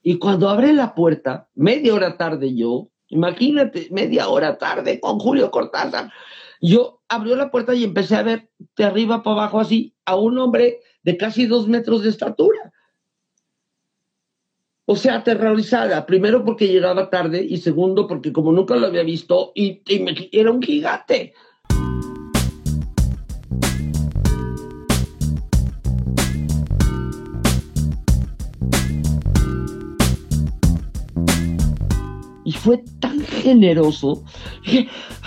Y 0.02 0.18
cuando 0.18 0.48
abre 0.48 0.72
la 0.72 0.96
puerta, 0.96 1.46
media 1.54 1.94
hora 1.94 2.16
tarde 2.16 2.56
yo, 2.56 2.88
imagínate, 3.06 3.86
media 3.92 4.28
hora 4.28 4.58
tarde 4.58 4.98
con 4.98 5.20
Julio 5.20 5.52
Cortázar, 5.52 6.10
yo 6.62 7.02
abrió 7.08 7.36
la 7.36 7.50
puerta 7.50 7.74
y 7.74 7.84
empecé 7.84 8.14
a 8.16 8.22
ver 8.22 8.48
de 8.76 8.84
arriba 8.84 9.22
para 9.22 9.36
abajo 9.36 9.60
así 9.60 9.94
a 10.06 10.16
un 10.16 10.38
hombre 10.38 10.80
de 11.02 11.16
casi 11.16 11.46
dos 11.46 11.68
metros 11.68 12.04
de 12.04 12.08
estatura. 12.08 12.72
O 14.84 14.96
sea, 14.96 15.16
aterrorizada, 15.16 16.06
primero 16.06 16.44
porque 16.44 16.68
llegaba 16.68 17.10
tarde 17.10 17.44
y 17.44 17.58
segundo 17.58 18.06
porque 18.06 18.32
como 18.32 18.52
nunca 18.52 18.76
lo 18.76 18.86
había 18.86 19.02
visto 19.02 19.52
y, 19.54 19.82
era 20.32 20.50
un 20.50 20.62
gigante. 20.62 21.34
Fue 32.62 32.84
tan 33.00 33.18
generoso 33.20 34.22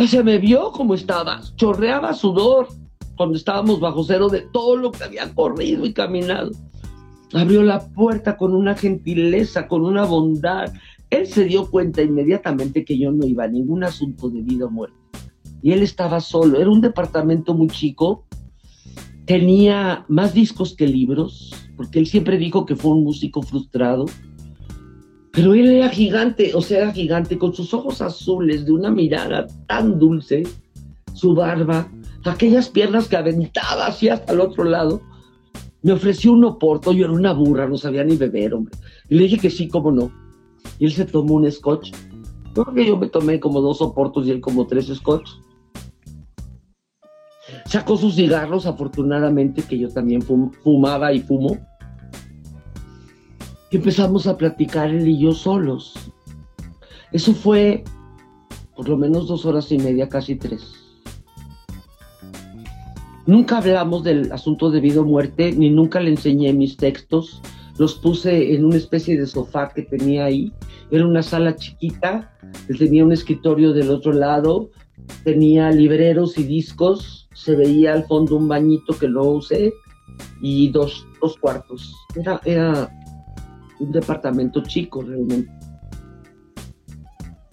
se 0.07 0.23
me 0.23 0.37
vio 0.37 0.71
como 0.71 0.93
estaba, 0.93 1.41
chorreaba 1.57 2.13
sudor 2.13 2.69
cuando 3.17 3.35
estábamos 3.35 3.81
bajo 3.81 4.03
cero 4.05 4.29
de 4.29 4.41
todo 4.41 4.77
lo 4.77 4.91
que 4.91 5.03
había 5.03 5.33
corrido 5.33 5.85
y 5.85 5.93
caminado. 5.93 6.51
Abrió 7.33 7.63
la 7.63 7.85
puerta 7.89 8.37
con 8.37 8.55
una 8.55 8.75
gentileza, 8.75 9.67
con 9.67 9.83
una 9.83 10.05
bondad. 10.05 10.71
Él 11.09 11.27
se 11.27 11.43
dio 11.43 11.69
cuenta 11.69 12.01
inmediatamente 12.01 12.85
que 12.85 12.97
yo 12.97 13.11
no 13.11 13.25
iba 13.25 13.43
a 13.43 13.49
ningún 13.49 13.83
asunto 13.83 14.29
de 14.29 14.41
vida 14.41 14.65
o 14.65 14.69
muerte. 14.69 14.95
Y 15.61 15.71
él 15.73 15.81
estaba 15.81 16.21
solo. 16.21 16.59
Era 16.59 16.69
un 16.69 16.81
departamento 16.81 17.53
muy 17.53 17.67
chico. 17.67 18.25
Tenía 19.25 20.05
más 20.07 20.33
discos 20.33 20.75
que 20.75 20.87
libros, 20.87 21.53
porque 21.75 21.99
él 21.99 22.07
siempre 22.07 22.37
dijo 22.37 22.65
que 22.65 22.75
fue 22.75 22.91
un 22.91 23.03
músico 23.03 23.41
frustrado 23.41 24.05
pero 25.35 25.53
él 25.53 25.69
era 25.69 25.89
gigante, 25.89 26.53
o 26.55 26.61
sea, 26.61 26.83
era 26.83 26.93
gigante, 26.93 27.37
con 27.37 27.53
sus 27.53 27.73
ojos 27.73 28.01
azules, 28.01 28.65
de 28.65 28.71
una 28.71 28.89
mirada 28.89 29.45
tan 29.67 29.99
dulce, 29.99 30.43
su 31.13 31.35
barba, 31.35 31.91
aquellas 32.23 32.69
piernas 32.69 33.09
que 33.09 33.17
aventaba 33.17 33.87
así 33.87 34.07
hasta 34.07 34.31
el 34.31 34.39
otro 34.39 34.63
lado. 34.63 35.01
Me 35.81 35.91
ofreció 35.91 36.31
un 36.31 36.45
oporto, 36.45 36.93
yo 36.93 37.05
era 37.05 37.13
una 37.13 37.33
burra, 37.33 37.67
no 37.67 37.77
sabía 37.77 38.05
ni 38.05 38.15
beber, 38.15 38.53
hombre. 38.53 38.75
Y 39.09 39.15
le 39.15 39.23
dije 39.23 39.37
que 39.37 39.49
sí, 39.49 39.67
cómo 39.67 39.91
no. 39.91 40.09
Y 40.79 40.85
él 40.85 40.93
se 40.93 41.03
tomó 41.03 41.35
un 41.35 41.51
scotch. 41.51 41.91
Creo 42.53 42.73
que 42.73 42.85
yo 42.85 42.97
me 42.97 43.09
tomé 43.09 43.39
como 43.41 43.59
dos 43.59 43.81
oportos 43.81 44.25
y 44.25 44.31
él 44.31 44.39
como 44.39 44.65
tres 44.65 44.87
scotch. 44.87 45.29
Sacó 47.65 47.97
sus 47.97 48.15
cigarros, 48.15 48.65
afortunadamente, 48.65 49.63
que 49.63 49.77
yo 49.77 49.89
también 49.89 50.21
fumaba 50.63 51.11
y 51.11 51.19
fumo 51.19 51.57
empezamos 53.71 54.27
a 54.27 54.37
platicar 54.37 54.89
él 54.89 55.07
y 55.07 55.19
yo 55.19 55.33
solos. 55.33 55.93
Eso 57.11 57.33
fue 57.33 57.83
por 58.75 58.89
lo 58.89 58.97
menos 58.97 59.27
dos 59.27 59.45
horas 59.45 59.71
y 59.71 59.77
media, 59.77 60.09
casi 60.09 60.35
tres. 60.35 60.73
Nunca 63.25 63.57
hablamos 63.57 64.03
del 64.03 64.31
asunto 64.31 64.69
de 64.69 64.81
vida 64.81 65.01
o 65.01 65.05
muerte, 65.05 65.51
ni 65.51 65.69
nunca 65.69 65.99
le 65.99 66.11
enseñé 66.11 66.53
mis 66.53 66.77
textos, 66.77 67.41
los 67.77 67.95
puse 67.95 68.53
en 68.53 68.65
una 68.65 68.75
especie 68.75 69.17
de 69.17 69.25
sofá 69.25 69.69
que 69.73 69.81
tenía 69.81 70.25
ahí. 70.25 70.51
Era 70.91 71.07
una 71.07 71.23
sala 71.23 71.55
chiquita, 71.55 72.33
tenía 72.77 73.03
un 73.03 73.11
escritorio 73.11 73.73
del 73.73 73.89
otro 73.89 74.13
lado, 74.13 74.69
tenía 75.23 75.71
libreros 75.71 76.37
y 76.37 76.43
discos, 76.43 77.27
se 77.33 77.55
veía 77.55 77.93
al 77.93 78.05
fondo 78.05 78.35
un 78.35 78.47
bañito 78.47 78.97
que 78.97 79.07
no 79.07 79.23
usé 79.23 79.73
y 80.41 80.69
dos, 80.69 81.07
dos 81.19 81.37
cuartos. 81.37 81.95
Era, 82.15 82.39
era 82.45 82.89
un 83.79 83.91
departamento 83.91 84.61
chico 84.63 85.01
realmente. 85.01 85.51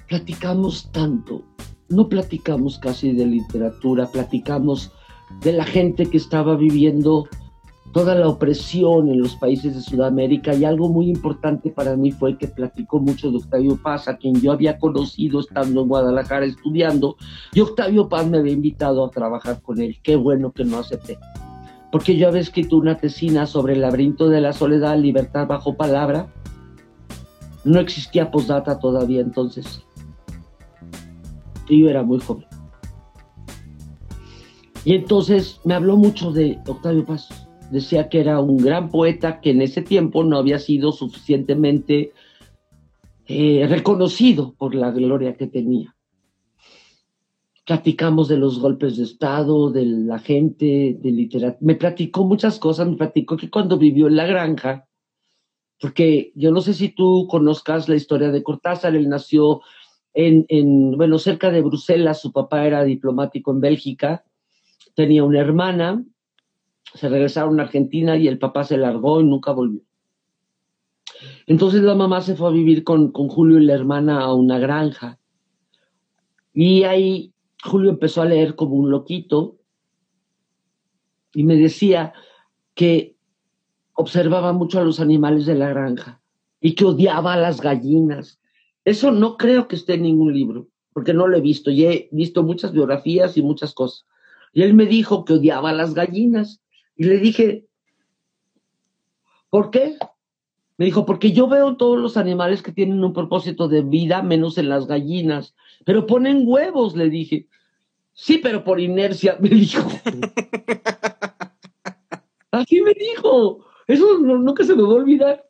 Platicamos 0.08 0.90
tanto, 0.92 1.42
no 1.88 2.08
platicamos 2.08 2.78
casi 2.78 3.12
de 3.12 3.26
literatura, 3.26 4.06
platicamos 4.06 4.92
de 5.42 5.52
la 5.52 5.64
gente 5.64 6.06
que 6.06 6.18
estaba 6.18 6.56
viviendo 6.56 7.26
toda 7.92 8.14
la 8.14 8.28
opresión 8.28 9.08
en 9.08 9.20
los 9.20 9.36
países 9.36 9.74
de 9.74 9.82
Sudamérica 9.82 10.54
y 10.54 10.64
algo 10.64 10.88
muy 10.88 11.10
importante 11.10 11.70
para 11.70 11.94
mí 11.94 12.10
fue 12.10 12.38
que 12.38 12.48
platicó 12.48 12.98
mucho 12.98 13.30
de 13.30 13.36
Octavio 13.36 13.76
Paz, 13.76 14.08
a 14.08 14.16
quien 14.16 14.34
yo 14.40 14.52
había 14.52 14.78
conocido 14.78 15.40
estando 15.40 15.82
en 15.82 15.88
Guadalajara 15.88 16.46
estudiando, 16.46 17.16
y 17.52 17.60
Octavio 17.60 18.08
Paz 18.08 18.26
me 18.26 18.38
había 18.38 18.52
invitado 18.52 19.04
a 19.04 19.10
trabajar 19.10 19.60
con 19.60 19.80
él. 19.80 19.98
Qué 20.02 20.16
bueno 20.16 20.52
que 20.52 20.64
no 20.64 20.78
acepté, 20.78 21.18
porque 21.92 22.16
yo 22.16 22.26
había 22.26 22.40
escrito 22.40 22.76
una 22.76 22.96
tesina 22.96 23.46
sobre 23.46 23.74
el 23.74 23.82
laberinto 23.82 24.28
de 24.28 24.40
la 24.40 24.52
soledad, 24.52 24.98
libertad 24.98 25.46
bajo 25.46 25.76
palabra. 25.76 26.26
No 27.64 27.78
existía 27.78 28.32
postdata 28.32 28.80
todavía 28.80 29.20
entonces. 29.20 29.84
Y 31.68 31.82
yo 31.82 31.90
era 31.90 32.02
muy 32.02 32.18
joven. 32.18 32.46
Y 34.84 34.94
entonces 34.96 35.60
me 35.64 35.74
habló 35.74 35.96
mucho 35.96 36.32
de 36.32 36.58
Octavio 36.66 37.04
Paz 37.04 37.28
decía 37.72 38.10
que 38.10 38.20
era 38.20 38.38
un 38.38 38.58
gran 38.58 38.90
poeta 38.90 39.40
que 39.40 39.50
en 39.50 39.62
ese 39.62 39.80
tiempo 39.80 40.24
no 40.24 40.36
había 40.36 40.58
sido 40.58 40.92
suficientemente 40.92 42.12
eh, 43.26 43.66
reconocido 43.68 44.54
por 44.58 44.74
la 44.74 44.90
gloria 44.90 45.34
que 45.36 45.46
tenía. 45.46 45.91
Platicamos 47.64 48.28
de 48.28 48.36
los 48.36 48.58
golpes 48.58 48.96
de 48.96 49.04
Estado, 49.04 49.70
de 49.70 49.86
la 49.86 50.18
gente, 50.18 50.96
de 50.98 51.10
literatura. 51.12 51.58
Me 51.60 51.76
platicó 51.76 52.24
muchas 52.24 52.58
cosas, 52.58 52.88
me 52.88 52.96
platicó 52.96 53.36
que 53.36 53.50
cuando 53.50 53.78
vivió 53.78 54.08
en 54.08 54.16
la 54.16 54.26
granja, 54.26 54.88
porque 55.80 56.32
yo 56.34 56.50
no 56.50 56.60
sé 56.60 56.74
si 56.74 56.88
tú 56.88 57.26
conozcas 57.28 57.88
la 57.88 57.96
historia 57.96 58.30
de 58.30 58.42
Cortázar, 58.42 58.94
él 58.94 59.08
nació 59.08 59.60
en, 60.14 60.44
en, 60.48 60.96
bueno, 60.96 61.18
cerca 61.18 61.50
de 61.50 61.62
Bruselas, 61.62 62.20
su 62.20 62.32
papá 62.32 62.66
era 62.66 62.84
diplomático 62.84 63.50
en 63.50 63.60
Bélgica, 63.60 64.24
tenía 64.94 65.24
una 65.24 65.40
hermana, 65.40 66.04
se 66.94 67.08
regresaron 67.08 67.58
a 67.58 67.64
Argentina 67.64 68.16
y 68.16 68.28
el 68.28 68.38
papá 68.38 68.64
se 68.64 68.76
largó 68.76 69.20
y 69.20 69.24
nunca 69.24 69.52
volvió. 69.52 69.82
Entonces 71.46 71.82
la 71.82 71.94
mamá 71.94 72.20
se 72.20 72.36
fue 72.36 72.48
a 72.48 72.52
vivir 72.52 72.84
con, 72.84 73.12
con 73.12 73.28
Julio 73.28 73.58
y 73.58 73.64
la 73.64 73.74
hermana 73.74 74.20
a 74.20 74.34
una 74.34 74.58
granja. 74.58 75.18
Y 76.52 76.84
ahí 76.84 77.31
Julio 77.62 77.90
empezó 77.90 78.22
a 78.22 78.26
leer 78.26 78.56
como 78.56 78.74
un 78.74 78.90
loquito 78.90 79.58
y 81.32 81.44
me 81.44 81.56
decía 81.56 82.12
que 82.74 83.16
observaba 83.94 84.52
mucho 84.52 84.80
a 84.80 84.84
los 84.84 85.00
animales 85.00 85.46
de 85.46 85.54
la 85.54 85.68
granja 85.68 86.20
y 86.60 86.74
que 86.74 86.84
odiaba 86.84 87.34
a 87.34 87.38
las 87.38 87.60
gallinas. 87.60 88.40
Eso 88.84 89.12
no 89.12 89.36
creo 89.36 89.68
que 89.68 89.76
esté 89.76 89.94
en 89.94 90.02
ningún 90.02 90.32
libro, 90.32 90.68
porque 90.92 91.14
no 91.14 91.28
lo 91.28 91.36
he 91.36 91.40
visto 91.40 91.70
y 91.70 91.84
he 91.84 92.08
visto 92.10 92.42
muchas 92.42 92.72
biografías 92.72 93.36
y 93.36 93.42
muchas 93.42 93.74
cosas. 93.74 94.06
Y 94.52 94.62
él 94.62 94.74
me 94.74 94.86
dijo 94.86 95.24
que 95.24 95.34
odiaba 95.34 95.70
a 95.70 95.74
las 95.74 95.94
gallinas 95.94 96.60
y 96.96 97.04
le 97.04 97.18
dije, 97.18 97.66
¿por 99.50 99.70
qué? 99.70 99.96
Me 100.78 100.86
dijo, 100.86 101.06
porque 101.06 101.32
yo 101.32 101.46
veo 101.46 101.76
todos 101.76 101.98
los 101.98 102.16
animales 102.16 102.62
que 102.62 102.72
tienen 102.72 103.04
un 103.04 103.12
propósito 103.12 103.68
de 103.68 103.82
vida, 103.82 104.22
menos 104.22 104.58
en 104.58 104.68
las 104.68 104.86
gallinas, 104.86 105.54
pero 105.84 106.06
ponen 106.06 106.44
huevos, 106.46 106.96
le 106.96 107.08
dije. 107.10 107.48
Sí, 108.12 108.38
pero 108.38 108.64
por 108.64 108.80
inercia, 108.80 109.36
me 109.40 109.48
dijo. 109.48 109.88
Así 112.50 112.80
me 112.82 112.94
dijo. 112.94 113.64
Eso 113.86 114.18
nunca 114.18 114.64
se 114.64 114.74
me 114.74 114.82
va 114.82 114.88
a 114.88 114.94
olvidar. 114.94 115.44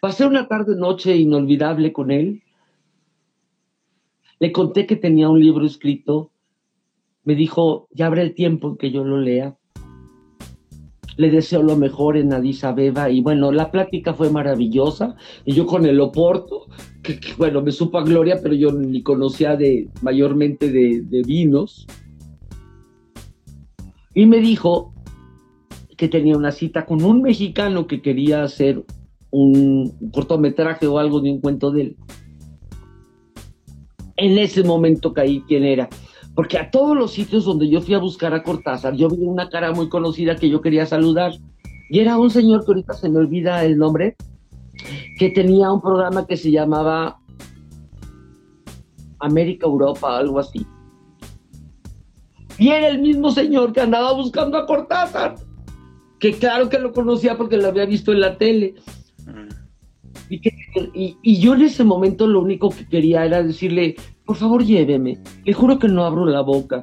Pasé 0.00 0.26
una 0.26 0.48
tarde 0.48 0.76
noche 0.76 1.16
inolvidable 1.16 1.92
con 1.92 2.10
él. 2.10 2.42
Le 4.38 4.50
conté 4.50 4.86
que 4.86 4.96
tenía 4.96 5.28
un 5.28 5.40
libro 5.40 5.64
escrito 5.64 6.32
me 7.24 7.34
dijo, 7.34 7.88
ya 7.92 8.06
habrá 8.06 8.22
el 8.22 8.34
tiempo 8.34 8.68
en 8.70 8.76
que 8.76 8.90
yo 8.90 9.04
lo 9.04 9.20
lea. 9.20 9.56
Le 11.16 11.30
deseo 11.30 11.62
lo 11.62 11.76
mejor 11.76 12.16
en 12.16 12.32
Addis 12.32 12.64
Abeba 12.64 13.10
y 13.10 13.20
bueno, 13.20 13.52
la 13.52 13.70
plática 13.70 14.14
fue 14.14 14.30
maravillosa 14.30 15.16
y 15.44 15.52
yo 15.52 15.66
con 15.66 15.86
el 15.86 16.00
Oporto, 16.00 16.66
que, 17.02 17.18
bueno, 17.36 17.62
me 17.62 17.72
supo 17.72 17.98
a 17.98 18.04
gloria, 18.04 18.38
pero 18.42 18.54
yo 18.54 18.72
ni 18.72 19.02
conocía 19.02 19.56
de 19.56 19.88
mayormente 20.00 20.70
de, 20.70 21.22
vinos. 21.26 21.86
Y 24.14 24.26
me 24.26 24.38
dijo 24.38 24.92
que 25.96 26.08
tenía 26.08 26.36
una 26.36 26.52
cita 26.52 26.84
con 26.86 27.02
un 27.02 27.22
mexicano 27.22 27.86
que 27.86 28.02
quería 28.02 28.42
hacer 28.42 28.84
un 29.30 30.10
cortometraje 30.12 30.86
o 30.86 30.98
algo 30.98 31.20
de 31.20 31.30
un 31.30 31.40
cuento 31.40 31.70
de 31.70 31.82
él. 31.82 31.96
En 34.16 34.38
ese 34.38 34.62
momento 34.62 35.12
caí 35.12 35.42
quién 35.46 35.64
era 35.64 35.88
porque 36.34 36.58
a 36.58 36.70
todos 36.70 36.96
los 36.96 37.12
sitios 37.12 37.44
donde 37.44 37.68
yo 37.68 37.80
fui 37.80 37.94
a 37.94 37.98
buscar 37.98 38.32
a 38.32 38.42
Cortázar, 38.42 38.94
yo 38.94 39.08
vi 39.08 39.24
una 39.24 39.48
cara 39.48 39.72
muy 39.72 39.88
conocida 39.88 40.36
que 40.36 40.48
yo 40.48 40.60
quería 40.62 40.86
saludar. 40.86 41.32
Y 41.90 41.98
era 41.98 42.16
un 42.18 42.30
señor 42.30 42.64
que 42.64 42.70
ahorita 42.70 42.94
se 42.94 43.10
me 43.10 43.18
olvida 43.18 43.64
el 43.64 43.76
nombre, 43.76 44.16
que 45.18 45.28
tenía 45.30 45.70
un 45.70 45.82
programa 45.82 46.26
que 46.26 46.38
se 46.38 46.50
llamaba 46.50 47.18
América 49.18 49.66
Europa, 49.66 50.16
algo 50.16 50.38
así. 50.38 50.66
Y 52.58 52.68
era 52.68 52.88
el 52.88 53.00
mismo 53.00 53.30
señor 53.30 53.72
que 53.72 53.80
andaba 53.80 54.12
buscando 54.14 54.56
a 54.56 54.66
Cortázar, 54.66 55.34
que 56.18 56.32
claro 56.32 56.70
que 56.70 56.78
lo 56.78 56.92
conocía 56.92 57.36
porque 57.36 57.58
lo 57.58 57.68
había 57.68 57.84
visto 57.84 58.12
en 58.12 58.20
la 58.20 58.38
tele. 58.38 58.74
Y, 60.30 61.18
y, 61.22 61.40
yo 61.40 61.54
en 61.54 61.62
ese 61.62 61.84
momento 61.84 62.26
lo 62.26 62.40
único 62.40 62.70
que 62.70 62.88
quería 62.88 63.26
era 63.26 63.42
decirle, 63.42 63.96
por 64.32 64.38
favor 64.38 64.64
lléveme. 64.64 65.18
Le 65.44 65.52
juro 65.52 65.78
que 65.78 65.88
no 65.88 66.06
abro 66.06 66.24
la 66.24 66.40
boca, 66.40 66.82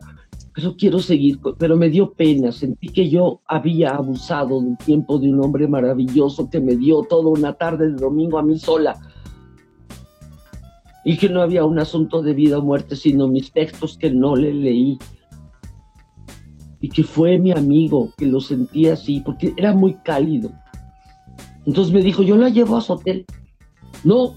pero 0.53 0.75
quiero 0.77 0.99
seguir, 0.99 1.39
pero 1.57 1.75
me 1.75 1.89
dio 1.89 2.13
pena, 2.13 2.51
sentí 2.51 2.89
que 2.89 3.09
yo 3.09 3.41
había 3.47 3.89
abusado 3.95 4.61
del 4.61 4.77
tiempo 4.77 5.17
de 5.17 5.33
un 5.33 5.43
hombre 5.43 5.67
maravilloso 5.67 6.47
que 6.47 6.59
me 6.59 6.75
dio 6.75 7.01
toda 7.01 7.27
una 7.31 7.53
tarde 7.53 7.89
de 7.89 7.95
domingo 7.95 8.37
a 8.37 8.43
mí 8.43 8.59
sola. 8.59 8.99
Y 11.03 11.17
que 11.17 11.27
no 11.27 11.41
había 11.41 11.65
un 11.65 11.79
asunto 11.79 12.21
de 12.21 12.35
vida 12.35 12.59
o 12.59 12.61
muerte, 12.61 12.95
sino 12.95 13.27
mis 13.27 13.51
textos 13.51 13.97
que 13.97 14.11
no 14.11 14.35
le 14.35 14.53
leí. 14.53 14.99
Y 16.81 16.89
que 16.89 17.03
fue 17.03 17.39
mi 17.39 17.51
amigo, 17.51 18.13
que 18.15 18.27
lo 18.27 18.41
sentía 18.41 18.93
así, 18.93 19.21
porque 19.21 19.55
era 19.57 19.73
muy 19.73 19.95
cálido. 20.03 20.51
Entonces 21.65 21.91
me 21.91 22.03
dijo, 22.03 22.21
yo 22.21 22.37
la 22.37 22.49
llevo 22.49 22.77
a 22.77 22.81
su 22.81 22.93
hotel. 22.93 23.25
No, 24.03 24.35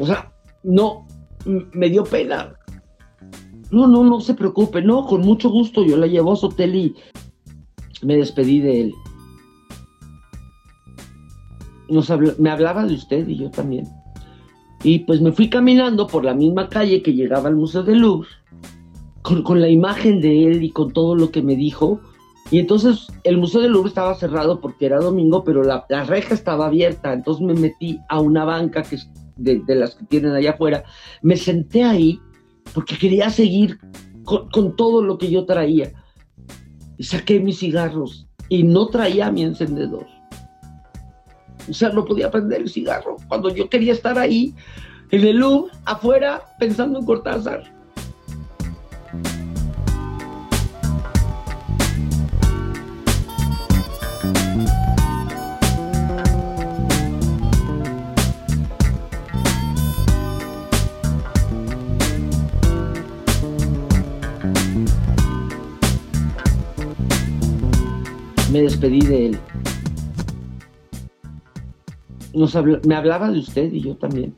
o 0.00 0.06
sea, 0.06 0.32
no, 0.64 1.06
me 1.44 1.88
dio 1.90 2.04
pena. 2.04 2.54
No, 3.70 3.86
no, 3.86 4.02
no 4.02 4.20
se 4.20 4.34
preocupe, 4.34 4.80
no, 4.82 5.06
con 5.06 5.20
mucho 5.20 5.50
gusto 5.50 5.84
yo 5.84 5.96
la 5.96 6.06
llevo 6.06 6.32
a 6.32 6.36
su 6.36 6.46
hotel 6.46 6.74
y 6.74 6.94
me 8.02 8.16
despedí 8.16 8.60
de 8.60 8.80
él. 8.82 8.94
Nos 11.88 12.10
me 12.38 12.50
hablaba 12.50 12.84
de 12.84 12.94
usted 12.94 13.28
y 13.28 13.36
yo 13.36 13.50
también. 13.50 13.86
Y 14.82 15.00
pues 15.00 15.20
me 15.20 15.32
fui 15.32 15.50
caminando 15.50 16.06
por 16.06 16.24
la 16.24 16.34
misma 16.34 16.68
calle 16.68 17.02
que 17.02 17.14
llegaba 17.14 17.48
al 17.48 17.56
Museo 17.56 17.82
de 17.82 17.96
Louvre, 17.96 18.28
con, 19.22 19.60
la 19.60 19.68
imagen 19.68 20.20
de 20.20 20.46
él 20.46 20.62
y 20.62 20.70
con 20.70 20.92
todo 20.92 21.14
lo 21.14 21.30
que 21.30 21.42
me 21.42 21.56
dijo. 21.56 22.00
Y 22.50 22.58
entonces 22.58 23.08
el 23.24 23.38
Museo 23.38 23.60
del 23.60 23.72
Louvre 23.72 23.88
estaba 23.88 24.14
cerrado 24.14 24.60
porque 24.60 24.86
era 24.86 25.00
domingo, 25.00 25.44
pero 25.44 25.62
la, 25.62 25.84
la, 25.88 26.04
reja 26.04 26.32
estaba 26.32 26.66
abierta. 26.66 27.12
Entonces 27.12 27.44
me 27.44 27.54
metí 27.54 27.98
a 28.08 28.20
una 28.20 28.44
banca 28.44 28.82
que 28.82 28.98
de, 29.38 29.62
las 29.74 29.94
que 29.94 30.04
tienen 30.04 30.32
allá 30.32 30.50
afuera. 30.50 30.84
Me 31.22 31.36
senté 31.36 31.84
ahí 31.84 32.20
porque 32.74 32.98
quería 32.98 33.30
seguir 33.30 33.78
con, 34.24 34.76
todo 34.76 35.02
lo 35.02 35.16
que 35.16 35.30
yo 35.30 35.46
traía. 35.46 35.92
Saqué 36.98 37.40
mis 37.40 37.60
cigarros 37.60 38.28
y 38.48 38.64
no 38.64 38.88
traía 38.88 39.30
mi 39.30 39.42
encendedor. 39.42 40.06
O 41.68 41.72
sea, 41.72 41.90
no 41.90 42.04
podía 42.04 42.30
prender 42.30 42.62
el 42.62 42.68
cigarro 42.68 43.16
cuando 43.28 43.54
yo 43.54 43.68
quería 43.68 43.92
estar 43.92 44.18
ahí 44.18 44.54
en 45.10 45.24
el 45.24 45.36
Louvre, 45.38 45.72
afuera, 45.84 46.42
pensando 46.58 46.98
en 46.98 47.06
Cortázar. 47.06 47.77
Me 68.58 68.64
despedí 68.64 69.00
de 69.00 69.26
él. 69.26 69.38
me 72.84 72.94
hablaba 72.96 73.30
de 73.30 73.38
usted 73.38 73.72
y 73.72 73.82
yo 73.82 73.96
también. 73.96 74.34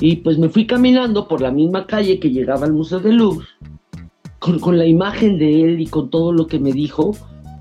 Y 0.00 0.16
pues 0.16 0.36
me 0.38 0.48
fui 0.48 0.66
caminando 0.66 1.28
por 1.28 1.40
la 1.40 1.52
misma 1.52 1.86
calle 1.86 2.18
que 2.18 2.30
llegaba 2.30 2.66
al 2.66 2.72
Museo 2.72 2.98
de 2.98 3.12
Louvre, 3.12 3.46
con, 4.38 4.76
la 4.76 4.86
imagen 4.86 5.38
de 5.38 5.62
él 5.62 5.80
y 5.80 5.86
con 5.86 6.10
todo 6.10 6.32
lo 6.32 6.46
que 6.48 6.58
me 6.58 6.72
dijo. 6.72 7.12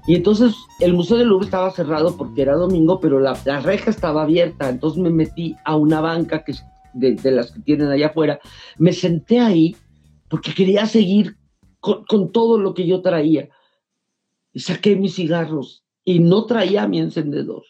Y 0.07 0.15
entonces 0.15 0.55
el 0.80 0.93
Museo 0.93 1.17
de 1.17 1.26
Louvre 1.26 1.45
estaba 1.45 1.70
cerrado 1.70 2.17
porque 2.17 2.41
era 2.41 2.55
domingo, 2.55 2.99
pero 2.99 3.20
la, 3.20 3.36
reja 3.61 3.91
estaba 3.91 4.24
abierta. 4.24 4.70
Entonces 4.70 4.99
me 5.03 5.11
metí 5.11 5.55
a 5.65 5.76
una 5.76 6.01
banca 6.01 6.43
que 6.43 6.53
de, 6.93 7.13
de, 7.13 7.32
las 7.32 7.51
que 7.51 7.59
tienen 7.59 7.89
allá 7.89 8.07
afuera. 8.07 8.39
Me 8.80 8.93
senté 8.93 9.39
ahí 9.39 9.76
porque 10.30 10.55
quería 10.55 10.88
seguir 10.88 11.38
con 11.80 12.32
todo 12.32 12.57
lo 12.57 12.74
que 12.74 12.88
yo 12.88 13.01
traía. 13.01 13.49
Y 14.53 14.59
saqué 14.61 14.95
mis 14.95 15.15
cigarros 15.15 15.83
y 16.03 16.19
no 16.19 16.45
traía 16.45 16.87
mi 16.87 16.99
encendedor. 16.99 17.63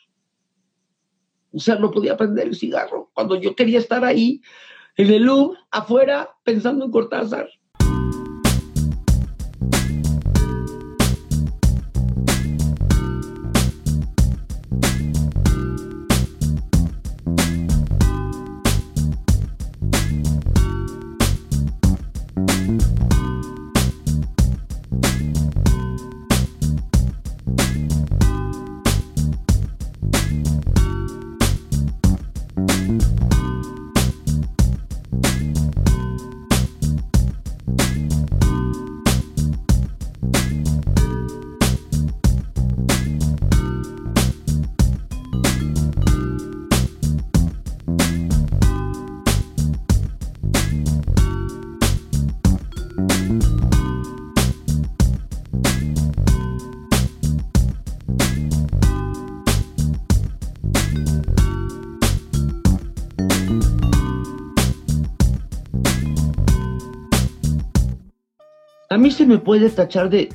O 1.51 1.59
sea, 1.59 1.75
no 1.75 1.91
podía 1.91 2.15
prender 2.15 2.47
el 2.47 2.55
cigarro 2.55 3.09
cuando 3.13 3.36
yo 3.36 3.55
quería 3.55 3.80
estar 3.80 4.05
ahí 4.05 4.41
en 4.95 5.11
el 5.11 5.23
Louvre, 5.23 5.59
afuera, 5.71 6.30
pensando 6.43 6.86
en 6.86 6.91
Cortázar. 6.91 7.49
Mí 69.10 69.16
se 69.16 69.26
me 69.26 69.39
puede 69.39 69.72
tachar 69.72 70.07
de, 70.07 70.30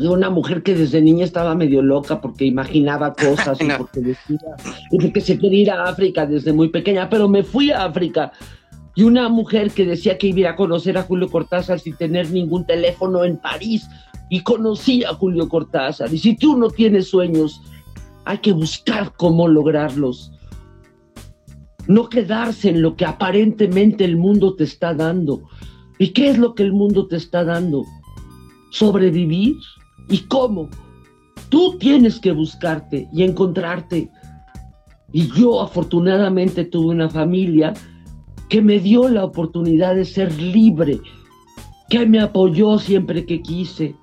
una 0.00 0.30
mujer 0.30 0.64
que 0.64 0.74
desde 0.74 1.00
niña 1.00 1.24
estaba 1.24 1.54
medio 1.54 1.80
loca 1.80 2.20
porque 2.20 2.44
imaginaba 2.44 3.14
cosas 3.14 3.56
y, 3.60 3.68
porque 3.78 4.00
decía, 4.00 4.56
y 4.90 4.98
porque 4.98 5.20
se 5.20 5.38
quería 5.38 5.62
ir 5.62 5.70
a 5.70 5.84
África 5.84 6.26
desde 6.26 6.52
muy 6.52 6.70
pequeña, 6.70 7.08
pero 7.08 7.28
me 7.28 7.44
fui 7.44 7.70
a 7.70 7.84
África. 7.84 8.32
Y 8.96 9.04
una 9.04 9.28
mujer 9.28 9.70
que 9.70 9.86
decía 9.86 10.18
que 10.18 10.26
iba 10.26 10.50
a 10.50 10.56
conocer 10.56 10.98
a 10.98 11.04
Julio 11.04 11.30
Cortázar 11.30 11.78
sin 11.78 11.94
tener 11.94 12.30
ningún 12.32 12.66
teléfono 12.66 13.24
en 13.24 13.36
París. 13.36 13.88
Y 14.28 14.40
conocí 14.40 15.04
a 15.04 15.14
Julio 15.14 15.48
Cortázar. 15.48 16.12
Y 16.12 16.18
si 16.18 16.36
tú 16.36 16.58
no 16.58 16.68
tienes 16.68 17.08
sueños, 17.08 17.62
hay 18.24 18.38
que 18.38 18.52
buscar 18.52 19.12
cómo 19.16 19.46
lograrlos. 19.46 20.32
No 21.86 22.08
quedarse 22.08 22.70
en 22.70 22.82
lo 22.82 22.96
que 22.96 23.06
aparentemente 23.06 24.04
el 24.04 24.16
mundo 24.16 24.56
te 24.56 24.64
está 24.64 24.94
dando. 24.94 25.44
¿Y 26.02 26.08
qué 26.08 26.30
es 26.30 26.36
lo 26.36 26.56
que 26.56 26.64
el 26.64 26.72
mundo 26.72 27.06
te 27.06 27.14
está 27.14 27.44
dando? 27.44 27.84
Sobrevivir. 28.72 29.54
¿Y 30.08 30.18
cómo? 30.22 30.68
Tú 31.48 31.78
tienes 31.78 32.18
que 32.18 32.32
buscarte 32.32 33.08
y 33.12 33.22
encontrarte. 33.22 34.10
Y 35.12 35.28
yo 35.38 35.62
afortunadamente 35.62 36.64
tuve 36.64 36.92
una 36.92 37.08
familia 37.08 37.72
que 38.48 38.60
me 38.60 38.80
dio 38.80 39.08
la 39.08 39.24
oportunidad 39.24 39.94
de 39.94 40.04
ser 40.04 40.36
libre, 40.42 40.98
que 41.88 42.04
me 42.04 42.18
apoyó 42.18 42.80
siempre 42.80 43.24
que 43.24 43.40
quise 43.40 43.94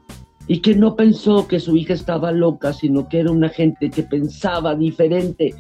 y 0.48 0.60
que 0.60 0.76
no 0.76 0.96
pensó 0.96 1.50
que 1.50 1.60
su 1.60 1.76
hija 1.76 1.96
estaba 1.96 2.32
loca, 2.32 2.72
sino 2.72 3.10
que 3.10 3.20
era 3.20 3.32
una 3.32 3.50
gente 3.50 3.90
que 3.90 4.04
pensaba 4.04 4.74
diferente, 4.74 5.54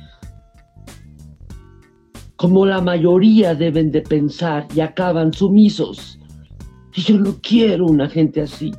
como 2.38 2.66
la 2.66 2.80
mayoría 2.80 3.56
deben 3.56 3.92
de 3.92 4.04
pensar 4.04 4.70
y 4.74 4.80
acaban 4.80 5.34
sumisos. 5.34 6.18
Y 6.96 7.02
yo 7.02 7.18
no 7.18 7.36
quiero 7.42 7.86
una 7.86 8.10
gente 8.10 8.42
así. 8.42 8.74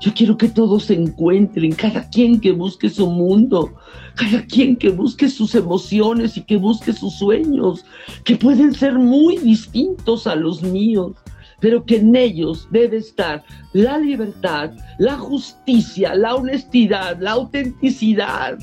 Yo 0.00 0.12
quiero 0.14 0.36
que 0.36 0.48
todos 0.48 0.86
se 0.86 0.94
encuentren, 0.94 1.72
cada 1.72 2.08
quien 2.10 2.40
que 2.40 2.50
busque 2.50 2.88
su 2.88 3.08
mundo, 3.08 3.72
cada 4.16 4.44
quien 4.44 4.74
que 4.74 4.90
busque 4.90 5.28
sus 5.28 5.54
emociones 5.54 6.36
y 6.36 6.42
que 6.42 6.56
busque 6.56 6.92
sus 6.92 7.14
sueños, 7.14 7.84
que 8.24 8.34
pueden 8.34 8.74
ser 8.74 8.94
muy 8.94 9.38
distintos 9.38 10.26
a 10.26 10.34
los 10.34 10.62
míos, 10.62 11.12
pero 11.60 11.84
que 11.84 11.98
en 11.98 12.16
ellos 12.16 12.66
debe 12.72 12.96
estar 12.96 13.44
la 13.72 13.96
libertad, 13.96 14.72
la 14.98 15.16
justicia, 15.16 16.16
la 16.16 16.34
honestidad, 16.34 17.18
la 17.20 17.32
autenticidad, 17.32 18.58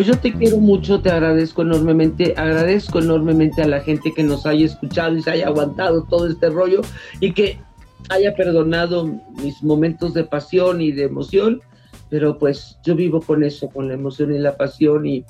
Pues 0.00 0.08
yo 0.08 0.18
te 0.18 0.32
quiero 0.32 0.56
mucho, 0.56 1.02
te 1.02 1.10
agradezco 1.10 1.60
enormemente, 1.60 2.32
agradezco 2.34 3.00
enormemente 3.00 3.60
a 3.60 3.68
la 3.68 3.80
gente 3.80 4.14
que 4.14 4.22
nos 4.22 4.46
haya 4.46 4.64
escuchado 4.64 5.14
y 5.14 5.20
se 5.20 5.30
haya 5.30 5.48
aguantado 5.48 6.04
todo 6.04 6.26
este 6.26 6.48
rollo 6.48 6.80
y 7.20 7.34
que 7.34 7.60
haya 8.08 8.34
perdonado 8.34 9.04
mis 9.42 9.62
momentos 9.62 10.14
de 10.14 10.24
pasión 10.24 10.80
y 10.80 10.90
de 10.90 11.02
emoción, 11.02 11.60
pero 12.08 12.38
pues 12.38 12.78
yo 12.82 12.94
vivo 12.94 13.20
con 13.20 13.44
eso, 13.44 13.68
con 13.68 13.88
la 13.88 13.92
emoción 13.92 14.34
y 14.34 14.38
la 14.38 14.56
pasión 14.56 15.04
y, 15.04 15.26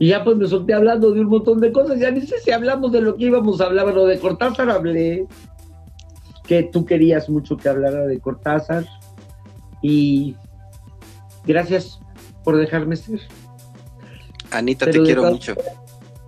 ya 0.00 0.24
pues 0.24 0.36
me 0.36 0.48
solté 0.48 0.74
hablando 0.74 1.12
de 1.12 1.20
un 1.20 1.28
montón 1.28 1.60
de 1.60 1.70
cosas, 1.70 2.00
ya 2.00 2.10
ni 2.10 2.22
sé 2.22 2.40
si 2.40 2.50
hablamos 2.50 2.90
de 2.90 3.02
lo 3.02 3.14
que 3.14 3.26
íbamos 3.26 3.60
a 3.60 3.66
hablar, 3.66 3.84
bueno, 3.84 4.04
de 4.04 4.18
Cortázar 4.18 4.68
hablé, 4.68 5.28
que 6.44 6.64
tú 6.64 6.84
querías 6.84 7.30
mucho 7.30 7.56
que 7.56 7.68
hablara 7.68 8.04
de 8.04 8.18
Cortázar 8.18 8.84
y 9.80 10.34
gracias 11.46 12.00
por 12.42 12.56
dejarme 12.56 12.96
ser. 12.96 13.20
Anita, 14.52 14.86
te 14.90 15.00
quiero 15.02 15.24
mucho. 15.24 15.54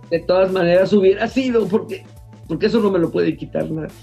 De 0.09 0.19
todas 0.19 0.51
maneras 0.51 0.91
hubiera 0.93 1.27
sido, 1.27 1.67
porque, 1.67 2.03
porque 2.47 2.67
eso 2.67 2.79
no 2.79 2.91
me 2.91 2.99
lo 2.99 3.11
puede 3.11 3.35
quitar 3.35 3.69
nadie. 3.69 3.93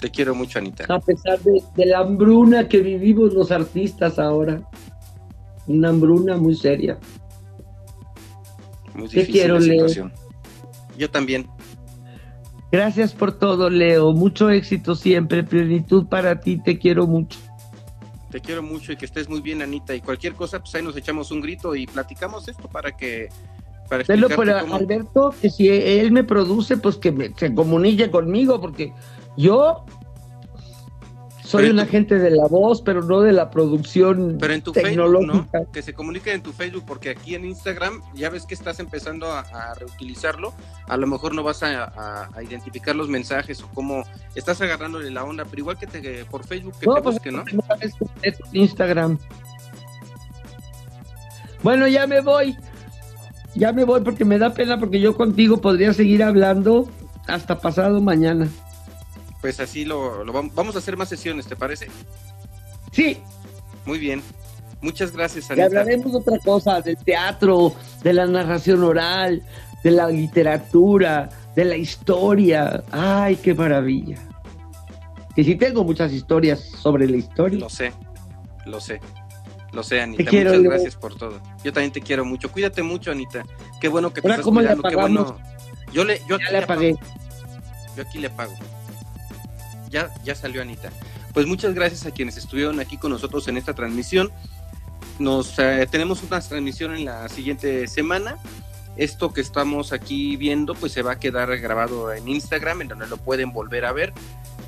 Te 0.00 0.10
quiero 0.10 0.34
mucho, 0.34 0.58
Anita. 0.58 0.84
A 0.88 1.00
pesar 1.00 1.40
de, 1.40 1.86
la 1.86 1.98
hambruna 2.00 2.68
que 2.68 2.78
vivimos 2.80 3.34
los 3.34 3.50
artistas 3.50 4.18
ahora. 4.18 4.62
Una 5.66 5.88
hambruna 5.90 6.36
muy 6.36 6.54
seria. 6.54 6.98
Muy 8.94 9.08
difícil 9.08 9.32
quiero, 9.32 9.54
la 9.56 9.60
situación. 9.60 10.12
Yo 10.96 11.10
también. 11.10 11.46
Gracias 12.70 13.12
por 13.12 13.38
todo, 13.38 13.68
Leo. 13.70 14.12
Mucho 14.12 14.50
éxito 14.50 14.94
siempre. 14.94 15.42
Plenitud 15.42 16.06
para 16.06 16.40
ti. 16.40 16.58
Te 16.62 16.78
quiero 16.78 17.06
mucho. 17.06 17.38
Te 18.30 18.40
quiero 18.40 18.62
mucho 18.62 18.92
y 18.92 18.96
que 18.96 19.06
estés 19.06 19.28
muy 19.28 19.40
bien, 19.40 19.62
Anita. 19.62 19.94
Y 19.94 20.00
cualquier 20.00 20.34
cosa, 20.34 20.60
pues 20.60 20.74
ahí 20.74 20.82
nos 20.82 20.96
echamos 20.96 21.30
un 21.30 21.40
grito 21.40 21.74
y 21.74 21.86
platicamos 21.86 22.46
esto 22.48 22.68
para 22.68 22.96
que. 22.96 23.28
Para 23.88 24.04
Pero 24.04 24.28
para 24.28 24.60
Alberto, 24.60 25.34
que 25.40 25.48
si 25.48 25.68
él 25.68 26.12
me 26.12 26.22
produce, 26.22 26.76
pues 26.76 26.96
que 26.96 27.32
se 27.36 27.54
comunique 27.54 28.10
conmigo, 28.10 28.60
porque 28.60 28.92
yo 29.38 29.86
soy 31.48 31.70
un 31.70 31.80
agente 31.80 32.18
de 32.18 32.30
la 32.30 32.46
voz, 32.46 32.82
pero 32.82 33.02
no 33.02 33.22
de 33.22 33.32
la 33.32 33.50
producción 33.50 34.36
pero 34.38 34.52
en 34.52 34.60
tu 34.60 34.72
tecnológica. 34.72 35.32
Facebook, 35.50 35.72
Que 35.72 35.82
se 35.82 35.94
comunique 35.94 36.32
en 36.32 36.42
tu 36.42 36.52
Facebook, 36.52 36.84
porque 36.86 37.08
aquí 37.08 37.34
en 37.34 37.46
Instagram 37.46 38.02
ya 38.14 38.28
ves 38.28 38.44
que 38.44 38.54
estás 38.54 38.80
empezando 38.80 39.32
a, 39.32 39.74
reutilizarlo. 39.74 40.52
A 40.88 40.96
lo 40.98 41.06
mejor 41.06 41.34
no 41.34 41.42
vas 41.42 41.62
a, 41.62 42.28
identificar 42.42 42.94
los 42.94 43.08
mensajes 43.08 43.62
o 43.62 43.68
cómo 43.72 44.04
estás 44.34 44.60
agarrándole 44.60 45.10
la 45.10 45.24
onda, 45.24 45.46
pero 45.46 45.60
igual 45.60 45.78
que 45.78 45.86
te, 45.86 46.24
por 46.26 46.46
Facebook 46.46 46.74
que 46.74 46.86
te 46.86 46.86
pues, 46.86 47.02
busque, 47.02 47.32
¿no? 47.32 47.44
Instagram. 48.52 49.18
Bueno, 51.62 51.88
ya 51.88 52.06
me 52.06 52.20
voy. 52.20 52.56
Ya 53.54 53.72
me 53.72 53.84
voy 53.84 54.02
porque 54.02 54.26
me 54.26 54.38
da 54.38 54.52
pena 54.52 54.78
porque 54.78 55.00
yo 55.00 55.16
contigo 55.16 55.62
podría 55.62 55.94
seguir 55.94 56.22
hablando 56.22 56.88
hasta 57.26 57.58
pasado 57.58 58.00
mañana. 58.02 58.48
Pues 59.40 59.60
así 59.60 59.84
lo, 59.84 60.24
vamos 60.52 60.74
a 60.74 60.78
hacer 60.78 60.96
más 60.96 61.08
sesiones, 61.08 61.46
¿te 61.46 61.56
parece? 61.56 61.88
Sí. 62.92 63.18
Muy 63.84 63.98
bien. 63.98 64.22
Muchas 64.80 65.12
gracias, 65.12 65.50
Anita. 65.50 65.62
Y 65.62 65.66
hablaremos 65.66 66.12
de 66.12 66.18
otra 66.18 66.38
cosa, 66.38 66.80
del 66.80 66.96
teatro, 66.98 67.74
de 68.02 68.12
la 68.12 68.26
narración 68.26 68.82
oral, 68.84 69.42
de 69.82 69.90
la 69.90 70.08
literatura, 70.08 71.28
de 71.56 71.64
la 71.64 71.76
historia. 71.76 72.84
¡Ay, 72.90 73.36
qué 73.36 73.54
maravilla! 73.54 74.18
Que 75.34 75.44
sí 75.44 75.56
tengo 75.56 75.84
muchas 75.84 76.12
historias 76.12 76.60
sobre 76.60 77.08
la 77.08 77.16
historia. 77.16 77.58
Lo 77.58 77.68
sé, 77.68 77.92
lo 78.66 78.80
sé. 78.80 79.00
Lo 79.72 79.82
sé, 79.82 80.00
Anita. 80.00 80.22
Muchas 80.22 80.62
gracias 80.62 80.96
por 80.96 81.16
todo. 81.16 81.40
Yo 81.62 81.72
también 81.72 81.92
te 81.92 82.00
quiero 82.00 82.24
mucho. 82.24 82.50
Cuídate 82.50 82.82
mucho, 82.82 83.10
Anita. 83.10 83.44
Qué 83.80 83.88
bueno 83.88 84.12
que 84.12 84.22
te 84.22 84.28
estás 84.28 84.44
cuidando. 84.44 84.82
Qué 84.82 84.96
bueno. 84.96 85.36
Yo 85.92 86.04
le, 86.04 86.20
yo 86.28 86.38
ya 86.38 86.50
le 86.50 86.58
apagué. 86.58 86.96
Yo 87.96 88.02
aquí 88.02 88.18
le 88.18 88.30
pago. 88.30 88.54
Ya, 89.90 90.10
ya 90.24 90.34
salió 90.34 90.62
Anita. 90.62 90.90
Pues 91.32 91.46
muchas 91.46 91.74
gracias 91.74 92.06
a 92.06 92.10
quienes 92.10 92.36
estuvieron 92.36 92.80
aquí 92.80 92.96
con 92.96 93.10
nosotros 93.10 93.48
en 93.48 93.56
esta 93.56 93.74
transmisión. 93.74 94.30
Nos 95.18 95.58
eh, 95.58 95.86
tenemos 95.90 96.22
una 96.22 96.40
transmisión 96.40 96.94
en 96.94 97.04
la 97.04 97.28
siguiente 97.28 97.86
semana. 97.86 98.38
Esto 98.96 99.32
que 99.32 99.40
estamos 99.40 99.92
aquí 99.92 100.36
viendo, 100.36 100.74
pues 100.74 100.92
se 100.92 101.02
va 101.02 101.12
a 101.12 101.18
quedar 101.18 101.56
grabado 101.58 102.12
en 102.12 102.28
Instagram, 102.28 102.82
en 102.82 102.88
donde 102.88 103.06
lo 103.06 103.16
pueden 103.16 103.52
volver 103.52 103.84
a 103.84 103.92
ver. 103.92 104.12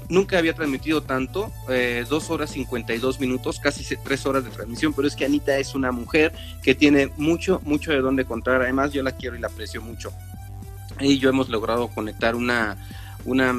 Nunca 0.09 0.39
había 0.39 0.55
transmitido 0.55 1.03
tanto, 1.03 1.53
eh, 1.69 2.05
dos 2.09 2.31
horas 2.31 2.51
52 2.51 3.21
minutos, 3.21 3.61
casi 3.61 3.85
tres 3.97 4.27
horas 4.27 4.45
de 4.45 4.51
transmisión, 4.51 4.93
pero 4.93 5.07
es 5.07 5.15
que 5.15 5.25
Anita 5.25 5.57
es 5.59 5.75
una 5.75 5.93
mujer 5.93 6.33
que 6.63 6.75
tiene 6.75 7.13
mucho, 7.17 7.61
mucho 7.65 7.93
de 7.93 8.01
dónde 8.01 8.25
contar. 8.25 8.63
Además, 8.63 8.93
yo 8.93 9.03
la 9.05 9.13
quiero 9.13 9.37
y 9.37 9.41
la 9.41 9.47
aprecio 9.47 9.81
mucho. 9.81 10.13
Y 10.99 11.19
yo 11.19 11.31
hemos 11.31 11.49
logrado 11.49 11.89
conectar 11.89 12.35
una, 12.35 12.77
una 13.25 13.53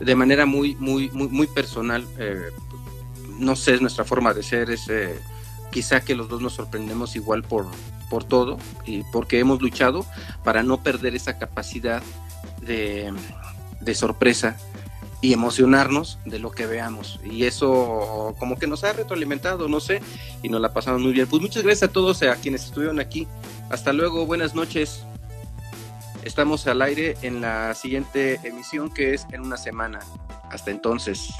de 0.00 0.14
manera 0.14 0.46
muy, 0.46 0.74
muy, 0.76 1.10
muy, 1.10 1.28
muy 1.28 1.46
personal. 1.46 2.06
Eh, 2.18 2.50
no 3.38 3.56
sé, 3.56 3.74
es 3.74 3.80
nuestra 3.80 4.04
forma 4.04 4.34
de 4.34 4.42
ser, 4.42 4.70
es 4.70 4.88
eh, 4.88 5.18
quizá 5.70 6.00
que 6.00 6.14
los 6.14 6.28
dos 6.28 6.42
nos 6.42 6.54
sorprendemos 6.54 7.16
igual 7.16 7.42
por, 7.42 7.66
por 8.08 8.24
todo 8.24 8.58
y 8.84 9.02
porque 9.12 9.38
hemos 9.38 9.62
luchado 9.62 10.04
para 10.44 10.62
no 10.62 10.82
perder 10.82 11.14
esa 11.14 11.38
capacidad 11.38 12.02
de, 12.60 13.12
de 13.80 13.94
sorpresa 13.94 14.56
y 15.22 15.32
emocionarnos 15.32 16.18
de 16.24 16.38
lo 16.38 16.50
que 16.50 16.66
veamos. 16.66 17.20
Y 17.24 17.44
eso 17.44 18.34
como 18.38 18.58
que 18.58 18.66
nos 18.66 18.84
ha 18.84 18.92
retroalimentado, 18.92 19.68
no 19.68 19.80
sé, 19.80 20.00
y 20.42 20.48
nos 20.48 20.60
la 20.60 20.72
pasamos 20.72 21.02
muy 21.02 21.12
bien. 21.12 21.26
Pues 21.26 21.42
muchas 21.42 21.62
gracias 21.62 21.90
a 21.90 21.92
todos, 21.92 22.22
a 22.22 22.36
quienes 22.36 22.64
estuvieron 22.64 23.00
aquí. 23.00 23.26
Hasta 23.70 23.92
luego, 23.92 24.26
buenas 24.26 24.54
noches. 24.54 25.04
Estamos 26.24 26.66
al 26.66 26.82
aire 26.82 27.16
en 27.22 27.40
la 27.40 27.74
siguiente 27.74 28.38
emisión 28.44 28.92
que 28.92 29.14
es 29.14 29.26
en 29.32 29.40
una 29.40 29.56
semana. 29.56 30.00
Hasta 30.50 30.70
entonces. 30.70 31.32